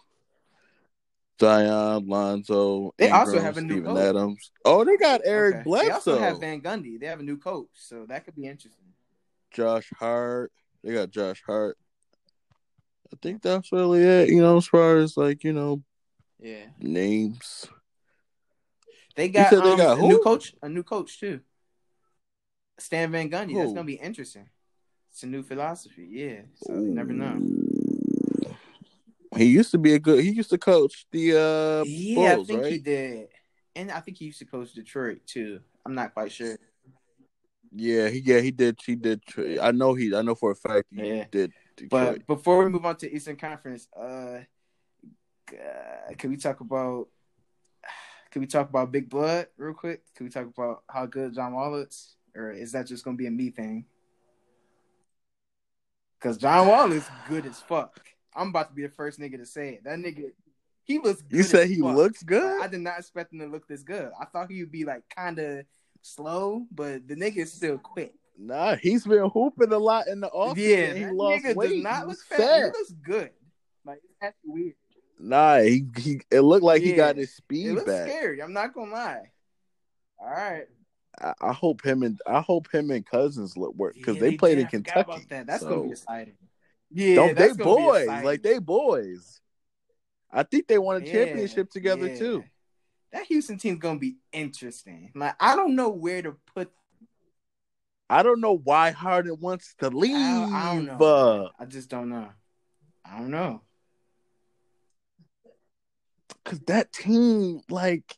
Zion, 1.39 2.05
Lonzo, 2.07 2.93
They 2.97 3.05
Ingram, 3.05 3.19
also 3.19 3.39
have 3.39 3.55
a 3.55 3.61
new 3.61 3.75
Steven 3.75 3.95
coach. 3.95 4.03
Adams. 4.03 4.51
Oh, 4.65 4.83
they 4.83 4.97
got 4.97 5.21
Eric 5.23 5.55
Okay. 5.55 5.63
Bledsoe, 5.63 5.85
They 5.85 5.91
also 5.91 6.19
have 6.19 6.39
Van 6.41 6.61
Gundy. 6.61 6.99
They 6.99 7.05
have 7.05 7.21
a 7.21 7.23
new 7.23 7.37
coach, 7.37 7.69
so 7.73 8.05
that 8.07 8.25
could 8.25 8.35
be 8.35 8.47
interesting. 8.47 8.83
Josh 9.51 9.89
Hart. 9.97 10.51
They 10.83 10.93
got 10.93 11.09
Josh 11.09 11.41
Hart. 11.45 11.77
I 13.13 13.17
think 13.21 13.41
that's 13.41 13.71
really 13.71 14.03
it. 14.03 14.27
You 14.27 14.41
know, 14.41 14.57
as 14.57 14.67
far 14.67 14.97
as 14.97 15.15
like 15.15 15.45
you 15.45 15.53
know 15.53 15.81
Yeah, 16.39 16.65
names. 16.79 17.65
they 19.15 19.29
got, 19.29 19.51
said 19.51 19.63
they 19.63 19.71
um, 19.71 19.77
got 19.77 19.99
a 19.99 20.01
new 20.01 20.19
coach. 20.19 20.53
A 20.61 20.67
new 20.67 20.83
coach 20.83 21.17
too. 21.17 21.39
Stan 22.77 23.09
Van 23.11 23.29
Gundy. 23.29 23.55
That's 23.55 23.71
gonna 23.71 23.85
be 23.85 23.93
interesting. 23.93 24.49
It's 25.17 25.23
a 25.23 25.25
new 25.25 25.41
philosophy. 25.41 26.07
Yeah, 26.11 26.41
so 26.53 26.73
you 26.73 26.93
never 26.93 27.11
know. 27.11 27.41
He 29.35 29.45
used 29.45 29.71
to 29.71 29.79
be 29.79 29.95
a 29.95 29.99
good. 29.99 30.23
He 30.23 30.29
used 30.29 30.51
to 30.51 30.59
coach 30.59 31.07
the 31.11 31.31
uh 31.31 31.83
Yeah, 31.87 32.35
Bulls, 32.35 32.47
I 32.47 32.53
think 32.53 32.61
right? 32.61 32.71
he 32.73 32.77
did, 32.77 33.27
and 33.75 33.89
I 33.89 33.99
think 34.01 34.17
he 34.17 34.25
used 34.25 34.37
to 34.37 34.45
coach 34.45 34.73
Detroit 34.73 35.21
too. 35.25 35.61
I'm 35.87 35.95
not 35.95 36.13
quite 36.13 36.31
sure. 36.31 36.59
Yeah, 37.71 38.09
he 38.09 38.19
yeah 38.19 38.41
he 38.41 38.51
did 38.51 38.79
he 38.85 38.95
did. 38.95 39.23
I 39.59 39.71
know 39.71 39.95
he 39.95 40.15
I 40.15 40.21
know 40.21 40.35
for 40.35 40.51
a 40.51 40.55
fact 40.55 40.85
he 40.91 41.01
Yeah. 41.01 41.25
did 41.31 41.51
Detroit. 41.75 42.19
But 42.19 42.27
before 42.27 42.63
we 42.63 42.69
move 42.69 42.85
on 42.85 42.97
to 42.97 43.11
Eastern 43.11 43.37
Conference, 43.37 43.87
uh, 43.99 44.41
uh, 45.51 46.13
can 46.15 46.29
we 46.29 46.37
talk 46.37 46.59
about? 46.59 47.07
Can 48.29 48.41
we 48.41 48.47
talk 48.47 48.69
about 48.69 48.91
Big 48.91 49.09
Blood 49.09 49.47
real 49.57 49.73
quick? 49.73 50.03
Can 50.13 50.27
we 50.27 50.29
talk 50.29 50.45
about 50.45 50.83
how 50.87 51.07
good 51.07 51.33
John 51.33 51.53
Wall 51.53 51.73
is, 51.73 52.17
or 52.35 52.51
is 52.51 52.71
that 52.73 52.85
just 52.85 53.03
gonna 53.03 53.17
be 53.17 53.25
a 53.25 53.31
me 53.31 53.49
thing? 53.49 53.85
Because 56.19 56.37
John 56.37 56.67
Wall 56.67 56.91
is 56.91 57.07
good 57.29 57.45
as 57.45 57.59
fuck. 57.59 57.99
I'm 58.35 58.49
about 58.49 58.69
to 58.69 58.73
be 58.75 58.83
the 58.83 58.89
first 58.89 59.19
nigga 59.19 59.37
to 59.37 59.45
say 59.45 59.69
it. 59.75 59.83
That 59.83 59.99
nigga, 59.99 60.31
he 60.83 60.99
was. 60.99 61.21
Good 61.21 61.37
you 61.37 61.43
said 61.43 61.67
he 61.67 61.79
fuck. 61.79 61.95
looks 61.95 62.23
good. 62.23 62.61
I 62.61 62.67
did 62.67 62.81
not 62.81 62.99
expect 62.99 63.33
him 63.33 63.39
to 63.39 63.47
look 63.47 63.67
this 63.67 63.83
good. 63.83 64.11
I 64.19 64.25
thought 64.25 64.49
he 64.51 64.61
would 64.61 64.71
be 64.71 64.85
like 64.85 65.03
kind 65.15 65.37
of 65.39 65.65
slow, 66.01 66.65
but 66.71 67.07
the 67.07 67.15
nigga 67.15 67.37
is 67.37 67.53
still 67.53 67.77
quick. 67.77 68.13
Nah, 68.39 68.75
he's 68.75 69.05
been 69.05 69.29
hooping 69.31 69.73
a 69.73 69.77
lot 69.79 70.07
in 70.07 70.19
the 70.19 70.29
offseason. 70.29 70.55
yeah, 70.57 70.93
he 70.93 71.03
that 71.05 71.13
lost 71.15 71.43
nigga 71.45 71.55
weight. 71.55 71.69
does 71.69 71.83
not 71.83 72.07
look 72.07 72.19
fat. 72.29 72.57
He 72.57 72.63
looks 72.65 72.91
good. 73.03 73.31
Like 73.85 73.99
it's 74.03 74.17
actually 74.21 74.49
weird. 74.51 74.73
Nah, 75.19 75.59
he, 75.61 75.85
he 75.97 76.21
it 76.29 76.41
looked 76.41 76.63
like 76.63 76.81
he 76.83 76.93
got 76.93 77.17
his 77.17 77.29
It 77.29 77.33
speed 77.35 77.71
looks 77.71 77.85
back. 77.85 78.07
scary. 78.07 78.41
I'm 78.43 78.53
not 78.53 78.73
gonna 78.73 78.91
lie. 78.91 79.31
All 80.19 80.29
right, 80.29 80.65
I, 81.21 81.33
I 81.41 81.53
hope 81.53 81.83
him 81.83 82.03
and 82.03 82.19
I 82.27 82.41
hope 82.41 82.71
him 82.73 82.91
and 82.91 83.05
Cousins 83.05 83.57
look 83.57 83.73
work 83.75 83.95
because 83.95 84.15
Yeah, 84.15 84.21
they, 84.21 84.37
played 84.37 84.59
in 84.59 84.67
Kentucky. 84.67 85.25
that. 85.29 85.47
That's 85.47 85.63
so- 85.63 85.69
gonna 85.69 85.83
be 85.83 85.91
exciting. 85.91 86.37
Yeah, 86.89 87.15
Don't 87.15 87.27
they 87.29 87.33
that's 87.33 87.57
gonna 87.57 87.75
be 87.75 87.81
boys 87.81 88.07
like 88.23 88.41
they 88.43 88.59
boys? 88.59 89.41
I 90.31 90.43
think 90.43 90.67
they 90.67 90.77
won 90.77 91.01
a 91.01 91.05
Yeah, 91.05 91.11
championship 91.11 91.69
together 91.69 92.07
yeah. 92.07 92.17
too. 92.17 92.43
That 93.11 93.25
Houston 93.25 93.57
team's 93.57 93.79
gonna 93.79 93.99
be 93.99 94.17
interesting. 94.31 95.11
Like 95.15 95.35
I 95.39 95.55
don't 95.55 95.75
know 95.75 95.89
where 95.89 96.21
to 96.21 96.35
put. 96.55 96.71
I 98.09 98.23
don't 98.23 98.39
know 98.39 98.55
why 98.57 98.91
Harden 98.91 99.37
wants 99.41 99.75
to 99.79 99.89
leave. 99.89 100.15
I, 100.15 100.49
I 100.71 100.75
don't 100.75 100.85
know. 100.85 101.05
uh, 101.05 101.49
I 101.59 101.65
just 101.65 101.89
don't 101.89 102.07
know. 102.07 102.29
I 103.03 103.17
don't 103.19 103.31
know. 103.31 103.61
Cause 106.45 106.59
that 106.67 106.93
team, 106.93 107.59
like, 107.69 108.15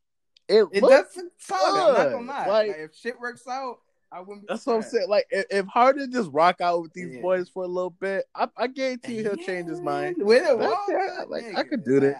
it, 0.49 0.67
It 0.73 0.81
doesn't 0.81 1.31
solid. 1.37 1.79
I'm 1.79 1.93
not 1.93 2.03
good. 2.03 2.11
gonna 2.13 2.27
lie. 2.27 2.47
Like- 2.47 2.67
Like, 2.69 2.77
if 2.79 2.95
shit 2.95 3.19
works 3.19 3.47
out, 3.47 3.77
I 4.11 4.19
wouldn't. 4.21 4.41
Be 4.41 4.53
That's 4.53 4.65
what 4.65 4.75
I'm 4.77 4.81
saying. 4.81 5.07
Like, 5.07 5.27
if, 5.29 5.45
if 5.51 5.65
Harden 5.67 6.11
just 6.11 6.31
rock 6.31 6.61
out 6.61 6.81
with 6.81 6.93
these 6.93 7.15
Yeah. 7.15 7.21
boys 7.21 7.47
for 7.49 7.63
a 7.63 7.67
little 7.67 7.91
bit, 7.91 8.25
I, 8.33 8.47
I 8.57 8.67
guarantee 8.67 9.17
he'll 9.21 9.35
change 9.35 9.69
his 9.69 9.79
mind. 9.81 10.15
With 10.19 10.43
it, 10.47 10.57
Wall, 10.57 10.85
yeah, 10.89 11.23
like, 11.27 11.45
I 11.55 11.63
could 11.63 11.83
do 11.85 11.99
this. 11.99 12.17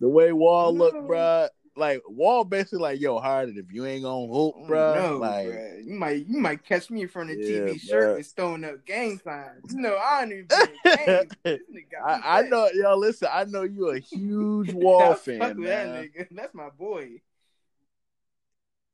The 0.00 0.08
way 0.08 0.32
Wall 0.32 0.72
No. 0.72 0.84
look, 0.84 0.94
bruh, 0.94 1.48
like 1.76 2.02
Wall 2.08 2.44
basically 2.44 2.78
like, 2.78 3.00
yo, 3.00 3.18
Harden, 3.18 3.56
if 3.58 3.72
you 3.72 3.84
ain't 3.86 4.02
gonna 4.02 4.26
hoop, 4.26 4.54
Oh, 4.56 4.64
bruh, 4.68 4.94
no, 4.94 5.18
like, 5.18 5.46
bruh. 5.46 5.84
you 5.86 5.94
might 5.94 6.26
you 6.26 6.38
might 6.38 6.64
catch 6.64 6.90
me 6.90 7.02
in 7.02 7.08
front 7.08 7.30
of 7.30 7.36
the 7.36 7.42
Yeah, 7.42 7.72
TV 7.74 7.80
shirt 7.80 8.16
and 8.16 8.26
throwing 8.26 8.64
up 8.64 8.84
gang 8.86 9.20
signs. 9.22 9.72
You 9.72 9.80
know, 9.80 9.96
I 9.96 10.20
don't 10.22 10.32
even 10.32 10.48
play 10.48 10.80
games. 11.06 11.32
This 11.44 11.60
nigga 11.72 11.90
got 11.90 12.20
me 12.20 12.22
I, 12.24 12.38
I 12.38 12.42
know, 12.42 12.68
yo, 12.72 12.96
listen, 12.96 13.28
I 13.30 13.44
know 13.44 13.62
you 13.62 13.90
a 13.90 13.98
huge 14.00 14.72
Wall 14.72 15.14
fan, 15.14 15.56
with 15.58 15.66
that 15.66 15.86
nigga. 15.88 16.28
That's 16.30 16.54
my 16.54 16.70
boy. 16.70 17.20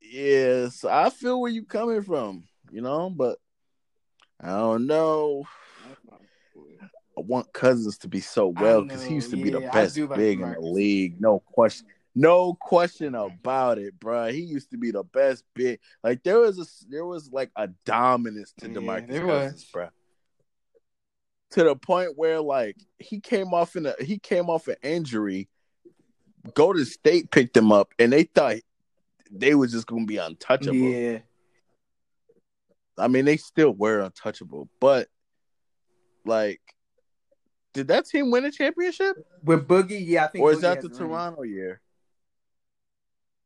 Yes, 0.00 0.84
I 0.84 1.10
feel 1.10 1.40
where 1.40 1.50
you 1.50 1.64
coming 1.64 2.02
from, 2.02 2.44
you 2.70 2.80
know, 2.82 3.08
but 3.08 3.38
I 4.40 4.48
don't 4.48 4.86
know. 4.86 5.44
That's 5.88 6.00
my 6.10 6.16
boy. 6.54 6.88
I 7.16 7.20
want 7.20 7.52
Cousins 7.52 7.98
to 7.98 8.08
be 8.08 8.20
so 8.20 8.48
well 8.48 8.82
because 8.82 9.04
he 9.04 9.14
used 9.14 9.30
to 9.30 9.36
be 9.36 9.50
the 9.50 9.60
best 9.60 9.96
big 10.16 10.40
in 10.40 10.50
the 10.50 10.60
league. 10.60 11.20
No 11.20 11.38
question. 11.38 11.86
No 12.14 12.54
question 12.54 13.14
about 13.14 13.78
it, 13.78 13.98
bro. 13.98 14.30
He 14.30 14.40
used 14.40 14.70
to 14.72 14.76
be 14.76 14.90
the 14.90 15.02
best 15.02 15.44
big. 15.54 15.80
Like 16.04 16.22
there 16.22 16.40
was 16.40 16.58
a 16.58 16.66
there 16.90 17.06
was 17.06 17.30
like 17.32 17.50
a 17.56 17.68
dominance 17.86 18.52
to 18.58 18.68
Yeah, 18.68 18.74
DeMarcus 18.74 19.08
there 19.08 19.26
Cousins, 19.26 19.54
was. 19.54 19.64
bro. 19.72 19.88
To 21.52 21.64
the 21.64 21.76
point 21.76 22.12
where 22.16 22.40
like 22.40 22.76
he 22.98 23.20
came 23.20 23.54
off 23.54 23.76
in 23.76 23.86
a 23.86 23.94
he 24.00 24.18
came 24.18 24.50
off 24.50 24.68
an 24.68 24.76
injury. 24.82 25.48
Golden 26.54 26.84
State 26.84 27.30
picked 27.30 27.56
him 27.56 27.70
up, 27.72 27.94
and 27.98 28.12
they 28.12 28.24
thought 28.24 28.56
they 29.30 29.54
was 29.54 29.72
just 29.72 29.86
gonna 29.86 30.04
be 30.04 30.16
untouchable. 30.18 30.76
Yeah, 30.76 31.18
I 32.98 33.08
mean, 33.08 33.24
they 33.24 33.36
still 33.36 33.72
were 33.72 34.00
untouchable, 34.00 34.68
but 34.80 35.08
like 36.26 36.60
did 37.74 37.88
that 37.88 38.06
team 38.06 38.30
win 38.30 38.44
a 38.44 38.50
championship? 38.50 39.16
With 39.42 39.66
Boogie, 39.66 40.04
yeah, 40.04 40.24
I 40.24 40.26
think. 40.28 40.44
Or 40.44 40.52
is 40.52 40.58
Boogie 40.58 40.62
that 40.62 40.82
the. 40.82 40.88
Toronto 40.90 41.42
year? 41.42 41.80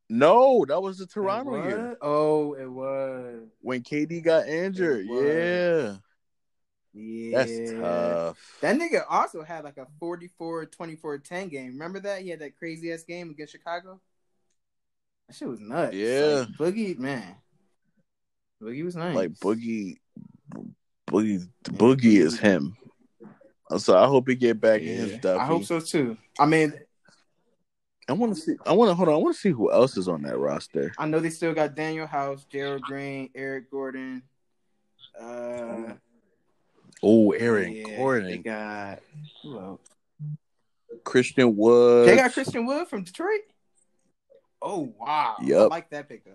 No, 0.09 0.65
that 0.65 0.81
was 0.81 0.97
the 0.97 1.03
It 1.03 1.09
Toronto 1.09 1.51
was? 1.51 1.65
year 1.65 1.97
Oh, 2.01 2.53
it 2.53 2.65
was. 2.67 3.49
when 3.61 3.81
KD 3.83 4.23
got 4.23 4.47
injured. 4.47 5.05
Yeah, 5.05 5.97
Yeah. 6.93 7.37
that's 7.37 7.73
tough. 7.79 8.57
That 8.61 8.77
nigga 8.79 9.03
also 9.09 9.43
had 9.43 9.63
like 9.65 9.77
a 9.77 9.87
44 9.99 10.65
24 10.67 11.17
10 11.19 11.49
game. 11.49 11.73
Remember 11.73 11.99
that? 11.99 12.21
He 12.21 12.29
had 12.29 12.39
that 12.39 12.57
crazy 12.57 12.91
ass 12.93 13.03
game 13.03 13.29
against 13.31 13.51
Chicago. 13.51 13.99
That 15.27 15.35
shit 15.35 15.47
was 15.49 15.59
nuts. 15.59 15.93
Yeah. 15.93 16.45
Like, 16.57 16.73
Boogie, 16.73 16.97
man. 16.97 17.35
Boogie 18.63 18.85
was 18.85 18.95
nice. 18.95 19.15
Like 19.15 19.31
Boogie, 19.33 19.97
Boogie, 21.07 21.47
Boogie 21.63 22.19
is 22.21 22.39
him. 22.39 22.77
So 23.77 23.97
I 23.97 24.07
hope 24.07 24.29
he 24.29 24.35
get 24.35 24.61
back 24.61 24.79
in 24.81 24.87
his 24.87 25.11
Yeah, 25.11 25.17
stuff. 25.19 25.41
I 25.41 25.45
hope 25.45 25.65
so 25.65 25.81
too. 25.81 26.17
I 26.39 26.45
mean, 26.45 26.73
I 28.09 28.13
want 28.13 28.35
to 28.35 28.41
see. 28.41 28.55
I 28.65 28.73
want 28.73 28.89
to 28.89 28.95
hold 28.95 29.09
on. 29.09 29.15
I 29.15 29.17
want 29.17 29.35
to 29.35 29.41
see 29.41 29.51
who 29.51 29.71
else 29.71 29.97
is 29.97 30.07
on 30.07 30.21
that 30.23 30.37
roster. 30.37 30.93
I 30.97 31.07
know 31.07 31.19
they 31.19 31.29
still 31.29 31.53
got 31.53 31.75
Danuel 31.75 32.07
House, 32.07 32.45
Gerald 32.45 32.83
Green, 32.83 33.29
Eric 33.35 33.69
Gordon. 33.69 34.23
Uh, 35.19 35.93
Oh, 37.03 37.31
Aaron 37.31 37.73
yeah, 37.73 38.19
They 38.21 38.37
got 38.37 38.99
who 39.43 39.59
else? 39.59 39.81
Christian 41.03 41.55
Wood. 41.55 42.07
They 42.07 42.15
got 42.15 42.33
Christian 42.33 42.65
Wood 42.65 42.87
from 42.87 43.03
Detroit. 43.03 43.41
Oh 44.61 44.91
wow! 44.99 45.35
I 45.39 45.43
Yup. 45.43 45.69
like 45.69 45.91
that 45.91 46.09
pickup. 46.09 46.33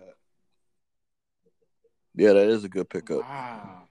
Yeah, 2.15 2.33
that 2.33 2.47
is 2.47 2.63
a 2.63 2.69
good 2.69 2.89
pickup. 2.89 3.21
Wow. 3.21 3.83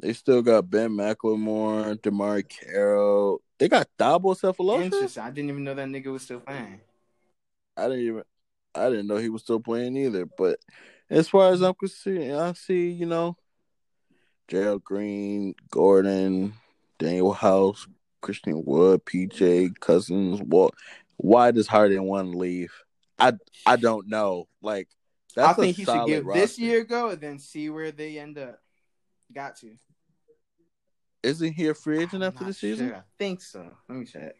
They 0.00 0.12
still 0.12 0.42
got 0.42 0.68
Ben 0.68 0.90
McLemore, 0.90 1.96
DeMarre 1.96 2.46
Carroll. 2.46 3.40
They 3.62 3.68
got 3.68 3.86
Thabo 3.96 4.36
Sefolosha. 4.36 4.86
Interesting. 4.86 5.22
I 5.22 5.30
didn't 5.30 5.50
even 5.50 5.62
know 5.62 5.74
that 5.74 5.86
nigga 5.86 6.06
was 6.06 6.22
still 6.22 6.40
playing. 6.40 6.80
I 7.76 7.82
didn't 7.82 8.00
even. 8.00 8.22
I 8.74 8.88
didn't 8.88 9.06
know 9.06 9.18
he 9.18 9.28
was 9.28 9.42
still 9.42 9.60
playing 9.60 9.96
either. 9.96 10.26
But 10.26 10.58
as 11.08 11.28
far 11.28 11.52
as 11.52 11.62
I'm 11.62 11.74
concerned, 11.74 12.32
I 12.32 12.54
see 12.54 12.90
you 12.90 13.06
know, 13.06 13.36
Gerald 14.48 14.82
Green, 14.82 15.54
Gordon, 15.70 16.54
Danuel 16.98 17.36
House, 17.36 17.86
Christian 18.20 18.64
Wood, 18.64 19.04
PJ 19.04 19.78
Cousins. 19.78 20.42
Well, 20.44 20.72
why 21.18 21.52
does 21.52 21.68
Harden 21.68 22.02
want 22.02 22.32
to 22.32 22.38
leave? 22.38 22.72
I 23.20 23.34
I 23.64 23.76
don't 23.76 24.08
know. 24.08 24.48
Like 24.60 24.88
that's 25.36 25.56
I 25.56 25.62
think 25.62 25.76
he 25.76 25.84
should 25.84 26.06
give 26.08 26.26
this 26.26 26.58
year 26.58 26.82
go 26.82 27.10
and 27.10 27.20
then 27.20 27.38
see 27.38 27.70
where 27.70 27.92
they 27.92 28.18
end 28.18 28.38
up. 28.38 28.58
Got 29.32 29.54
to. 29.58 29.76
Isn't 31.22 31.52
he 31.52 31.68
a 31.68 31.74
free 31.74 32.02
agent 32.02 32.22
after 32.24 32.44
the 32.44 32.52
season? 32.52 32.88
sure. 32.88 32.96
I 32.96 33.02
think 33.18 33.40
so. 33.42 33.70
Let 33.88 33.98
me 33.98 34.04
check. 34.04 34.34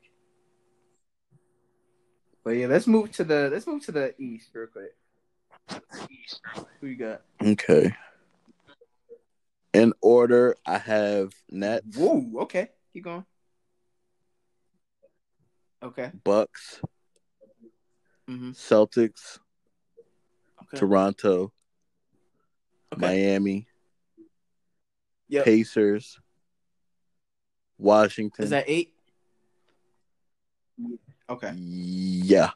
But 2.45 2.51
yeah, 2.53 2.67
let's 2.67 2.87
move 2.89 3.13
to 3.13 3.25
the 3.25 3.49
let's 3.53 3.67
move 3.69 3.85
to 3.87 3.93
the 3.93 4.15
East 4.21 4.51
real 4.53 4.67
quick. 4.67 4.97
East. 6.11 6.41
Who 6.81 6.89
you 6.89 6.97
got? 6.97 7.23
Okay. 7.41 7.95
In 9.73 9.93
order, 10.03 10.57
I 10.67 10.77
have 10.79 11.33
Nets, 11.51 11.97
Whoa, 11.97 12.43
okay. 12.43 12.69
Keep 12.93 13.05
going. 13.05 13.25
Okay. 15.83 16.11
Bucks, 16.25 16.81
Mm-hmm. 18.29 18.51
Celtics, 18.51 19.39
Okay. 20.63 20.79
Toronto, 20.79 21.53
okay. 22.93 23.01
Miami, 23.01 23.67
Yep. 25.29 25.45
Pacers, 25.45 26.21
Washington. 27.83 28.45
Is 28.45 28.51
that 28.51 28.65
eight? 28.67 28.95
Okay. 31.29 31.53
Yeah. 31.57 32.51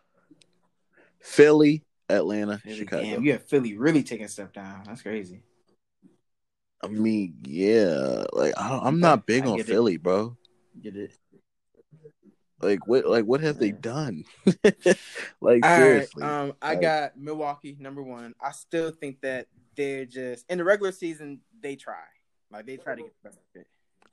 Philly, 1.20 1.84
Atlanta, 2.08 2.58
Philly, 2.58 2.76
Chicago. 2.76 3.02
Damn, 3.02 3.24
you 3.24 3.32
have 3.32 3.42
Philly 3.44 3.76
really 3.76 4.02
taking 4.02 4.26
a 4.26 4.28
step 4.28 4.52
down. 4.52 4.82
That's 4.86 5.02
crazy. 5.02 5.42
I 6.82 6.88
mean, 6.88 7.34
yeah, 7.42 8.24
like 8.32 8.54
I, 8.56 8.78
I'm 8.82 9.00
not 9.00 9.26
big 9.26 9.44
I 9.44 9.48
on 9.50 9.56
get 9.56 9.68
it. 9.68 9.72
Philly, 9.72 9.96
bro. 9.96 10.36
Get 10.80 10.94
it? 10.96 11.12
Like 12.60 12.86
what? 12.86 13.06
Like 13.06 13.24
what 13.24 13.40
have 13.40 13.58
they 13.58 13.72
done? 13.72 14.24
like 14.64 14.64
All 14.64 15.52
right. 15.62 15.76
seriously, 15.78 16.22
Um, 16.22 16.52
I 16.62 16.70
Like- 16.74 16.80
got 16.82 17.16
Milwaukee 17.18 17.76
number 17.80 18.02
one. 18.02 18.34
I 18.40 18.52
still 18.52 18.90
think 18.92 19.20
that 19.22 19.46
they're 19.76 20.04
just 20.06 20.44
in 20.48 20.58
the 20.58 20.64
regular 20.64 20.92
season 20.92 21.40
they 21.60 21.76
try, 21.76 22.04
like 22.52 22.66
they 22.66 22.76
try 22.76 22.94
to 22.94 23.02
get 23.02 23.12
the 23.22 23.28
best 23.28 23.38
of 23.54 23.60
it. 23.60 23.66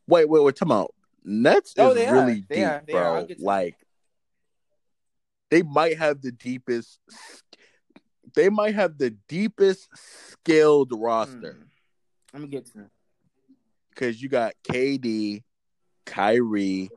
wait, 0.08 0.28
wait, 0.28 0.44
wait. 0.44 0.58
Come 0.58 0.72
out. 0.72 0.94
Nets 1.24 1.74
Oh, 1.78 1.90
is 1.90 1.96
they 1.96 2.08
are. 2.08 2.14
really 2.14 2.46
They 2.50 2.56
deep, 2.56 2.66
are. 2.68 2.84
They 2.86 2.94
bro. 2.94 3.16
I'll 3.16 3.26
get 3.26 3.38
to 3.38 3.42
that. 3.44 3.46
like 3.46 3.76
they 5.50 5.62
might 5.62 5.98
have 5.98 6.22
the 6.22 6.32
deepest. 6.32 7.00
They 8.36 8.50
might 8.50 8.74
have 8.76 8.98
the 8.98 9.12
deepest 9.28 9.88
skilled 9.96 10.92
roster 10.96 11.54
Hmm. 11.54 11.64
I'm 12.36 12.40
gonna 12.42 12.48
get 12.48 12.66
to 12.74 12.80
it. 12.82 12.90
because 13.92 14.20
you 14.22 14.28
got 14.30 14.54
KD, 14.68 15.44
Kyrie, 16.08 16.90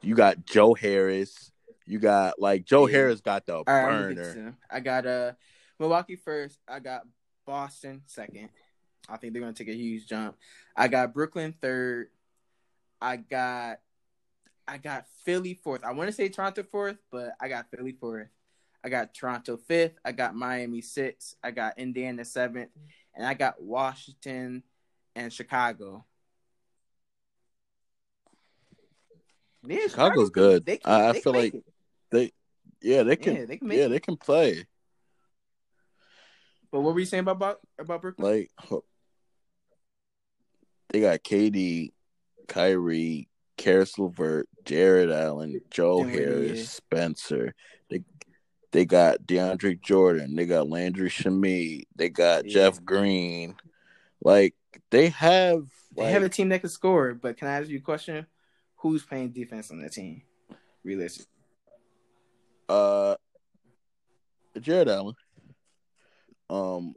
you 0.00 0.14
got 0.14 0.46
Joe 0.46 0.74
Harris, 0.74 1.50
you 1.86 1.98
got 1.98 2.40
like 2.40 2.64
Joe 2.64 2.86
Yeah. 2.86 2.96
Harris 2.98 3.20
got 3.20 3.46
the 3.46 3.56
All 3.56 3.64
right, 3.66 3.84
I'm 3.84 4.02
gonna 4.02 4.14
get 4.14 4.22
burner. 4.34 4.56
I 4.70 4.80
got 4.80 5.06
uh 5.06 5.32
Milwaukee 5.80 6.14
first. 6.16 6.60
I 6.68 6.78
got 6.78 7.02
Boston 7.44 8.02
second. 8.06 8.50
I 9.08 9.16
think 9.16 9.32
they're 9.32 9.42
gonna 9.42 9.54
take 9.54 9.68
a 9.68 9.74
huge 9.74 10.06
jump. 10.06 10.36
I 10.76 10.86
got 10.86 11.12
Brooklyn 11.12 11.52
third. 11.60 12.10
I 13.00 13.16
got 13.16 13.78
I 14.66 14.78
got 14.78 15.06
Philly 15.24 15.54
fourth. 15.54 15.84
I 15.84 15.92
want 15.92 16.08
to 16.08 16.12
say 16.12 16.28
Toronto 16.28 16.62
fourth, 16.62 16.98
but 17.10 17.34
I 17.40 17.48
got 17.48 17.70
Philly 17.70 17.92
fourth. 17.92 18.28
I 18.84 18.88
got 18.88 19.14
Toronto 19.14 19.56
fifth. 19.56 19.98
I 20.04 20.12
got 20.12 20.34
Miami 20.34 20.80
sixth. 20.80 21.34
I 21.42 21.50
got 21.50 21.78
Indiana 21.78 22.24
seventh, 22.24 22.70
and 23.14 23.26
I 23.26 23.34
got 23.34 23.62
Washington 23.62 24.62
and 25.16 25.32
Chicago. 25.32 26.04
Yeah, 29.66 29.88
Chicago's 29.88 30.28
Chicago, 30.28 30.28
good. 30.30 30.66
They 30.66 30.76
can, 30.78 30.92
I- 30.92 31.08
I 31.08 31.12
they 31.12 31.20
feel 31.20 31.32
like 31.34 31.54
it. 31.54 31.64
They, 32.10 32.32
yeah, 32.80 33.02
they 33.02 33.16
can. 33.16 33.36
yeah, 33.36 33.44
they 33.44 33.56
can 33.56 33.68
make 33.68 33.78
yeah, 33.78 33.84
it. 33.84 33.88
they 33.88 34.00
can 34.00 34.16
play. 34.16 34.64
But 36.72 36.80
what 36.80 36.94
were 36.94 37.00
you 37.00 37.06
saying 37.06 37.22
about 37.22 37.36
about, 37.36 37.60
about 37.78 38.02
Brooklyn? 38.02 38.48
Like 38.68 38.82
they 40.90 41.00
got 41.00 41.22
KD, 41.22 41.92
Kyrie, 42.50 43.28
Caris 43.56 43.98
LeVert, 43.98 44.48
Jarrett 44.64 45.10
Allen, 45.10 45.60
Joe 45.70 46.02
Harris, 46.02 46.58
yeah. 46.58 46.64
Spencer. 46.64 47.54
They 47.88 48.02
they 48.72 48.84
got 48.84 49.22
DeAndre 49.22 49.80
Jordan. 49.80 50.34
They 50.34 50.46
got 50.46 50.68
Landry 50.68 51.08
Shamet. 51.10 51.84
They 51.96 52.08
got 52.08 52.44
Yeah. 52.44 52.52
Jeff 52.52 52.84
Green. 52.84 53.54
Like 54.22 54.54
they 54.90 55.08
have. 55.10 55.64
They 55.96 56.02
Like, 56.04 56.12
have 56.12 56.22
a 56.22 56.28
team 56.28 56.48
that 56.50 56.60
can 56.60 56.70
score, 56.70 57.14
but 57.14 57.36
can 57.36 57.48
I 57.48 57.58
ask 57.60 57.68
you 57.68 57.78
a 57.78 57.82
question? 57.82 58.26
Who's 58.76 59.04
playing 59.04 59.30
defense 59.30 59.70
on 59.70 59.80
that 59.82 59.92
team? 59.92 60.22
Realistic. 60.84 61.26
uh 62.68 63.14
Jarrett 64.60 64.88
Allen. 64.88 65.14
Um 66.48 66.94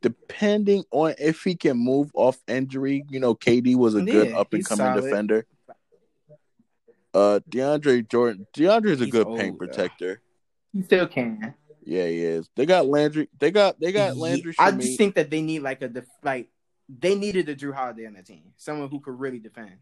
depending 0.00 0.84
on 0.90 1.14
if 1.18 1.42
he 1.42 1.54
can 1.54 1.76
move 1.76 2.10
off 2.14 2.38
injury, 2.48 3.04
you 3.08 3.20
know, 3.20 3.34
KD 3.34 3.76
was 3.76 3.94
a 3.94 4.02
good 4.02 4.28
Yeah, 4.28 4.38
up 4.38 4.52
and 4.52 4.64
coming 4.64 4.86
solid. 4.86 5.02
defender. 5.02 5.46
Uh 7.14 7.40
DeAndre 7.48 8.08
Jordan 8.08 8.46
DeAndre 8.54 8.90
is 8.90 9.00
a 9.00 9.06
good 9.06 9.26
old, 9.26 9.38
paint 9.38 9.58
though. 9.58 9.66
protector. 9.66 10.20
He 10.72 10.82
still 10.82 11.06
can. 11.06 11.54
Yeah, 11.84 12.06
he 12.06 12.20
is. 12.20 12.48
They 12.56 12.66
got 12.66 12.86
Landry 12.86 13.28
they 13.38 13.50
got 13.50 13.80
they 13.80 13.92
got 13.92 14.18
Landry 14.18 14.54
I 14.58 14.70
just 14.72 14.98
think 14.98 15.14
that 15.14 15.30
they 15.30 15.40
need 15.40 15.60
like 15.60 15.80
a 15.82 15.88
def- 15.88 16.04
like 16.22 16.48
they 16.88 17.14
needed 17.14 17.48
a 17.48 17.56
Jrue 17.56 17.74
Holiday 17.74 18.06
on 18.06 18.14
the 18.14 18.22
team, 18.22 18.52
someone 18.56 18.90
who 18.90 19.00
could 19.00 19.18
really 19.18 19.38
defend. 19.38 19.78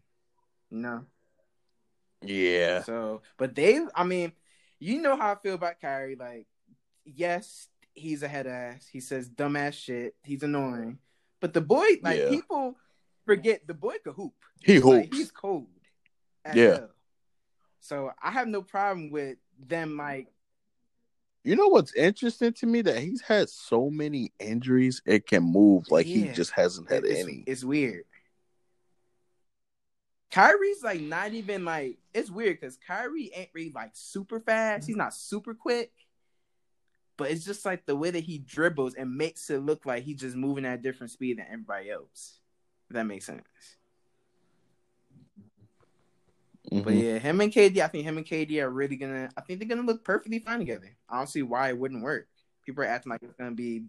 You 0.69 0.77
know. 0.77 1.05
Yeah. 2.21 2.83
So, 2.83 3.21
but 3.37 3.55
they, 3.55 3.79
I 3.93 4.03
mean, 4.03 4.31
you 4.79 5.01
know 5.01 5.15
how 5.15 5.33
I 5.33 5.35
feel 5.35 5.55
about 5.55 5.79
Kyrie. 5.79 6.15
Like, 6.15 6.47
yes, 7.05 7.67
he's 7.95 8.21
a 8.23 8.27
head 8.27 8.45
ass. 8.47 8.87
He 8.91 8.99
says 8.99 9.29
dumbass 9.29 9.73
shit. 9.73 10.15
He's 10.23 10.43
annoying. 10.43 10.99
But 11.39 11.53
the 11.53 11.61
boy, 11.61 11.85
like, 12.01 12.19
Yeah. 12.19 12.29
people 12.29 12.75
forget 13.25 13.65
the 13.67 13.73
boy 13.73 13.95
could 14.03 14.13
hoop. 14.13 14.33
He 14.63 14.79
Like, 14.79 15.05
hoops. 15.05 15.17
he's 15.17 15.31
cold. 15.31 15.67
Yeah. 16.45 16.53
hell. 16.77 16.89
So 17.79 18.11
I 18.21 18.31
have 18.31 18.47
no 18.47 18.61
problem 18.61 19.09
with 19.11 19.37
them 19.59 19.97
like 19.97 20.27
You 21.43 21.55
know 21.55 21.67
what's 21.67 21.93
interesting 21.93 22.53
to 22.53 22.65
me 22.65 22.81
that 22.81 22.97
he's 22.99 23.21
had 23.21 23.49
so 23.49 23.89
many 23.91 24.31
injuries 24.39 25.01
it 25.05 25.27
can 25.27 25.43
move 25.43 25.89
like 25.91 26.07
he 26.07 26.27
just 26.29 26.51
hasn't 26.51 26.89
had 26.91 27.05
it's, 27.05 27.19
any. 27.19 27.43
it's 27.45 27.63
weird. 27.63 28.05
Kyrie's 30.31 30.83
like 30.83 31.01
not 31.01 31.33
even 31.33 31.63
like 31.63 31.97
it's 32.13 32.29
weird 32.29 32.59
because 32.59 32.77
Kyrie 32.77 33.31
ain't 33.33 33.49
really 33.53 33.71
like 33.71 33.91
super 33.93 34.39
fast. 34.39 34.87
He's 34.87 34.95
not 34.95 35.13
super 35.13 35.53
quick, 35.53 35.91
but 37.17 37.31
it's 37.31 37.45
just 37.45 37.65
like 37.65 37.85
the 37.85 37.95
way 37.95 38.11
that 38.11 38.23
he 38.23 38.39
dribbles 38.39 38.95
and 38.95 39.15
makes 39.15 39.49
it 39.49 39.59
look 39.59 39.85
like 39.85 40.03
he's 40.03 40.19
just 40.19 40.35
moving 40.35 40.65
at 40.65 40.79
a 40.79 40.81
different 40.81 41.11
speed 41.11 41.37
than 41.37 41.45
everybody 41.49 41.89
else. 41.89 42.39
If 42.89 42.95
that 42.95 43.05
makes 43.05 43.25
sense. 43.25 43.43
But 46.71 46.93
Mhm. 46.93 47.03
yeah, 47.03 47.17
him 47.19 47.41
and 47.41 47.51
KD, 47.51 47.81
I 47.81 47.87
think 47.87 48.03
him 48.05 48.17
and 48.17 48.25
KD 48.25 48.61
are 48.61 48.69
really 48.69 48.95
gonna. 48.95 49.29
I 49.37 49.41
think 49.41 49.59
they're 49.59 49.67
gonna 49.67 49.83
look 49.83 50.03
perfectly 50.03 50.39
fine 50.39 50.59
together. 50.59 50.95
I 51.07 51.17
don't 51.17 51.29
see 51.29 51.43
why 51.43 51.69
it 51.69 51.77
wouldn't 51.77 52.03
work. 52.03 52.27
People 52.65 52.83
are 52.83 52.87
acting 52.87 53.11
like 53.11 53.21
it's 53.21 53.35
gonna 53.35 53.51
be 53.51 53.85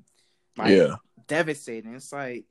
like 0.59 0.73
yeah, 0.73 0.97
devastating. 1.27 1.95
It's 1.95 2.13
like 2.13 2.45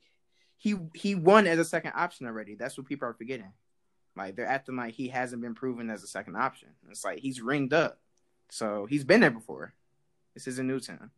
he 0.56 0.76
he 0.94 1.14
won 1.14 1.46
as 1.46 1.60
a 1.60 1.64
second 1.64 1.92
option 1.94 2.26
already. 2.26 2.56
That's 2.56 2.76
what 2.76 2.88
people 2.88 3.08
are 3.08 3.14
forgetting. 3.14 3.52
Like 4.16 4.34
they're 4.34 4.46
acting 4.46 4.76
like 4.76 4.94
he 4.94 5.08
hasn't 5.08 5.42
been 5.42 5.54
proven 5.54 5.90
as 5.90 6.02
a 6.02 6.08
second 6.08 6.36
option. 6.36 6.70
It's 6.90 7.04
like 7.04 7.20
he's 7.20 7.40
ringed 7.40 7.72
up, 7.72 8.00
so 8.48 8.86
he's 8.86 9.04
been 9.04 9.20
there 9.20 9.30
before. 9.30 9.74
This 10.36 10.46
isn't 10.48 10.66
new 10.66 10.78
to 10.80 10.92
him. 10.92 11.10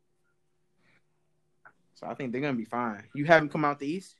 So 1.97 2.07
I 2.07 2.15
think 2.15 2.31
they're 2.31 2.41
gonna 2.41 2.57
be 2.57 2.65
fine. 2.65 3.03
You 3.17 3.25
haven't 3.25 3.49
come 3.49 3.65
out 3.65 3.81
the 3.81 3.89
East. 3.89 4.15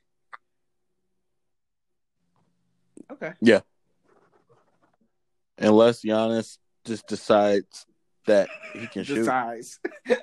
Okay. 3.13 3.33
Yeah. 3.41 3.61
Unless 5.57 6.03
Giannis 6.03 6.59
just 6.85 7.07
decides 7.07 7.87
that 8.27 8.49
he 8.73 8.89
can 8.89 9.03
The 9.03 9.05
shoot. 9.05 9.25
size. 9.25 9.79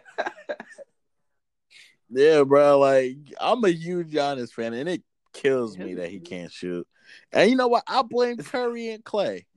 Yeah, 2.10 2.44
bro. 2.44 2.78
Like 2.80 3.18
I'm 3.42 3.64
a 3.64 3.70
huge 3.70 4.12
Giannis 4.12 4.52
fan, 4.52 4.74
and 4.74 4.88
it 4.88 5.02
kills 5.34 5.78
me 5.78 5.96
that 5.96 6.10
he 6.10 6.20
can't 6.20 6.52
shoot. 6.52 6.88
And 7.32 7.50
you 7.50 7.58
know 7.58 7.68
what? 7.68 7.84
I 7.88 8.04
blame 8.04 8.38
Curry 8.38 8.90
and 8.90 9.04
Clay. 9.04 9.48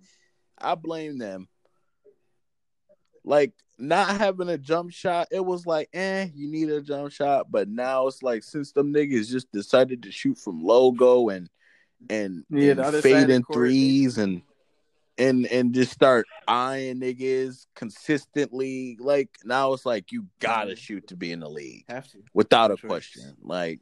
I 0.57 0.75
blame 0.75 1.19
them. 1.19 1.47
Like 3.29 3.53
not 3.79 4.17
having 4.17 4.49
a 4.49 4.57
jump 4.57 4.91
shot, 4.91 5.29
it 5.31 5.45
was 5.45 5.67
like, 5.67 5.91
eh, 5.93 6.29
you 6.35 6.51
need 6.51 6.71
a 6.71 6.81
jump 6.81 7.13
shot. 7.13 7.51
But 7.51 7.69
now 7.69 8.07
it's 8.07 8.23
like 8.23 8.43
since 8.43 8.73
them 8.73 8.93
niggas 8.93 9.31
just 9.31 9.53
decided 9.53 10.03
to 10.05 10.11
shoot 10.11 10.39
from 10.39 10.65
logo 10.65 11.29
and 11.29 11.49
and, 12.09 12.45
Yeah, 12.49 12.71
and 12.71 12.79
the 12.79 12.85
other 12.85 13.03
side 13.03 13.13
of 13.13 13.21
the 13.21 13.27
fading 13.27 13.45
threes 13.53 14.19
and 14.19 14.43
and 15.19 15.47
and 15.47 15.75
just 15.75 15.93
start 15.93 16.27
eyeing 16.47 17.01
niggas 17.01 17.67
consistently. 17.75 18.97
Like 18.99 19.29
now 19.45 19.75
it's 19.75 19.85
like 19.85 20.11
you 20.11 20.27
gotta 20.41 20.75
shoot 20.75 21.09
to 21.09 21.17
be 21.17 21.31
in 21.31 21.41
the 21.41 21.51
league 21.51 21.85
Have 21.89 22.11
to. 22.13 22.23
without 22.33 22.71
a 22.71 22.77
Choice. 22.77 22.89
question. 22.89 23.37
Like 23.43 23.81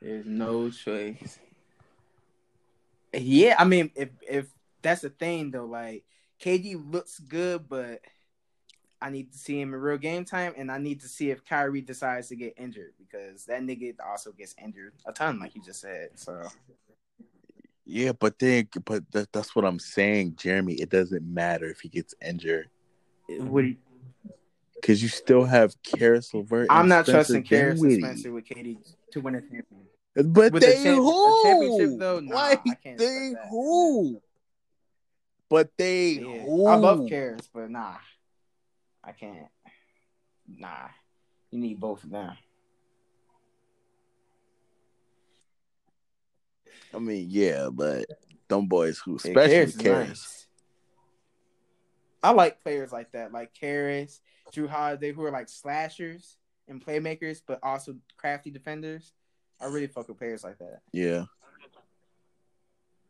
There's 0.00 0.26
no 0.26 0.70
choice. 0.70 1.38
Yeah, 3.14 3.56
I 3.58 3.64
mean, 3.64 3.90
if 3.96 4.10
if 4.28 4.46
that's 4.80 5.00
the 5.02 5.10
thing 5.10 5.50
though, 5.50 5.66
like 5.66 6.04
KD 6.42 6.92
looks 6.92 7.18
good, 7.20 7.68
but 7.68 8.00
I 9.00 9.10
need 9.10 9.32
to 9.32 9.38
see 9.38 9.60
him 9.60 9.74
in 9.74 9.80
real 9.80 9.96
game 9.98 10.24
time, 10.24 10.54
and 10.56 10.70
I 10.70 10.78
need 10.78 11.00
to 11.00 11.08
see 11.08 11.30
if 11.30 11.44
Kyrie 11.44 11.80
decides 11.80 12.28
to 12.28 12.36
get 12.36 12.54
injured 12.56 12.92
because 12.98 13.44
that 13.46 13.62
nigga 13.62 13.94
also 14.04 14.32
gets 14.32 14.54
injured 14.62 14.92
a 15.06 15.12
ton, 15.12 15.38
like 15.38 15.54
you 15.54 15.62
just 15.62 15.80
said. 15.80 16.10
So 16.16 16.42
Yeah, 17.84 18.12
but 18.12 18.38
then, 18.38 18.68
but 18.84 19.10
that, 19.12 19.32
that's 19.32 19.54
what 19.54 19.64
I'm 19.64 19.78
saying, 19.78 20.36
Jeremy. 20.36 20.74
It 20.74 20.90
doesn't 20.90 21.22
matter 21.22 21.66
if 21.70 21.80
he 21.80 21.88
gets 21.88 22.14
injured 22.24 22.68
what 23.38 23.64
because 24.74 25.00
you 25.02 25.08
still 25.08 25.44
have 25.44 25.74
Caris 25.84 26.34
LeVert. 26.34 26.66
I'm 26.70 26.88
not 26.88 27.06
Spencer 27.06 27.34
trusting 27.34 27.42
Caris 27.44 27.80
and 27.80 27.92
Spencer 27.92 28.32
with 28.32 28.44
KD 28.44 28.78
to 29.12 29.20
win 29.20 29.36
a 29.36 29.40
champion. 29.40 29.86
But 30.14 30.52
With 30.52 30.62
a 30.64 30.66
they 30.66 30.82
champ- 30.82 30.98
a 30.98 31.02
who? 31.02 31.42
championship, 31.42 31.98
though, 31.98 32.20
nah, 32.20 32.34
like 32.34 32.60
I 32.66 32.74
can't 32.74 32.98
they 32.98 33.32
who? 33.48 34.20
But 35.52 35.68
they 35.76 36.12
Yeah. 36.12 36.70
I 36.70 36.76
love 36.76 37.06
Caris, 37.10 37.46
but 37.52 37.70
nah, 37.70 37.98
I 39.04 39.12
can't. 39.12 39.48
Nah, 40.48 40.88
you 41.50 41.58
need 41.58 41.78
both 41.78 42.02
of 42.04 42.08
them. 42.08 42.38
I 46.94 46.98
mean, 46.98 47.26
yeah, 47.28 47.68
but 47.70 48.06
them 48.48 48.66
boys 48.66 48.98
who, 49.04 49.12
Yeah, 49.12 49.16
especially 49.16 49.50
Caris 49.50 49.76
Caris. 49.76 50.08
nice. 50.08 50.46
I 52.22 52.30
like 52.30 52.62
players 52.62 52.90
like 52.90 53.12
that, 53.12 53.32
like 53.32 53.52
Caris, 53.52 54.22
Jrue 54.54 54.70
Holiday, 54.70 55.12
who 55.12 55.22
are 55.24 55.30
like 55.30 55.50
slashers 55.50 56.38
and 56.66 56.82
playmakers, 56.82 57.42
but 57.46 57.58
also 57.62 57.96
crafty 58.16 58.50
defenders. 58.50 59.12
I 59.60 59.66
really 59.66 59.86
fuck 59.86 60.08
with 60.08 60.16
players 60.16 60.44
like 60.44 60.56
that. 60.60 60.80
Yeah. 60.94 61.26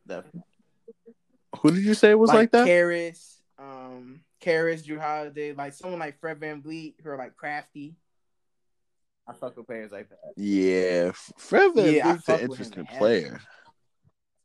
Definitely. 0.08 0.42
Who 1.62 1.70
did 1.70 1.84
you 1.84 1.94
say 1.94 2.10
it 2.10 2.18
was 2.18 2.28
like, 2.28 2.50
that? 2.50 2.66
Caris, 2.66 3.40
um, 3.56 4.24
Caris, 4.40 4.82
Jrue 4.82 5.00
Holiday, 5.00 5.52
like 5.52 5.74
someone 5.74 6.00
like 6.00 6.18
Fred 6.18 6.40
VanVleet, 6.40 6.94
who 7.02 7.10
are 7.10 7.16
like 7.16 7.36
crafty. 7.36 7.94
I 9.28 9.32
fuck 9.32 9.56
with 9.56 9.68
players 9.68 9.92
like 9.92 10.08
that. 10.08 10.32
yeah, 10.36 11.12
Fred 11.38 11.72
Van 11.76 11.94
Yeah, 11.94 12.10
I 12.10 12.12
Vliet's 12.14 12.24
fuck 12.24 12.40
an 12.40 12.50
interesting 12.50 12.86
player. 12.86 13.40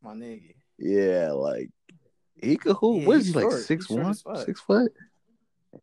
My 0.03 0.13
nigga. 0.13 0.53
Yeah, 0.77 1.31
like 1.31 1.71
he 2.35 2.55
could 2.57 2.75
who? 2.75 2.99
Yeah, 2.99 3.07
what 3.07 3.17
is 3.17 3.27
he 3.27 3.33
like 3.33 3.51
six 3.51 3.89
one, 3.89 4.13
six 4.45 4.61
foot? 4.61 4.93
He 5.71 5.79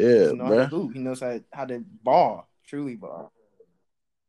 Yeah, 0.00 0.32
knows 0.32 0.38
how 0.38 0.46
bruh. 0.46 0.68
hoop. 0.68 0.92
He 0.92 1.00
knows 1.00 1.20
how, 1.20 1.40
how 1.52 1.64
to 1.64 1.84
ball, 2.04 2.48
truly 2.68 2.94
ball. 2.94 3.32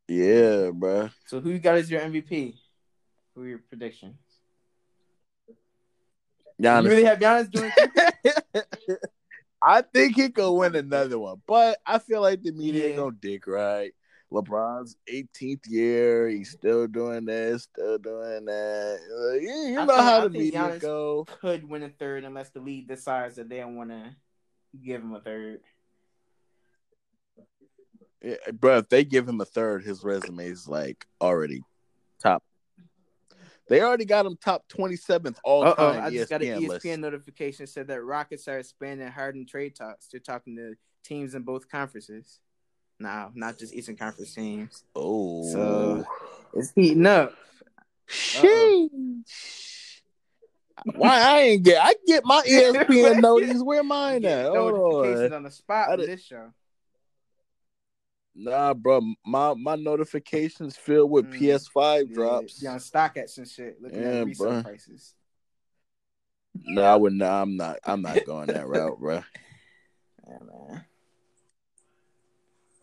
Yeah, 0.07 0.71
bruh. 0.71 1.11
So 1.27 1.39
who 1.39 1.51
you 1.51 1.59
got 1.59 1.75
as 1.75 1.91
your 1.91 2.01
MVP? 2.01 2.55
Who 3.35 3.43
are 3.43 3.47
your 3.47 3.59
predictions? 3.59 4.17
Giannis. 6.61 6.83
You 6.83 6.89
really 6.89 7.03
have 7.05 7.19
Giannis 7.19 7.51
doing 7.51 7.71
I 9.61 9.81
think 9.81 10.15
he 10.15 10.29
could 10.29 10.51
win 10.51 10.75
another 10.75 11.17
one, 11.19 11.41
but 11.47 11.77
I 11.85 11.97
feel 11.99 12.21
like 12.21 12.41
the 12.43 12.51
media 12.51 12.89
Yeah. 12.89 12.95
gonna 12.97 13.15
dick 13.19 13.47
right. 13.47 13.93
LeBron's 14.31 14.97
18th 15.11 15.67
year, 15.69 16.27
he's 16.27 16.49
still 16.51 16.87
doing 16.87 17.23
this, 17.25 17.63
still 17.63 17.97
doing 17.99 18.45
that. 18.45 18.99
Uh, 18.99 19.33
You, 19.35 19.47
you 19.73 19.79
I 19.79 19.85
know 19.85 19.93
think- 19.93 20.01
how 20.03 20.17
I 20.17 20.23
the 20.23 20.29
media 20.31 20.59
Giannis- 20.59 20.79
go. 20.81 21.25
could 21.39 21.69
win 21.69 21.83
a 21.83 21.89
third 21.89 22.23
unless 22.23 22.49
the 22.49 22.59
league 22.59 22.87
decides 22.87 23.35
that 23.35 23.47
they 23.47 23.57
don't 23.57 23.75
want 23.75 23.91
to 23.91 24.15
give 24.83 25.01
him 25.01 25.13
a 25.13 25.21
third. 25.21 25.61
Yeah, 28.21 28.35
bro, 28.53 28.77
if 28.77 28.89
they 28.89 29.03
give 29.03 29.27
him 29.27 29.39
a 29.41 29.45
third, 29.45 29.83
his 29.83 30.03
resume 30.03 30.45
is 30.47 30.67
like 30.67 31.05
already 31.21 31.61
top. 32.21 32.43
They 33.69 33.81
already 33.81 34.05
got 34.05 34.25
him 34.25 34.37
top 34.43 34.65
27th 34.69 35.37
all 35.43 35.63
Uh 35.63 35.75
oh, 35.77 35.91
time 35.93 36.03
I 36.03 36.09
just 36.09 36.29
got 36.29 36.41
an 36.41 36.47
ESPN 36.47 36.67
ESPN 36.67 36.67
list. 36.69 36.85
notification 36.99 37.65
said 37.67 37.87
that 37.87 38.01
Rockets 38.03 38.47
are 38.47 38.59
expanding 38.59 39.07
Harden 39.07 39.45
trade 39.45 39.75
talks. 39.75 40.07
They're 40.11 40.19
talking 40.19 40.55
to 40.57 40.73
teams 41.03 41.33
in 41.35 41.43
both 41.43 41.69
conferences. 41.69 42.39
No, 42.99 43.31
not 43.33 43.57
just 43.57 43.73
Eastern 43.73 43.95
Conference 43.97 44.33
teams. 44.33 44.83
Oh, 44.95 45.43
So- 45.51 46.05
It's 46.53 46.71
heating 46.75 47.05
up. 47.05 47.33
Sheesh. 48.07 50.01
Why 50.95 51.21
I 51.21 51.39
ain't 51.41 51.63
get? 51.63 51.81
I 51.83 51.93
get 52.05 52.25
my 52.25 52.41
ESPN 52.47 53.21
notice. 53.21 53.61
Where 53.63 53.83
mine 53.83 54.25
at? 54.25 54.47
Hold 54.47 54.73
Notifications 54.73 55.31
on. 55.31 55.37
on 55.37 55.43
the 55.43 55.51
spot 55.51 55.89
I 55.89 55.93
on 55.93 55.99
this 55.99 56.21
show. 56.23 56.51
Nah, 58.35 58.73
bro, 58.73 59.01
my 59.25 59.53
my 59.53 59.75
notifications 59.75 60.75
filled 60.75 61.11
with 61.11 61.29
Mm, 61.29 61.37
PS5 61.39 62.07
Yeah, 62.09 62.15
drops. 62.15 62.59
Be 62.59 62.67
on 62.67 62.79
StockX 62.79 63.37
and 63.37 63.47
shit, 63.47 63.81
looking 63.81 64.01
Yeah, 64.01 64.07
at 64.21 64.25
resale 64.25 64.47
bruh. 64.49 64.63
prices. 64.63 65.13
No, 66.55 66.81
I 66.83 66.95
would 66.95 67.13
not. 67.13 67.41
I'm 67.41 67.57
not. 67.57 67.79
I'm 67.83 68.01
not 68.01 68.25
going 68.25 68.47
that 68.47 68.67
route, 68.67 68.99
bro. 68.99 69.23
Yeah, 70.25 70.37
man. 70.39 70.85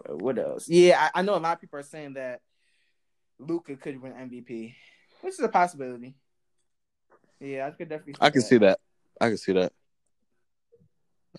But 0.04 0.20
what 0.20 0.38
else? 0.38 0.68
Yeah, 0.68 1.08
I, 1.14 1.20
I 1.20 1.22
know 1.22 1.36
a 1.36 1.38
lot 1.38 1.54
of 1.54 1.60
people 1.60 1.78
are 1.78 1.82
saying 1.82 2.14
that 2.14 2.42
Luka 3.38 3.76
could 3.76 4.00
win 4.00 4.12
MVP, 4.12 4.74
which 5.22 5.34
is 5.34 5.40
a 5.40 5.48
possibility. 5.48 6.14
Yeah, 7.40 7.66
I 7.66 7.70
could 7.70 7.88
definitely. 7.88 8.16
I 8.20 8.28
can 8.28 8.42
see 8.42 8.58
that. 8.58 8.78
I 9.20 9.28
can 9.28 9.38
see 9.38 9.52
that. 9.52 9.72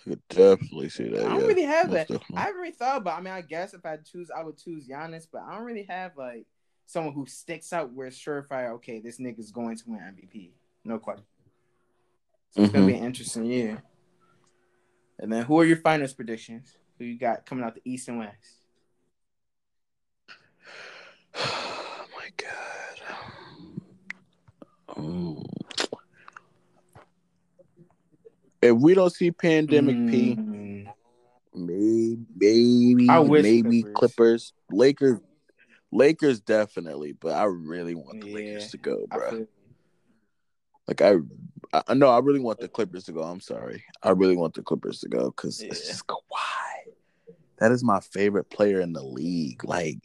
I 0.01 0.09
could 0.09 0.27
definitely 0.29 0.89
see 0.89 1.09
that. 1.09 1.25
I 1.25 1.29
don't 1.29 1.41
yeah, 1.41 1.47
really 1.47 1.63
have 1.63 1.91
that. 1.91 2.07
definitely. 2.07 2.37
I 2.37 2.41
haven't 2.41 2.61
really 2.61 2.71
thought 2.73 2.97
about. 2.97 3.19
I 3.19 3.21
mean, 3.21 3.33
I 3.33 3.41
guess 3.41 3.73
if 3.73 3.85
I 3.85 3.97
choose, 3.97 4.31
I 4.35 4.43
would 4.43 4.57
choose 4.57 4.87
Giannis, 4.87 5.27
but 5.31 5.43
I 5.43 5.55
don't 5.55 5.63
really 5.63 5.85
have 5.89 6.17
like 6.17 6.45
someone 6.85 7.13
who 7.13 7.25
sticks 7.27 7.71
out 7.71 7.93
where 7.93 8.07
it's 8.07 8.17
surefire. 8.17 8.71
Okay, 8.75 8.99
this 8.99 9.19
nigga's 9.19 9.51
going 9.51 9.77
to 9.77 9.83
win 9.87 9.99
MVP. 9.99 10.51
No 10.83 10.97
question. 10.97 11.25
So 12.51 12.63
it's 12.63 12.73
gonna 12.73 12.87
be 12.87 12.95
an 12.95 13.05
interesting 13.05 13.45
year. 13.45 13.83
And 15.19 15.31
then, 15.31 15.45
who 15.45 15.59
are 15.59 15.65
your 15.65 15.77
finals 15.77 16.13
predictions? 16.13 16.75
Who 16.97 17.05
you 17.05 17.17
got 17.17 17.45
coming 17.45 17.63
out 17.63 17.75
the 17.75 17.81
East 17.85 18.07
and 18.07 18.19
West? 18.19 18.57
Oh 21.43 22.05
my 22.17 22.29
god. 22.37 23.15
Oh. 24.97 25.43
If 28.61 28.75
we 28.77 28.93
don't 28.93 29.11
see 29.11 29.31
pandemic 29.31 29.95
P, 30.07 30.35
Mm, 30.35 30.93
maybe 31.55 32.95
maybe 32.95 33.09
I 33.09 33.19
wish 33.19 33.43
maybe 33.43 33.83
Clippers. 33.83 33.93
Clippers. 33.95 34.53
Lakers 34.71 35.19
Lakers 35.91 36.39
definitely, 36.39 37.11
but 37.13 37.33
I 37.33 37.43
really 37.43 37.95
want 37.95 38.21
the 38.21 38.27
Yeah, 38.27 38.33
Lakers 38.35 38.69
to 38.71 38.77
go, 38.77 39.05
I 39.11 39.17
bro. 39.17 39.29
feel- 39.29 39.47
Like 40.87 41.01
I, 41.01 41.15
I 41.87 41.93
no, 41.93 42.07
I 42.09 42.19
really 42.19 42.39
want 42.39 42.59
the 42.59 42.67
Clippers 42.69 43.05
to 43.05 43.11
go. 43.11 43.23
I'm 43.23 43.41
sorry, 43.41 43.83
I 44.03 44.11
really 44.11 44.37
want 44.37 44.53
the 44.53 44.61
Clippers 44.61 44.99
to 45.01 45.09
go 45.09 45.31
because 45.31 45.61
it's 45.69 45.87
just 45.87 46.07
Kawhi. 46.07 46.93
That 47.59 47.71
is 47.71 47.83
my 47.83 47.99
favorite 47.99 48.49
player 48.49 48.79
in 48.79 48.93
the 48.93 49.03
league. 49.03 49.63
Like, 49.65 49.99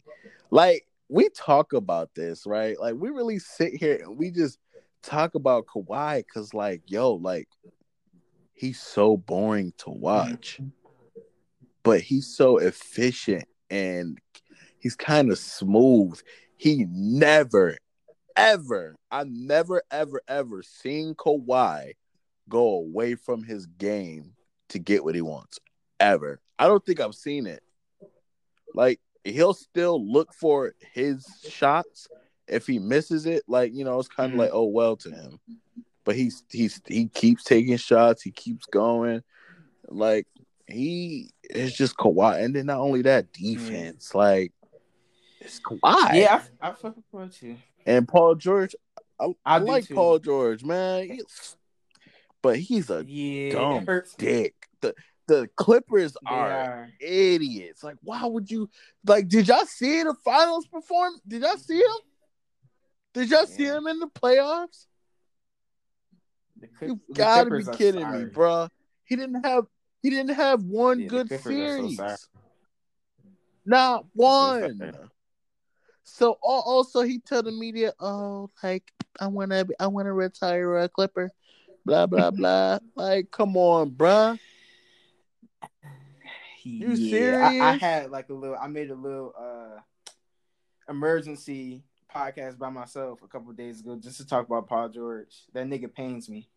like 0.51 0.85
we 1.09 1.29
talk 1.29 1.73
about 1.73 2.13
this, 2.15 2.45
right? 2.45 2.79
Like 2.79 2.95
we 2.95 3.09
really 3.09 3.39
sit 3.39 3.73
here 3.75 3.99
and 4.03 4.17
we 4.17 4.29
just 4.31 4.59
talk 5.03 5.35
about 5.35 5.65
Kawhi 5.67 6.17
because, 6.17 6.53
like, 6.53 6.81
yo, 6.87 7.13
like, 7.13 7.47
he's 8.57 8.81
so 8.81 9.15
boring 9.15 9.71
to 9.77 9.89
watch, 9.89 10.59
but 11.83 12.01
he's 12.01 12.27
so 12.27 12.57
efficient 12.57 13.45
and 13.69 14.17
he's 14.79 14.95
kind 14.95 15.31
of 15.31 15.37
smooth. 15.37 16.19
He 16.57 16.85
never, 16.89 17.77
ever, 18.35 18.95
I've 19.11 19.29
never, 19.29 19.83
ever, 19.91 20.21
ever 20.27 20.63
seen 20.63 21.13
Kawhi 21.15 21.93
go 22.49 22.75
away 22.75 23.15
from 23.15 23.43
his 23.43 23.67
game 23.67 24.33
to 24.69 24.79
get 24.79 25.03
what 25.03 25.15
he 25.15 25.21
wants. 25.21 25.59
Ever. 25.99 26.39
I 26.59 26.67
don't 26.67 26.85
think 26.85 26.99
I've 26.99 27.15
seen 27.15 27.47
it. 27.47 27.61
Like, 28.73 28.99
he'll 29.23 29.53
still 29.53 30.03
look 30.05 30.33
for 30.33 30.73
his 30.93 31.25
shots. 31.47 32.07
If 32.47 32.65
he 32.65 32.79
misses 32.79 33.25
it, 33.25 33.43
like, 33.47 33.73
you 33.73 33.83
know, 33.83 33.99
it's 33.99 34.07
kind 34.07 34.31
of 34.31 34.37
Mhm. 34.37 34.39
like, 34.39 34.51
oh 34.53 34.65
well 34.65 34.95
to 34.97 35.11
him. 35.11 35.39
But 36.07 36.15
he's 36.15 36.41
he's 36.49 36.81
he 36.87 37.09
keeps 37.09 37.43
taking 37.43 37.75
shots, 37.75 38.21
he 38.21 38.31
keeps 38.31 38.65
going. 38.67 39.23
Like 39.89 40.25
he 40.65 41.31
is 41.49 41.75
just 41.75 41.97
Kawhi. 41.97 42.41
And 42.41 42.55
then 42.55 42.67
not 42.67 42.79
only 42.79 43.01
that, 43.01 43.33
mm. 43.33 43.57
defense. 43.57 44.15
Like 44.15 44.53
it's 45.41 45.59
Kawhi. 45.59 46.13
Yeah, 46.13 46.41
I, 46.61 46.69
I 46.69 46.71
fuck 46.71 46.95
with 47.11 47.37
too. 47.37 47.57
And 47.85 48.07
Paul 48.07 48.35
George, 48.35 48.73
I, 49.19 49.33
I, 49.45 49.57
like 49.57 49.87
too. 49.87 49.95
Paul 49.95 50.19
George, 50.19 50.63
man. 50.63 51.19
But 52.41 52.57
he's 52.57 52.89
a 52.89 53.03
Yeah, 53.05 53.51
dumb 53.51 53.85
dick. 54.17 54.53
The 54.79 54.95
the 55.27 55.49
Clippers 55.57 56.15
are, 56.25 56.51
are. 56.51 56.89
idiots. 57.01 57.83
Like, 57.83 57.97
why 58.01 58.25
would 58.25 58.49
you 58.49 58.69
like 59.05 59.27
did 59.27 59.49
y'all 59.49 59.65
see 59.65 60.03
the 60.03 60.15
finals 60.23 60.67
perform? 60.67 61.15
Did 61.27 61.41
y'all 61.41 61.57
see 61.57 61.79
him? 61.79 61.99
Did 63.13 63.29
y'all 63.29 63.45
see 63.45 63.65
him 63.65 63.87
in 63.87 63.99
the 63.99 64.07
playoffs? 64.07 64.85
The 66.59 66.67
Clip- 66.67 66.89
You 67.07 67.15
gotta 67.15 67.51
be 67.51 67.63
kidding 67.77 68.11
me, 68.11 68.25
bruh. 68.25 68.69
He 69.05 69.15
didn't 69.15 69.43
have 69.45 69.65
he 70.01 70.09
didn't 70.09 70.35
have 70.35 70.63
one 70.63 71.01
Yeah, 71.01 71.07
good 71.07 71.31
are 71.31 71.37
so 71.41 71.49
series. 71.49 72.29
Not 73.65 74.05
one. 74.13 74.93
So 76.03 76.37
also 76.41 77.01
he 77.01 77.19
tell 77.19 77.43
the 77.43 77.51
media, 77.51 77.93
oh, 77.99 78.49
like 78.63 78.91
I 79.19 79.27
wanna 79.27 79.65
be, 79.65 79.73
I 79.79 79.87
wanna 79.87 80.13
retire 80.13 80.77
a 80.77 80.89
Clipper, 80.89 81.31
blah 81.85 82.05
blah 82.07 82.31
blah. 82.31 82.79
like, 82.95 83.29
come 83.31 83.57
on, 83.57 83.91
bruh. 83.91 84.39
You 86.63 86.93
Yeah, 86.93 87.37
I, 87.59 87.71
I 87.71 87.73
had 87.73 88.11
like 88.11 88.29
a 88.29 88.33
little. 88.33 88.57
I 88.59 88.67
made 88.67 88.91
a 88.91 88.95
little 88.95 89.33
uh 89.37 89.79
emergency 90.89 91.83
podcast 92.13 92.57
by 92.57 92.69
myself 92.69 93.21
a 93.23 93.27
couple 93.27 93.51
days 93.53 93.79
ago 93.79 93.97
just 94.01 94.17
to 94.17 94.27
talk 94.27 94.45
about 94.45 94.67
Paul 94.67 94.89
George. 94.89 95.43
That 95.53 95.67
nigga 95.67 95.93
pains 95.93 96.29
me. 96.29 96.49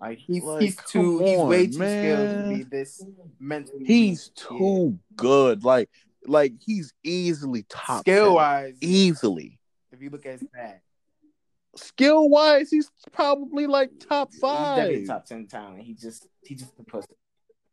Like 0.00 0.18
he's 0.18 0.42
Like, 0.42 0.62
he's 0.62 0.76
too 0.76 1.18
come 1.18 1.26
he's 1.26 1.38
way 1.38 1.60
on, 1.60 1.66
too 1.66 1.72
skilled 1.72 2.28
to 2.28 2.54
be 2.56 2.62
this 2.64 3.04
mentally. 3.38 3.84
He's 3.84 4.30
too 4.30 4.98
good. 5.14 5.64
Like, 5.64 5.88
like 6.26 6.54
he's 6.60 6.92
easily 7.04 7.60
yeah. 7.60 7.66
top 7.68 8.00
skill 8.00 8.34
wise. 8.34 8.76
easily. 8.80 9.60
if 9.92 10.02
you 10.02 10.10
look 10.10 10.26
at 10.26 10.40
that. 10.54 10.82
Skill 11.76 12.28
wise, 12.28 12.68
he's 12.70 12.90
probably 13.12 13.66
like 13.66 13.90
top 14.00 14.30
he's 14.32 14.40
five. 14.40 14.76
definitely 14.76 15.06
top 15.06 15.24
ten 15.24 15.46
talent. 15.46 15.82
He 15.82 15.94
just 15.94 16.26
he 16.42 16.54
just 16.54 16.76
the 16.76 16.82
pussy. 16.82 17.14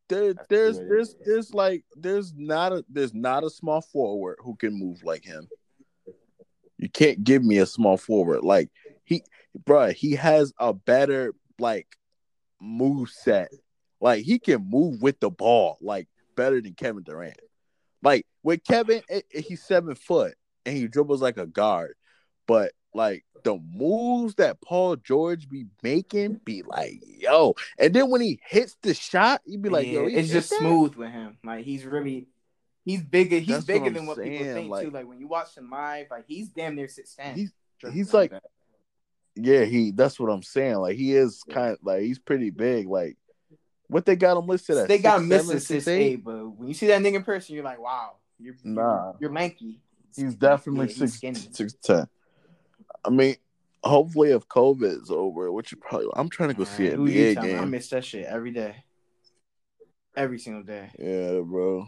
There, 0.09 0.33
there's 0.49 0.79
there's 0.79 1.15
there's 1.25 1.53
like 1.53 1.83
there's 1.95 2.33
not 2.35 2.73
a 2.73 2.83
there's 2.89 3.13
not 3.13 3.43
a 3.43 3.49
small 3.49 3.81
forward 3.81 4.37
who 4.39 4.55
can 4.55 4.77
move 4.77 5.03
like 5.03 5.23
him. 5.23 5.47
You 6.77 6.89
can't 6.89 7.23
give 7.23 7.43
me 7.43 7.59
a 7.59 7.65
small 7.65 7.97
forward 7.97 8.43
like 8.43 8.69
he, 9.03 9.23
bruh, 9.63 9.93
He 9.93 10.13
has 10.15 10.53
a 10.59 10.73
better 10.73 11.33
like 11.59 11.87
move 12.59 13.09
set. 13.09 13.49
Like 14.01 14.23
he 14.23 14.39
can 14.39 14.67
move 14.69 15.01
with 15.01 15.19
the 15.19 15.29
ball 15.29 15.77
like 15.81 16.07
better 16.35 16.59
than 16.59 16.73
Kevin 16.73 17.03
Durant. 17.03 17.39
Like 18.01 18.25
with 18.43 18.63
Kevin, 18.63 19.03
eh, 19.09 19.21
eh, 19.33 19.41
he's 19.41 19.63
seven 19.63 19.95
foot 19.95 20.35
and 20.65 20.75
he 20.75 20.87
dribbles 20.87 21.21
like 21.21 21.37
a 21.37 21.45
guard, 21.45 21.93
but 22.47 22.71
like 22.93 23.23
the 23.43 23.57
moves 23.73 24.35
that 24.35 24.59
Paul 24.61 24.95
George 24.97 25.47
be 25.47 25.65
making 25.83 26.41
be 26.43 26.63
like, 26.63 27.01
yo. 27.05 27.55
And 27.77 27.93
then 27.93 28.09
when 28.09 28.21
he 28.21 28.39
hits 28.45 28.75
the 28.81 28.93
shot, 28.93 29.41
you 29.45 29.57
be 29.59 29.69
like, 29.69 29.87
yo, 29.87 30.03
Yeah, 30.03 30.09
he 30.09 30.15
it's 30.17 30.29
just 30.29 30.49
that? 30.49 30.59
smooth 30.59 30.95
with 30.95 31.11
him. 31.11 31.37
Like 31.43 31.63
he's 31.65 31.85
really 31.85 32.27
he's 32.85 33.01
bigger. 33.01 33.37
He's 33.37 33.47
That's 33.47 33.65
bigger 33.65 33.85
I'm 33.85 33.93
than 33.93 34.05
what 34.07 34.17
people 34.21 34.45
think 34.45 34.69
like- 34.69 34.85
too. 34.85 34.91
Like 34.91 35.07
when 35.07 35.19
you 35.19 35.27
watch 35.27 35.55
him 35.55 35.69
live, 35.69 36.07
like 36.11 36.25
he's 36.27 36.49
damn 36.49 36.75
near 36.75 36.87
six 36.87 37.15
ten. 37.15 37.35
He's 37.35 37.53
he's 37.93 38.13
like 38.13 38.33
yeah, 39.35 39.63
he 39.63 39.91
that's 39.91 40.19
what 40.19 40.29
I'm 40.31 40.43
saying. 40.43 40.75
Like 40.75 40.97
he 40.97 41.15
is 41.15 41.43
kind 41.49 41.71
of 41.73 41.77
like 41.83 42.01
he's 42.01 42.19
pretty 42.19 42.49
big. 42.49 42.87
Like 42.87 43.15
what 43.87 44.05
they 44.05 44.15
got 44.15 44.37
him 44.37 44.47
listed 44.47 44.77
at? 44.77 44.87
they 44.87 44.97
got 44.99 45.21
6'7", 45.21 45.27
missing 45.27 45.57
6'8"? 45.57 45.61
six 45.61 45.87
eight, 45.87 46.23
but 46.23 46.45
when 46.49 46.67
you 46.67 46.73
see 46.73 46.87
that 46.87 47.01
nigga 47.01 47.15
in 47.15 47.23
person, 47.23 47.55
you're 47.55 47.63
like, 47.63 47.79
wow, 47.79 48.17
you're 48.39 48.55
Nah. 48.63 49.13
you're 49.19 49.31
lanky. 49.31 49.79
He's 50.15 50.35
definitely 50.35 50.87
Yeah, 50.87 50.93
six 50.93 51.13
skinny. 51.13 51.39
six 51.51 51.73
ten. 51.81 52.07
I 53.05 53.09
mean, 53.09 53.35
hopefully 53.83 54.31
if 54.31 54.47
COVID 54.47 55.01
is 55.03 55.09
over, 55.11 55.51
which 55.51 55.71
you 55.71 55.77
probably 55.77 56.07
I'm 56.15 56.29
trying 56.29 56.49
to 56.49 56.55
go 56.55 56.63
see 56.65 56.87
an 56.87 56.99
NBA 56.99 57.35
telling? 57.35 57.57
I 57.59 57.65
miss 57.65 57.89
that 57.89 58.03
shit 58.05 58.25
every 58.25 58.51
day, 58.51 58.83
every 60.15 60.39
single 60.39 60.63
day. 60.63 60.89
Yeah, 60.99 61.39
bro. 61.43 61.87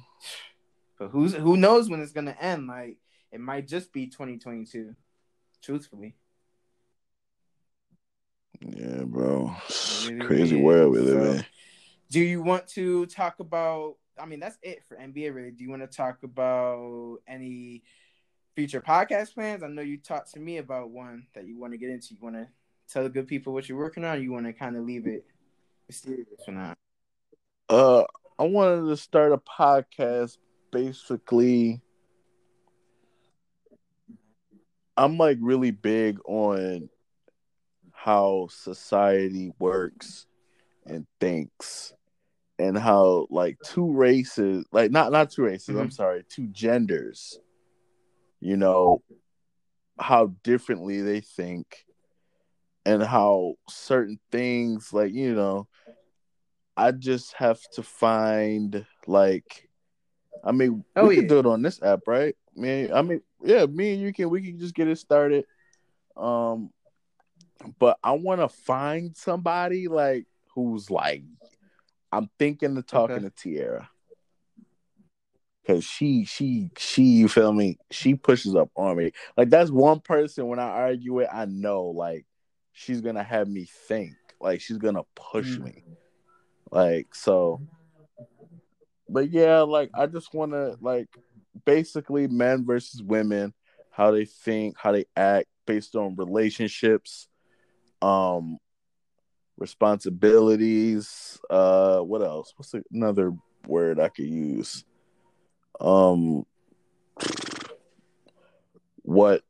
But 0.97 1.09
who's 1.09 1.33
who 1.33 1.57
knows 1.57 1.89
when 1.89 2.01
it's 2.01 2.11
gonna 2.13 2.35
end? 2.39 2.67
Like 2.67 2.97
it 3.31 3.39
might 3.39 3.67
just 3.67 3.91
be 3.91 4.07
2022. 4.07 4.95
Truthfully, 5.61 6.15
Yeah, 8.61 9.03
bro. 9.05 9.55
Really 10.07 10.19
Crazy 10.25 10.57
is. 10.57 10.63
world 10.63 10.91
we 10.93 10.99
live 10.99 11.23
So- 11.23 11.31
in. 11.39 11.45
do 12.09 12.19
you 12.19 12.41
want 12.41 12.67
to 12.69 13.05
talk 13.07 13.39
about? 13.39 13.97
I 14.19 14.25
mean, 14.25 14.39
that's 14.39 14.57
it 14.61 14.83
for 14.87 14.97
NBA. 14.97 15.33
Really, 15.33 15.51
do 15.51 15.63
you 15.63 15.69
want 15.69 15.81
to 15.81 15.87
talk 15.87 16.23
about 16.23 17.17
any 17.27 17.83
future 18.55 18.81
podcast 18.81 19.33
plans? 19.33 19.63
I 19.63 19.67
know 19.67 19.81
you 19.81 19.97
talked 19.97 20.33
to 20.33 20.39
me 20.39 20.57
about 20.57 20.89
one 20.89 21.27
that 21.33 21.45
you 21.45 21.59
want 21.59 21.73
to 21.73 21.77
get 21.77 21.89
into. 21.89 22.13
You 22.13 22.19
want 22.21 22.35
to 22.35 22.47
tell 22.89 23.03
the 23.03 23.09
good 23.09 23.27
people 23.27 23.53
what 23.53 23.69
you're 23.69 23.77
working 23.77 24.03
on. 24.03 24.17
Or 24.17 24.21
you 24.21 24.31
want 24.31 24.45
to 24.45 24.53
kind 24.53 24.75
of 24.75 24.83
leave 24.85 25.07
it 25.07 25.25
mysterious 25.87 26.27
for 26.45 26.51
now. 26.51 26.73
Uh, 27.69 28.03
I 28.37 28.43
wanted 28.43 28.89
to 28.89 28.97
start 28.97 29.31
a 29.31 29.37
podcast. 29.37 30.37
Basically, 30.71 31.81
I'm 34.97 35.17
like 35.17 35.37
really 35.41 35.71
big 35.71 36.19
on 36.25 36.89
how 37.93 38.47
society 38.49 39.53
works 39.59 40.25
and 40.85 41.05
thinks, 41.19 41.93
and 42.57 42.77
how 42.77 43.27
like 43.29 43.57
two 43.63 43.91
races, 43.91 44.65
like 44.71 44.91
not 44.91 45.11
not 45.11 45.29
two 45.31 45.43
races. 45.43 45.75
I'm 45.75 45.89
Mhm. 45.89 45.93
sorry, 45.93 46.23
two 46.27 46.47
genders. 46.47 47.39
You 48.41 48.57
know 48.57 49.03
how 49.99 50.33
differently 50.43 51.01
they 51.01 51.21
think, 51.21 51.85
and 52.85 53.01
how 53.03 53.55
certain 53.69 54.19
things, 54.31 54.91
like 54.91 55.13
you 55.13 55.33
know, 55.35 55.67
I 56.75 56.91
just 56.91 57.33
have 57.33 57.59
to 57.73 57.83
find 57.83 58.85
like 59.05 59.69
I 60.43 60.51
mean 60.51 60.83
Oh, 60.95 61.07
we 61.07 61.15
can 61.15 61.27
do 61.27 61.39
it 61.39 61.45
on 61.45 61.61
this 61.61 61.81
app, 61.83 62.01
right? 62.07 62.35
Man, 62.55 62.91
I 62.93 63.01
mean 63.03 63.21
yeah, 63.43 63.65
me 63.65 63.93
and 63.93 64.01
you 64.01 64.11
can 64.13 64.29
we 64.29 64.41
can 64.41 64.57
just 64.59 64.73
get 64.73 64.87
it 64.87 64.97
started. 64.97 65.45
Um 66.17 66.71
but 67.77 67.99
I 68.03 68.13
wanna 68.13 68.49
find 68.49 69.15
somebody 69.15 69.87
like 69.87 70.25
who's 70.55 70.89
like 70.89 71.23
I'm 72.11 72.29
thinking 72.39 72.75
of 72.75 72.85
talking 72.87 73.17
Okay. 73.17 73.25
to 73.25 73.29
Tiara. 73.29 73.89
Cause 75.67 75.83
she 75.83 76.25
she 76.25 76.71
she 76.75 77.03
you 77.03 77.27
feel 77.27 77.53
me? 77.53 77.77
She 77.91 78.15
pushes 78.15 78.55
up 78.55 78.71
on 78.75 78.97
me. 78.97 79.11
Like 79.37 79.49
that's 79.49 79.69
one 79.69 79.99
person 79.99 80.47
when 80.47 80.57
I 80.57 80.67
argue 80.67 81.19
it, 81.19 81.29
I 81.31 81.45
know 81.45 81.85
like 81.85 82.25
she's 82.73 83.01
gonna 83.01 83.23
have 83.23 83.47
me 83.47 83.67
think. 83.87 84.15
Like 84.39 84.59
she's 84.59 84.79
gonna 84.79 85.03
push 85.15 85.59
me. 85.59 85.83
Like 86.71 87.13
so 87.13 87.61
but 89.07 89.29
yeah, 89.29 89.59
like 89.59 89.91
I 89.93 90.07
just 90.07 90.33
wanna 90.33 90.77
like 90.81 91.09
basically 91.65 92.27
men 92.27 92.65
versus 92.65 93.03
women, 93.03 93.53
how 93.91 94.11
they 94.11 94.25
think, 94.25 94.77
how 94.79 94.93
they 94.93 95.05
act 95.15 95.47
based 95.67 95.95
on 95.95 96.15
relationships, 96.15 97.27
um 98.01 98.57
responsibilities, 99.57 101.39
uh 101.49 101.99
what 101.99 102.23
else? 102.23 102.53
What's 102.55 102.73
another 102.91 103.33
word 103.67 103.99
I 103.99 104.09
could 104.09 104.25
use? 104.25 104.85
Um 105.81 106.45
what 109.03 109.41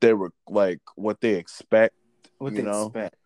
they 0.00 0.12
were 0.14 0.32
like 0.48 0.80
what 0.94 1.20
they 1.20 1.34
expect 1.34 1.94
What 2.38 2.52
You 2.52 2.58
they 2.58 2.62
know? 2.64 2.86
expect? 2.86 3.16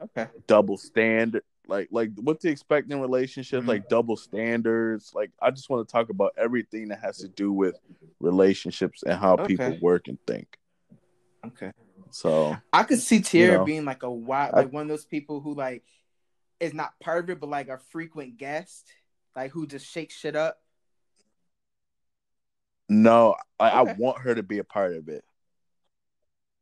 Okay. 0.00 0.26
double 0.46 0.76
standard 0.76 1.42
like 1.68 1.88
like 1.90 2.10
what 2.16 2.40
they 2.40 2.50
expect 2.50 2.92
in 2.92 3.00
relationships 3.00 3.64
Mhm. 3.64 3.68
like 3.68 3.88
double 3.88 4.16
standards 4.16 5.12
like 5.14 5.30
i 5.40 5.50
just 5.50 5.70
want 5.70 5.86
to 5.88 5.90
talk 5.90 6.10
about 6.10 6.32
everything 6.36 6.88
that 6.88 7.00
has 7.00 7.16
to 7.18 7.28
do 7.28 7.50
with 7.50 7.76
relationships 8.20 9.02
and 9.02 9.18
how 9.18 9.36
people 9.36 9.76
work 9.80 10.08
and 10.08 10.18
think 10.26 10.58
Okay. 11.46 11.70
So 12.10 12.56
I 12.72 12.82
could 12.82 12.98
see 13.00 13.20
Tierra 13.20 13.58
know, 13.58 13.64
being 13.64 13.84
like 13.84 14.02
a 14.02 14.10
wild, 14.10 14.54
I- 14.54 14.58
like 14.62 14.72
one 14.72 14.82
of 14.82 14.88
those 14.88 15.04
people 15.04 15.40
who 15.40 15.54
like 15.54 15.84
is 16.58 16.74
not 16.74 16.98
part 16.98 17.22
of 17.24 17.30
it, 17.30 17.38
but 17.40 17.48
like 17.50 17.68
a 17.68 17.78
frequent 17.78 18.36
guest, 18.36 18.90
like 19.36 19.52
who 19.52 19.66
just 19.66 19.86
shakes 19.86 20.14
shit 20.16 20.34
up. 20.34 20.58
No, 22.88 23.36
I, 23.58 23.70
I 23.70 23.82
want 23.94 24.20
her 24.20 24.34
to 24.34 24.42
be 24.42 24.58
a 24.58 24.64
part 24.64 24.94
of 24.94 25.08
it 25.08 25.24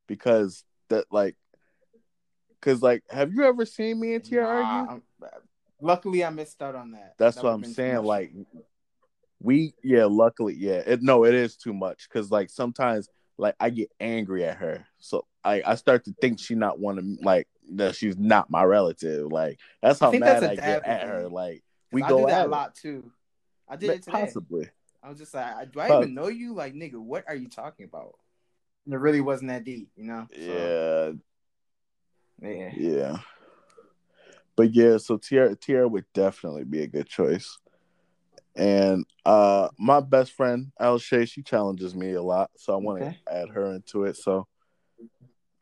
because 0.07 0.65
that 0.89 1.07
like, 1.11 1.37
because 2.61 2.83
like, 2.83 3.03
have 3.11 3.33
you 3.33 3.45
ever 3.45 3.67
seen 3.67 4.01
me 4.01 4.15
and 4.15 4.25
Tierra 4.25 4.47
Nah, 4.47 4.59
argue? 4.59 4.91
I'm- 4.91 5.03
luckily, 5.81 6.25
I 6.25 6.31
missed 6.31 6.63
out 6.63 6.75
on 6.75 6.93
that. 6.93 7.15
That's 7.19 7.37
That 7.37 7.45
what 7.45 7.51
I'm 7.51 7.65
saying. 7.65 8.03
Like, 8.03 8.33
we 9.41 9.75
yeah, 9.83 10.07
luckily 10.07 10.55
yeah. 10.55 10.83
It 10.87 11.03
no, 11.03 11.25
it 11.25 11.35
is 11.35 11.57
too 11.57 11.75
much 11.75 12.09
because 12.09 12.31
like 12.31 12.51
sometimes 12.51 13.09
like 13.37 13.55
I 13.61 13.71
get 13.71 13.91
angry 14.01 14.45
at 14.45 14.57
her, 14.57 14.87
so 14.99 15.27
I 15.45 15.63
I 15.65 15.75
start 15.75 16.05
to 16.05 16.15
think 16.21 16.39
she 16.41 16.55
not 16.55 16.79
want 16.79 16.99
to 16.99 17.25
like 17.25 17.49
that 17.73 17.95
she's 17.95 18.17
not 18.17 18.51
my 18.51 18.65
relative. 18.65 19.31
Like 19.31 19.61
that's 19.83 20.01
how 20.01 20.11
think 20.11 20.25
mad 20.25 20.43
that's 20.43 20.47
a 20.47 20.51
I 20.53 20.57
get 20.57 20.87
at 20.87 21.09
her. 21.09 21.29
Like 21.29 21.63
we 21.93 22.03
I 22.03 22.09
go 22.09 22.21
do 22.21 22.27
that 22.27 22.41
at 22.43 22.47
a 22.47 22.49
lot 22.51 22.75
too. 22.75 23.11
I 23.69 23.77
did 23.77 23.91
it 23.91 24.03
today. 24.03 24.19
Possibly. 24.19 24.71
I 25.05 25.11
was 25.11 25.19
just 25.19 25.35
like, 25.35 25.71
do 25.71 25.81
I 25.81 25.89
Poss- 25.89 25.99
even 25.99 26.15
know 26.15 26.29
you? 26.29 26.55
Like, 26.55 26.73
nigga, 26.75 26.95
what 26.95 27.25
are 27.29 27.35
you 27.35 27.49
talking 27.49 27.85
about? 27.85 28.15
And 28.87 28.95
it 28.95 28.99
really 28.99 29.21
wasn't 29.21 29.51
that 29.51 29.65
deep, 29.65 29.91
you 29.97 30.05
know? 30.05 30.27
So, 30.33 31.17
Yeah, 32.41 32.51
yeah. 32.51 32.71
yeah. 32.75 33.17
But 34.57 34.73
yeah, 34.73 34.97
so 34.99 35.19
Tierra 35.19 35.55
Tierra 35.57 35.89
would 35.89 36.07
definitely 36.15 36.65
be 36.65 36.83
a 36.83 36.87
good 36.87 37.09
choice. 37.09 37.59
And 38.57 39.05
uh 39.27 39.69
my 39.79 40.01
best 40.01 40.33
friend 40.33 40.71
Al 40.79 40.99
Shay, 40.99 41.25
she 41.27 41.43
challenges 41.43 41.95
me 41.95 42.13
a 42.13 42.23
lot, 42.23 42.51
so 42.57 42.73
I 42.73 42.77
want 42.77 43.01
to 43.01 43.05
Okay. 43.07 43.19
add 43.31 43.49
her 43.51 43.73
into 43.75 44.05
it. 44.05 44.17
So 44.17 44.47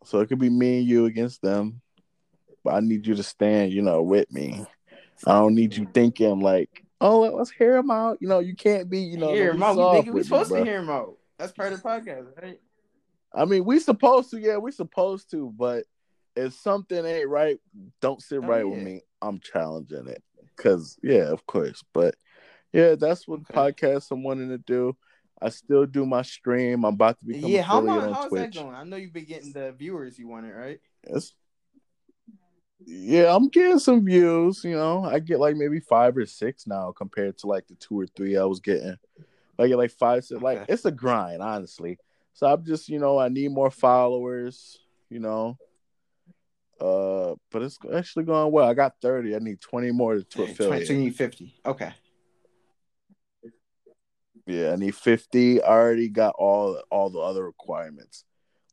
so 0.04 0.20
it 0.20 0.28
could 0.28 0.38
be 0.38 0.50
me 0.50 0.78
and 0.80 0.86
you 0.86 1.06
against 1.06 1.40
them. 1.42 1.80
But 2.62 2.74
I 2.74 2.80
need 2.80 3.06
you 3.06 3.14
to 3.14 3.22
stand, 3.22 3.72
you 3.72 3.82
know, 3.82 4.02
with 4.02 4.30
me. 4.30 4.64
I 5.26 5.32
don't 5.32 5.54
need 5.54 5.74
you 5.76 5.88
thinking 5.92 6.40
like, 6.40 6.84
oh, 7.02 7.20
let's 7.20 7.50
hear 7.50 7.76
him 7.76 7.90
out. 7.90 8.18
You 8.20 8.28
know, 8.28 8.38
you 8.38 8.54
can't 8.54 8.88
be, 8.88 9.00
you 9.00 9.18
know, 9.18 9.34
hear 9.34 9.52
him 9.52 9.62
out. 9.62 9.76
We, 9.76 9.82
nigga, 9.82 10.12
we 10.12 10.22
supposed 10.22 10.50
to 10.50 10.56
bruh. 10.56 10.64
hear 10.64 10.78
him 10.78 10.90
out. 10.90 11.18
That's 11.38 11.52
part 11.52 11.72
of 11.72 11.82
the 11.82 11.88
podcast, 11.88 12.26
right? 12.40 12.60
I 13.34 13.44
mean, 13.44 13.64
we 13.64 13.78
supposed 13.80 14.30
to, 14.30 14.38
yeah, 14.38 14.58
we 14.58 14.70
supposed 14.72 15.30
to, 15.32 15.52
but 15.56 15.84
if 16.36 16.54
something 16.54 17.04
ain't 17.04 17.28
right, 17.28 17.58
don't 18.00 18.22
sit 18.22 18.38
Oh, 18.42 18.46
right 18.46 18.64
with 18.68 18.78
me. 18.78 19.00
I'm 19.20 19.40
challenging 19.40 20.06
it. 20.08 20.22
Cause 20.56 20.98
yeah, 21.02 21.30
of 21.30 21.44
course. 21.46 21.82
But 21.92 22.14
yeah, 22.72 22.94
that's 22.94 23.26
what 23.26 23.40
Okay. 23.40 23.54
podcast 23.54 24.10
I'm 24.10 24.22
wanting 24.22 24.50
to 24.50 24.58
do. 24.58 24.96
I 25.40 25.48
still 25.48 25.86
do 25.86 26.06
my 26.06 26.22
stream. 26.22 26.84
I'm 26.84 26.94
about 26.94 27.18
to 27.18 27.26
become 27.26 27.50
Yeah, 27.50 27.62
how 27.62 27.78
on 27.78 28.12
How's 28.12 28.24
that 28.24 28.28
Twitch. 28.28 28.54
going? 28.54 28.74
I 28.74 28.84
know 28.84 28.96
you've 28.96 29.12
been 29.12 29.24
getting 29.24 29.52
the 29.52 29.72
viewers 29.72 30.18
you 30.18 30.28
wanted, 30.28 30.52
right? 30.54 30.78
It's- 31.04 31.34
yeah, 32.86 33.34
I'm 33.34 33.48
getting 33.48 33.78
some 33.78 34.04
views. 34.04 34.62
You 34.64 34.76
know, 34.76 35.04
I 35.04 35.18
get 35.18 35.40
like 35.40 35.56
maybe 35.56 35.80
five 35.80 36.16
or 36.16 36.26
six 36.26 36.66
now 36.66 36.92
compared 36.92 37.38
to 37.38 37.46
like 37.46 37.66
the 37.66 37.74
two 37.74 37.98
or 37.98 38.06
three 38.06 38.36
I 38.36 38.44
was 38.44 38.60
getting. 38.60 38.96
I 39.58 39.68
get 39.68 39.78
like 39.78 39.90
five. 39.90 40.24
six, 40.24 40.40
Like 40.40 40.64
it's 40.68 40.84
a 40.84 40.90
grind, 40.90 41.42
honestly. 41.42 41.98
So 42.34 42.46
I'm 42.46 42.64
just, 42.64 42.88
you 42.88 42.98
know, 42.98 43.18
I 43.18 43.28
need 43.28 43.50
more 43.50 43.70
followers. 43.70 44.78
You 45.10 45.18
know, 45.20 45.58
uh, 46.80 47.34
but 47.50 47.62
it's 47.62 47.78
actually 47.94 48.24
going 48.24 48.50
well. 48.50 48.66
I 48.68 48.74
got 48.74 48.94
thirty. 49.02 49.36
I 49.36 49.38
need 49.38 49.60
twenty 49.60 49.90
more 49.90 50.16
to, 50.16 50.22
to 50.22 50.36
Twenty, 50.36 50.52
affiliate. 50.52 50.86
so 50.86 50.92
you 50.94 50.98
need 51.00 51.16
fifty. 51.16 51.54
Okay. 51.66 51.92
Yeah, 54.46 54.72
I 54.72 54.76
need 54.76 54.94
fifty. 54.96 55.62
I 55.62 55.68
already 55.68 56.08
got 56.08 56.34
all 56.38 56.82
all 56.90 57.10
the 57.10 57.20
other 57.20 57.44
requirements, 57.44 58.24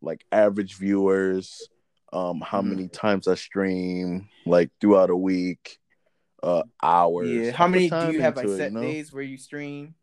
like 0.01 0.25
average 0.31 0.75
viewers, 0.75 1.67
um, 2.11 2.41
how 2.41 2.61
Mhm. 2.61 2.69
many 2.69 2.87
times 2.87 3.27
I 3.27 3.35
stream, 3.35 4.29
like 4.45 4.71
throughout 4.81 5.09
a 5.09 5.15
week, 5.15 5.77
uh, 6.41 6.63
hours. 6.81 7.27
Yeah. 7.27 7.51
How 7.51 7.67
many 7.67 7.89
do 7.89 8.11
you 8.11 8.21
have 8.21 8.35
like 8.37 8.47
it, 8.47 8.57
set 8.57 8.71
you 8.71 8.75
know? 8.75 8.81
days 8.81 9.11
where 9.13 9.23
you 9.23 9.37
stream? 9.37 9.95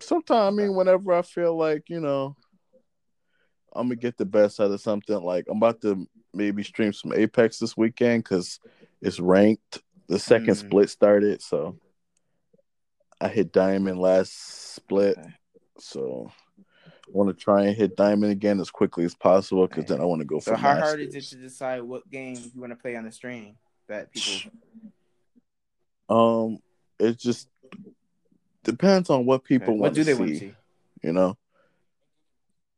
Sometimes, 0.00 0.54
I 0.54 0.62
mean, 0.62 0.74
whenever 0.76 1.12
I 1.12 1.22
feel 1.22 1.56
like 1.56 1.88
you 1.88 2.00
know, 2.00 2.36
I'm 3.74 3.88
gonna 3.88 3.96
get 3.96 4.16
the 4.16 4.24
best 4.24 4.60
out 4.60 4.70
of 4.70 4.80
something. 4.80 5.20
Like 5.20 5.46
I'm 5.48 5.56
about 5.58 5.80
to 5.82 6.06
maybe 6.32 6.62
stream 6.62 6.92
some 6.92 7.12
Apex 7.12 7.58
this 7.58 7.76
weekend 7.76 8.24
because 8.24 8.60
it's 9.00 9.20
ranked. 9.20 9.82
The 10.08 10.18
second 10.18 10.54
Mm. 10.54 10.56
split 10.56 10.90
started, 10.90 11.42
so 11.42 11.78
I 13.20 13.28
hit 13.28 13.52
diamond 13.52 13.98
last 13.98 14.32
split. 14.74 15.18
Okay. 15.18 15.34
So 15.78 16.30
want 17.12 17.28
to 17.28 17.34
try 17.34 17.64
and 17.64 17.76
hit 17.76 17.96
diamond 17.96 18.32
again 18.32 18.60
as 18.60 18.70
quickly 18.70 19.04
as 19.04 19.14
possible 19.14 19.66
because 19.66 19.86
then 19.86 20.00
I 20.00 20.04
want 20.04 20.20
to 20.20 20.26
go 20.26 20.40
So 20.40 20.52
for 20.52 20.56
how 20.56 20.76
hard 20.76 21.00
is 21.00 21.14
it 21.14 21.24
to 21.24 21.36
decide 21.36 21.82
what 21.82 22.08
game 22.10 22.36
you 22.54 22.60
want 22.60 22.72
to 22.72 22.76
play 22.76 22.96
on 22.96 23.04
the 23.04 23.12
stream 23.12 23.56
that 23.88 24.12
people? 24.12 24.52
Um, 26.08 26.58
it 26.98 27.18
just 27.18 27.48
depends 28.62 29.10
on 29.10 29.26
what 29.26 29.44
people 29.44 29.74
what 29.74 29.84
want 29.84 29.94
do 29.94 30.02
to 30.02 30.04
they 30.04 30.12
see, 30.12 30.18
want 30.18 30.30
to 30.32 30.38
see? 30.38 30.54
You 31.02 31.12
know, 31.12 31.36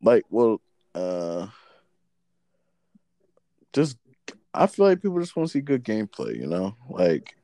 like 0.03 0.25
well, 0.31 0.61
uh, 0.95 1.47
just 3.73 3.97
I 4.53 4.67
feel 4.67 4.87
like 4.87 5.03
people 5.03 5.21
just 5.21 5.37
want 5.37 5.49
to 5.49 5.53
see 5.53 5.61
good 5.61 5.85
gameplay. 5.85 6.37
You 6.37 6.47
know, 6.47 6.77
like 6.89 7.37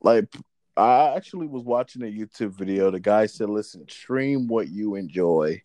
like 0.00 0.32
I 0.76 1.14
actually 1.16 1.46
was 1.46 1.62
watching 1.62 2.02
a 2.02 2.06
YouTube 2.06 2.52
video. 2.52 2.90
The 2.90 3.00
guy 3.00 3.26
said, 3.26 3.50
"Listen, 3.50 3.86
stream 3.88 4.48
what 4.48 4.68
you 4.68 4.94
enjoy. 4.94 5.62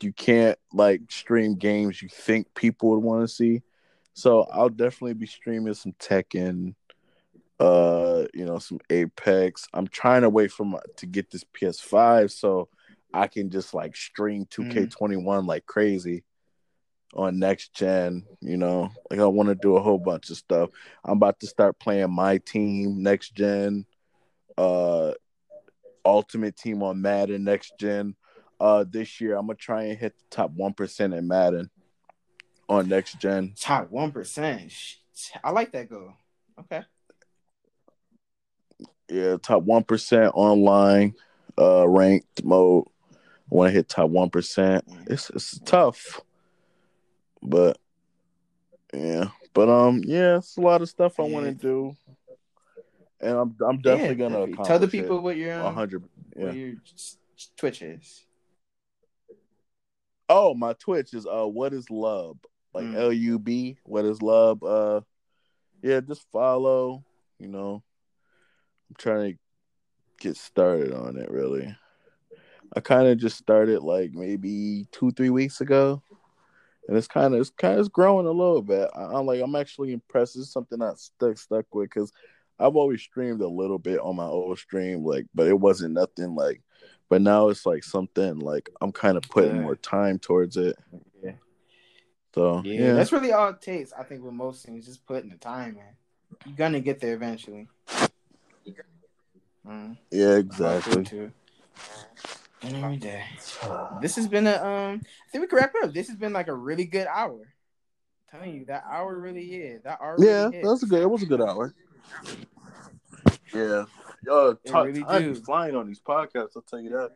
You 0.00 0.12
can't 0.12 0.58
like 0.72 1.00
stream 1.10 1.54
games 1.54 2.02
you 2.02 2.08
think 2.08 2.54
people 2.54 2.90
would 2.90 3.02
want 3.02 3.22
to 3.22 3.34
see." 3.34 3.62
So 4.14 4.42
I'll 4.52 4.68
definitely 4.68 5.14
be 5.14 5.26
streaming 5.26 5.74
some 5.74 5.92
Tekken, 5.92 6.74
uh, 7.58 8.24
you 8.34 8.44
know, 8.44 8.58
some 8.58 8.80
Apex. 8.90 9.68
I'm 9.72 9.88
trying 9.88 10.22
to 10.22 10.30
wait 10.30 10.52
for 10.52 10.64
my 10.64 10.80
to 10.96 11.06
get 11.06 11.30
this 11.30 11.44
PS5 11.44 12.30
so 12.30 12.68
I 13.14 13.28
can 13.28 13.50
just 13.50 13.74
like 13.74 13.96
stream 13.96 14.46
2K21 14.46 15.46
like 15.46 15.66
crazy 15.66 16.24
on 17.14 17.38
next 17.38 17.74
gen. 17.74 18.24
You 18.40 18.56
know, 18.56 18.90
like 19.10 19.20
I 19.20 19.26
want 19.26 19.48
to 19.48 19.54
do 19.54 19.76
a 19.76 19.82
whole 19.82 19.98
bunch 19.98 20.30
of 20.30 20.36
stuff. 20.36 20.70
I'm 21.04 21.16
about 21.16 21.40
to 21.40 21.46
start 21.46 21.78
playing 21.78 22.12
my 22.12 22.38
team 22.38 23.02
next 23.02 23.34
gen, 23.34 23.86
uh, 24.58 25.12
Ultimate 26.04 26.56
Team 26.56 26.82
on 26.82 27.00
Madden 27.00 27.44
next 27.44 27.74
gen. 27.78 28.14
Uh, 28.60 28.84
this 28.88 29.20
year 29.20 29.36
I'm 29.36 29.46
gonna 29.46 29.56
try 29.56 29.84
and 29.84 29.98
hit 29.98 30.16
the 30.16 30.24
top 30.30 30.50
one 30.52 30.72
percent 30.72 31.14
in 31.14 31.26
Madden 31.26 31.70
on 32.68 32.88
next 32.88 33.18
gen. 33.20 33.54
Top 33.58 33.90
one 33.90 34.12
percent. 34.12 34.72
I 35.42 35.50
like 35.50 35.72
that 35.72 35.88
goal. 35.88 36.12
Okay. 36.60 36.82
Yeah, 39.08 39.36
top 39.42 39.62
one 39.64 39.84
percent 39.84 40.32
online, 40.34 41.14
uh, 41.58 41.86
ranked 41.86 42.44
mode. 42.44 42.86
I 43.12 43.16
want 43.54 43.68
to 43.68 43.72
hit 43.72 43.88
top 43.88 44.08
one 44.10 44.30
percent. 44.30 44.84
It's 45.06 45.28
it's 45.30 45.58
tough, 45.60 46.20
but 47.42 47.78
yeah, 48.94 49.26
but 49.52 49.68
um, 49.68 50.02
yeah, 50.04 50.38
it's 50.38 50.56
a 50.56 50.60
lot 50.60 50.82
of 50.82 50.88
stuff 50.88 51.20
I 51.20 51.24
want 51.24 51.46
to 51.46 51.52
do, 51.52 51.96
and 53.22 53.36
I'm 53.36 53.56
I'm 53.66 53.78
definitely 53.78 54.16
Yeah, 54.16 54.28
gonna 54.28 54.64
tell 54.64 54.78
the 54.78 54.88
people 54.88 55.20
what 55.20 55.36
your 55.36 55.62
um, 55.62 55.74
hundred. 55.74 56.02
Yeah. 56.36 56.46
what 56.46 56.56
your 56.56 56.74
Twitch 57.56 57.82
is. 57.82 58.24
Oh, 60.28 60.54
my 60.54 60.72
Twitch 60.74 61.14
is 61.14 61.26
uh, 61.26 61.46
what 61.46 61.72
is 61.72 61.90
love? 61.90 62.38
Like 62.74 62.84
Mm. 62.86 62.96
L 62.96 63.12
U 63.12 63.38
B. 63.38 63.76
What 63.84 64.04
is 64.04 64.22
love? 64.22 64.62
Uh, 64.62 65.02
yeah, 65.82 66.00
just 66.00 66.24
follow. 66.32 67.04
You 67.38 67.48
know, 67.48 67.82
I'm 68.88 68.96
trying 68.96 69.32
to 69.32 69.38
get 70.20 70.36
started 70.36 70.94
on 70.94 71.16
it. 71.18 71.30
Really, 71.30 71.76
I 72.74 72.80
kind 72.80 73.08
of 73.08 73.18
just 73.18 73.36
started 73.36 73.82
like 73.82 74.12
maybe 74.12 74.86
two, 74.90 75.10
three 75.10 75.30
weeks 75.30 75.60
ago, 75.60 76.02
and 76.88 76.96
it's 76.96 77.08
kind 77.08 77.34
of 77.34 77.40
it's 77.40 77.50
kind 77.50 77.78
of 77.78 77.92
growing 77.92 78.26
a 78.26 78.30
little 78.30 78.62
bit. 78.62 78.88
I, 78.94 79.02
I'm 79.04 79.26
like 79.26 79.42
I'm 79.42 79.54
actually 79.56 79.92
impressed. 79.92 80.36
It's 80.36 80.52
something 80.52 80.80
I 80.80 80.92
stuck 80.96 81.36
stuck 81.36 81.66
with 81.74 81.90
because 81.90 82.12
I've 82.58 82.76
always 82.76 83.00
streamed 83.02 83.40
a 83.40 83.48
little 83.48 83.78
bit 83.78 83.98
on 84.00 84.16
my 84.16 84.26
old 84.26 84.58
stream, 84.58 85.04
like, 85.04 85.26
but 85.34 85.46
it 85.46 85.58
wasn't 85.58 85.94
nothing 85.94 86.34
like. 86.34 86.62
But 87.08 87.22
now 87.22 87.48
it's 87.48 87.66
like 87.66 87.84
something 87.84 88.38
like 88.38 88.70
I'm 88.80 88.92
kind 88.92 89.16
of 89.16 89.22
putting 89.24 89.56
Yeah. 89.56 89.62
more 89.62 89.76
time 89.76 90.18
towards 90.18 90.56
it. 90.56 90.76
Yeah. 91.22 91.32
So 92.34 92.62
Yeah, 92.64 92.86
yeah, 92.86 92.92
that's 92.94 93.12
really 93.12 93.32
all 93.32 93.50
it 93.50 93.60
takes. 93.60 93.92
I 93.92 94.02
think 94.02 94.22
with 94.22 94.32
most 94.32 94.64
things, 94.64 94.86
just 94.86 95.06
putting 95.06 95.28
the 95.30 95.36
time 95.36 95.76
in. 95.76 95.96
You're 96.46 96.56
gonna 96.56 96.80
get 96.80 97.00
there 97.00 97.14
eventually. 97.14 97.68
Mm, 99.66 99.96
yeah, 100.10 100.36
exactly. 100.36 101.06
And 102.62 102.76
every 102.76 102.96
day. 102.96 103.24
This 104.00 104.16
has 104.16 104.26
been 104.26 104.46
a 104.46 104.54
um. 104.54 105.00
I 105.04 105.30
think 105.30 105.42
we 105.42 105.48
can 105.48 105.58
wrap 105.58 105.74
it 105.74 105.84
up. 105.84 105.92
This 105.92 106.08
has 106.08 106.16
been 106.16 106.32
like 106.32 106.48
a 106.48 106.54
really 106.54 106.86
good 106.86 107.06
hour. 107.06 107.40
I'm 107.42 108.38
telling 108.38 108.54
you, 108.54 108.64
that 108.66 108.84
hour 108.90 109.18
really 109.18 109.54
is. 109.54 109.82
That 109.82 109.98
hour. 110.00 110.16
Yeah, 110.18 110.48
that 110.50 110.62
was 110.62 110.82
a 110.82 110.86
good. 110.86 111.02
It 111.02 111.10
was 111.10 111.22
a 111.22 111.26
good 111.26 111.42
hour. 111.42 111.74
Yeah, 113.52 113.84
yo, 114.24 114.48
It 114.50 114.64
talk, 114.66 114.86
really 114.86 115.04
time 115.04 115.34
do. 115.34 115.34
flying 115.42 115.76
on 115.76 115.86
these 115.86 116.00
podcasts. 116.00 116.50
I'll 116.56 116.62
tell 116.62 116.80
you 116.80 116.90
that. 116.90 117.10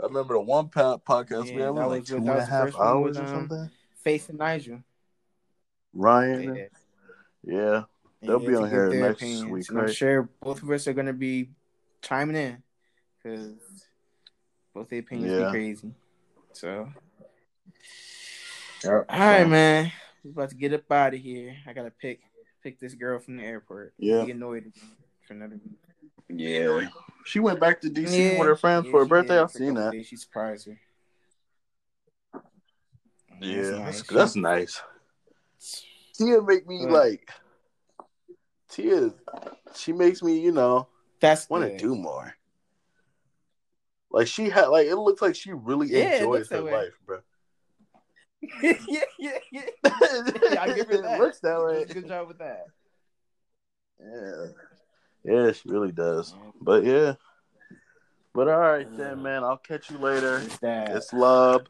I 0.00 0.06
remember 0.06 0.34
the 0.34 0.40
one 0.40 0.68
po- 0.68 1.02
podcast 1.06 1.46
we 1.52 1.60
Yeah, 1.60 1.66
had 1.66 1.70
was 1.70 1.80
that 1.80 1.88
like 1.88 2.00
was 2.00 2.08
two 2.08 2.14
what- 2.14 2.18
and 2.18 2.26
that 2.28 2.32
a 2.32 2.36
was 2.36 2.44
the 2.46 2.50
half 2.52 2.64
first 2.66 2.78
one 2.78 2.86
hours 2.86 3.04
with, 3.04 3.16
or 3.18 3.20
um, 3.20 3.48
something. 3.48 3.70
Faith 4.02 4.28
and 4.30 4.38
Nigel. 4.38 4.82
Ryan, 5.92 6.54
Yeah. 6.54 6.64
yeah, 7.42 7.84
They'll 8.22 8.40
Yeah, 8.40 8.48
be 8.48 8.54
on 8.54 8.70
here 8.70 8.90
next 8.90 9.22
opinions. 9.22 9.44
week, 9.50 9.68
And 9.70 9.80
I'm 9.80 9.92
sure 9.92 10.22
both 10.40 10.62
of 10.62 10.70
us 10.70 10.86
are 10.86 10.92
gonna 10.94 11.12
be 11.12 11.50
chiming 12.02 12.36
in 12.36 12.62
because 13.22 13.86
both 14.72 14.88
the 14.88 14.98
opinions 14.98 15.32
Yeah. 15.32 15.46
be 15.46 15.50
crazy. 15.50 15.94
So, 16.52 16.92
Yep. 18.84 19.06
all 19.08 19.18
right, 19.18 19.48
man, 19.48 19.92
we're 20.22 20.30
about 20.30 20.50
to 20.50 20.56
get 20.56 20.72
up 20.72 20.90
out 20.92 21.14
of 21.14 21.20
here. 21.20 21.56
I 21.66 21.72
gotta 21.72 21.90
pick 21.90 22.20
pick 22.68 22.78
this 22.78 22.94
girl 22.94 23.18
from 23.18 23.36
the 23.38 23.44
airport. 23.44 23.94
Yeah. 23.98 24.24
be 24.24 24.30
annoyed 24.30 24.66
again 24.66 24.72
for 25.26 25.32
another. 25.32 25.58
Yeah, 26.28 26.88
she 27.24 27.40
went 27.40 27.60
back 27.60 27.80
to 27.80 27.88
DC 27.88 28.12
Yeah, 28.18 28.38
with 28.38 28.46
her 28.46 28.56
friends 28.56 28.84
yeah, 28.84 28.90
for 28.90 29.00
her 29.00 29.06
birthday. 29.06 29.34
did. 29.36 29.42
I've 29.42 29.50
seen 29.50 29.74
that. 29.74 29.92
days, 29.92 30.06
She 30.06 30.16
surprised 30.16 30.66
her. 30.66 30.78
Yeah, 33.40 33.70
that's, 33.84 34.02
nice. 34.02 34.06
that's 34.06 34.36
nice. 34.36 34.82
Tia 36.14 36.42
make 36.42 36.66
me 36.66 36.80
Good. 36.80 36.90
like 36.90 37.30
Tia. 38.68 39.14
She 39.74 39.92
makes 39.94 40.22
me, 40.22 40.38
you 40.38 40.52
know, 40.52 40.88
That's 41.20 41.48
want 41.48 41.64
to 41.70 41.76
do 41.78 41.94
more. 41.94 42.34
Like 44.10 44.26
she 44.26 44.50
had, 44.50 44.66
like 44.66 44.88
it 44.88 44.96
looks 44.96 45.22
like 45.22 45.36
she 45.36 45.52
really 45.52 45.88
Yeah, 45.88 46.16
enjoys 46.16 46.50
her 46.50 46.60
life, 46.60 46.98
bro. 47.06 47.20
Yeah, 48.40 48.72
yeah, 49.18 49.30
yeah. 49.50 49.62
yeah, 49.84 50.60
I 50.60 50.72
give 50.74 50.90
It 50.90 51.02
that. 51.02 51.18
looks 51.18 51.40
that 51.40 51.62
way. 51.62 51.84
Good 51.84 52.08
job 52.08 52.28
with 52.28 52.38
that. 52.38 52.66
Yeah, 54.00 54.46
yeah, 55.24 55.52
she 55.52 55.68
really 55.68 55.92
does. 55.92 56.32
Mm-hmm. 56.32 56.50
But 56.60 56.84
yeah, 56.84 57.14
but 58.34 58.48
all 58.48 58.58
right 58.58 58.86
then, 58.96 59.16
mm. 59.16 59.22
man. 59.22 59.44
I'll 59.44 59.56
catch 59.56 59.90
you 59.90 59.98
later. 59.98 60.38
It's. 60.38 60.58
It's 60.62 61.12
love. 61.12 61.66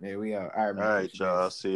There 0.00 0.18
we 0.18 0.34
are. 0.34 0.54
All 0.56 0.66
right, 0.66 0.74
man. 0.74 0.88
right, 0.88 1.14
y'all. 1.14 1.50
See 1.50 1.70
ya. 1.70 1.74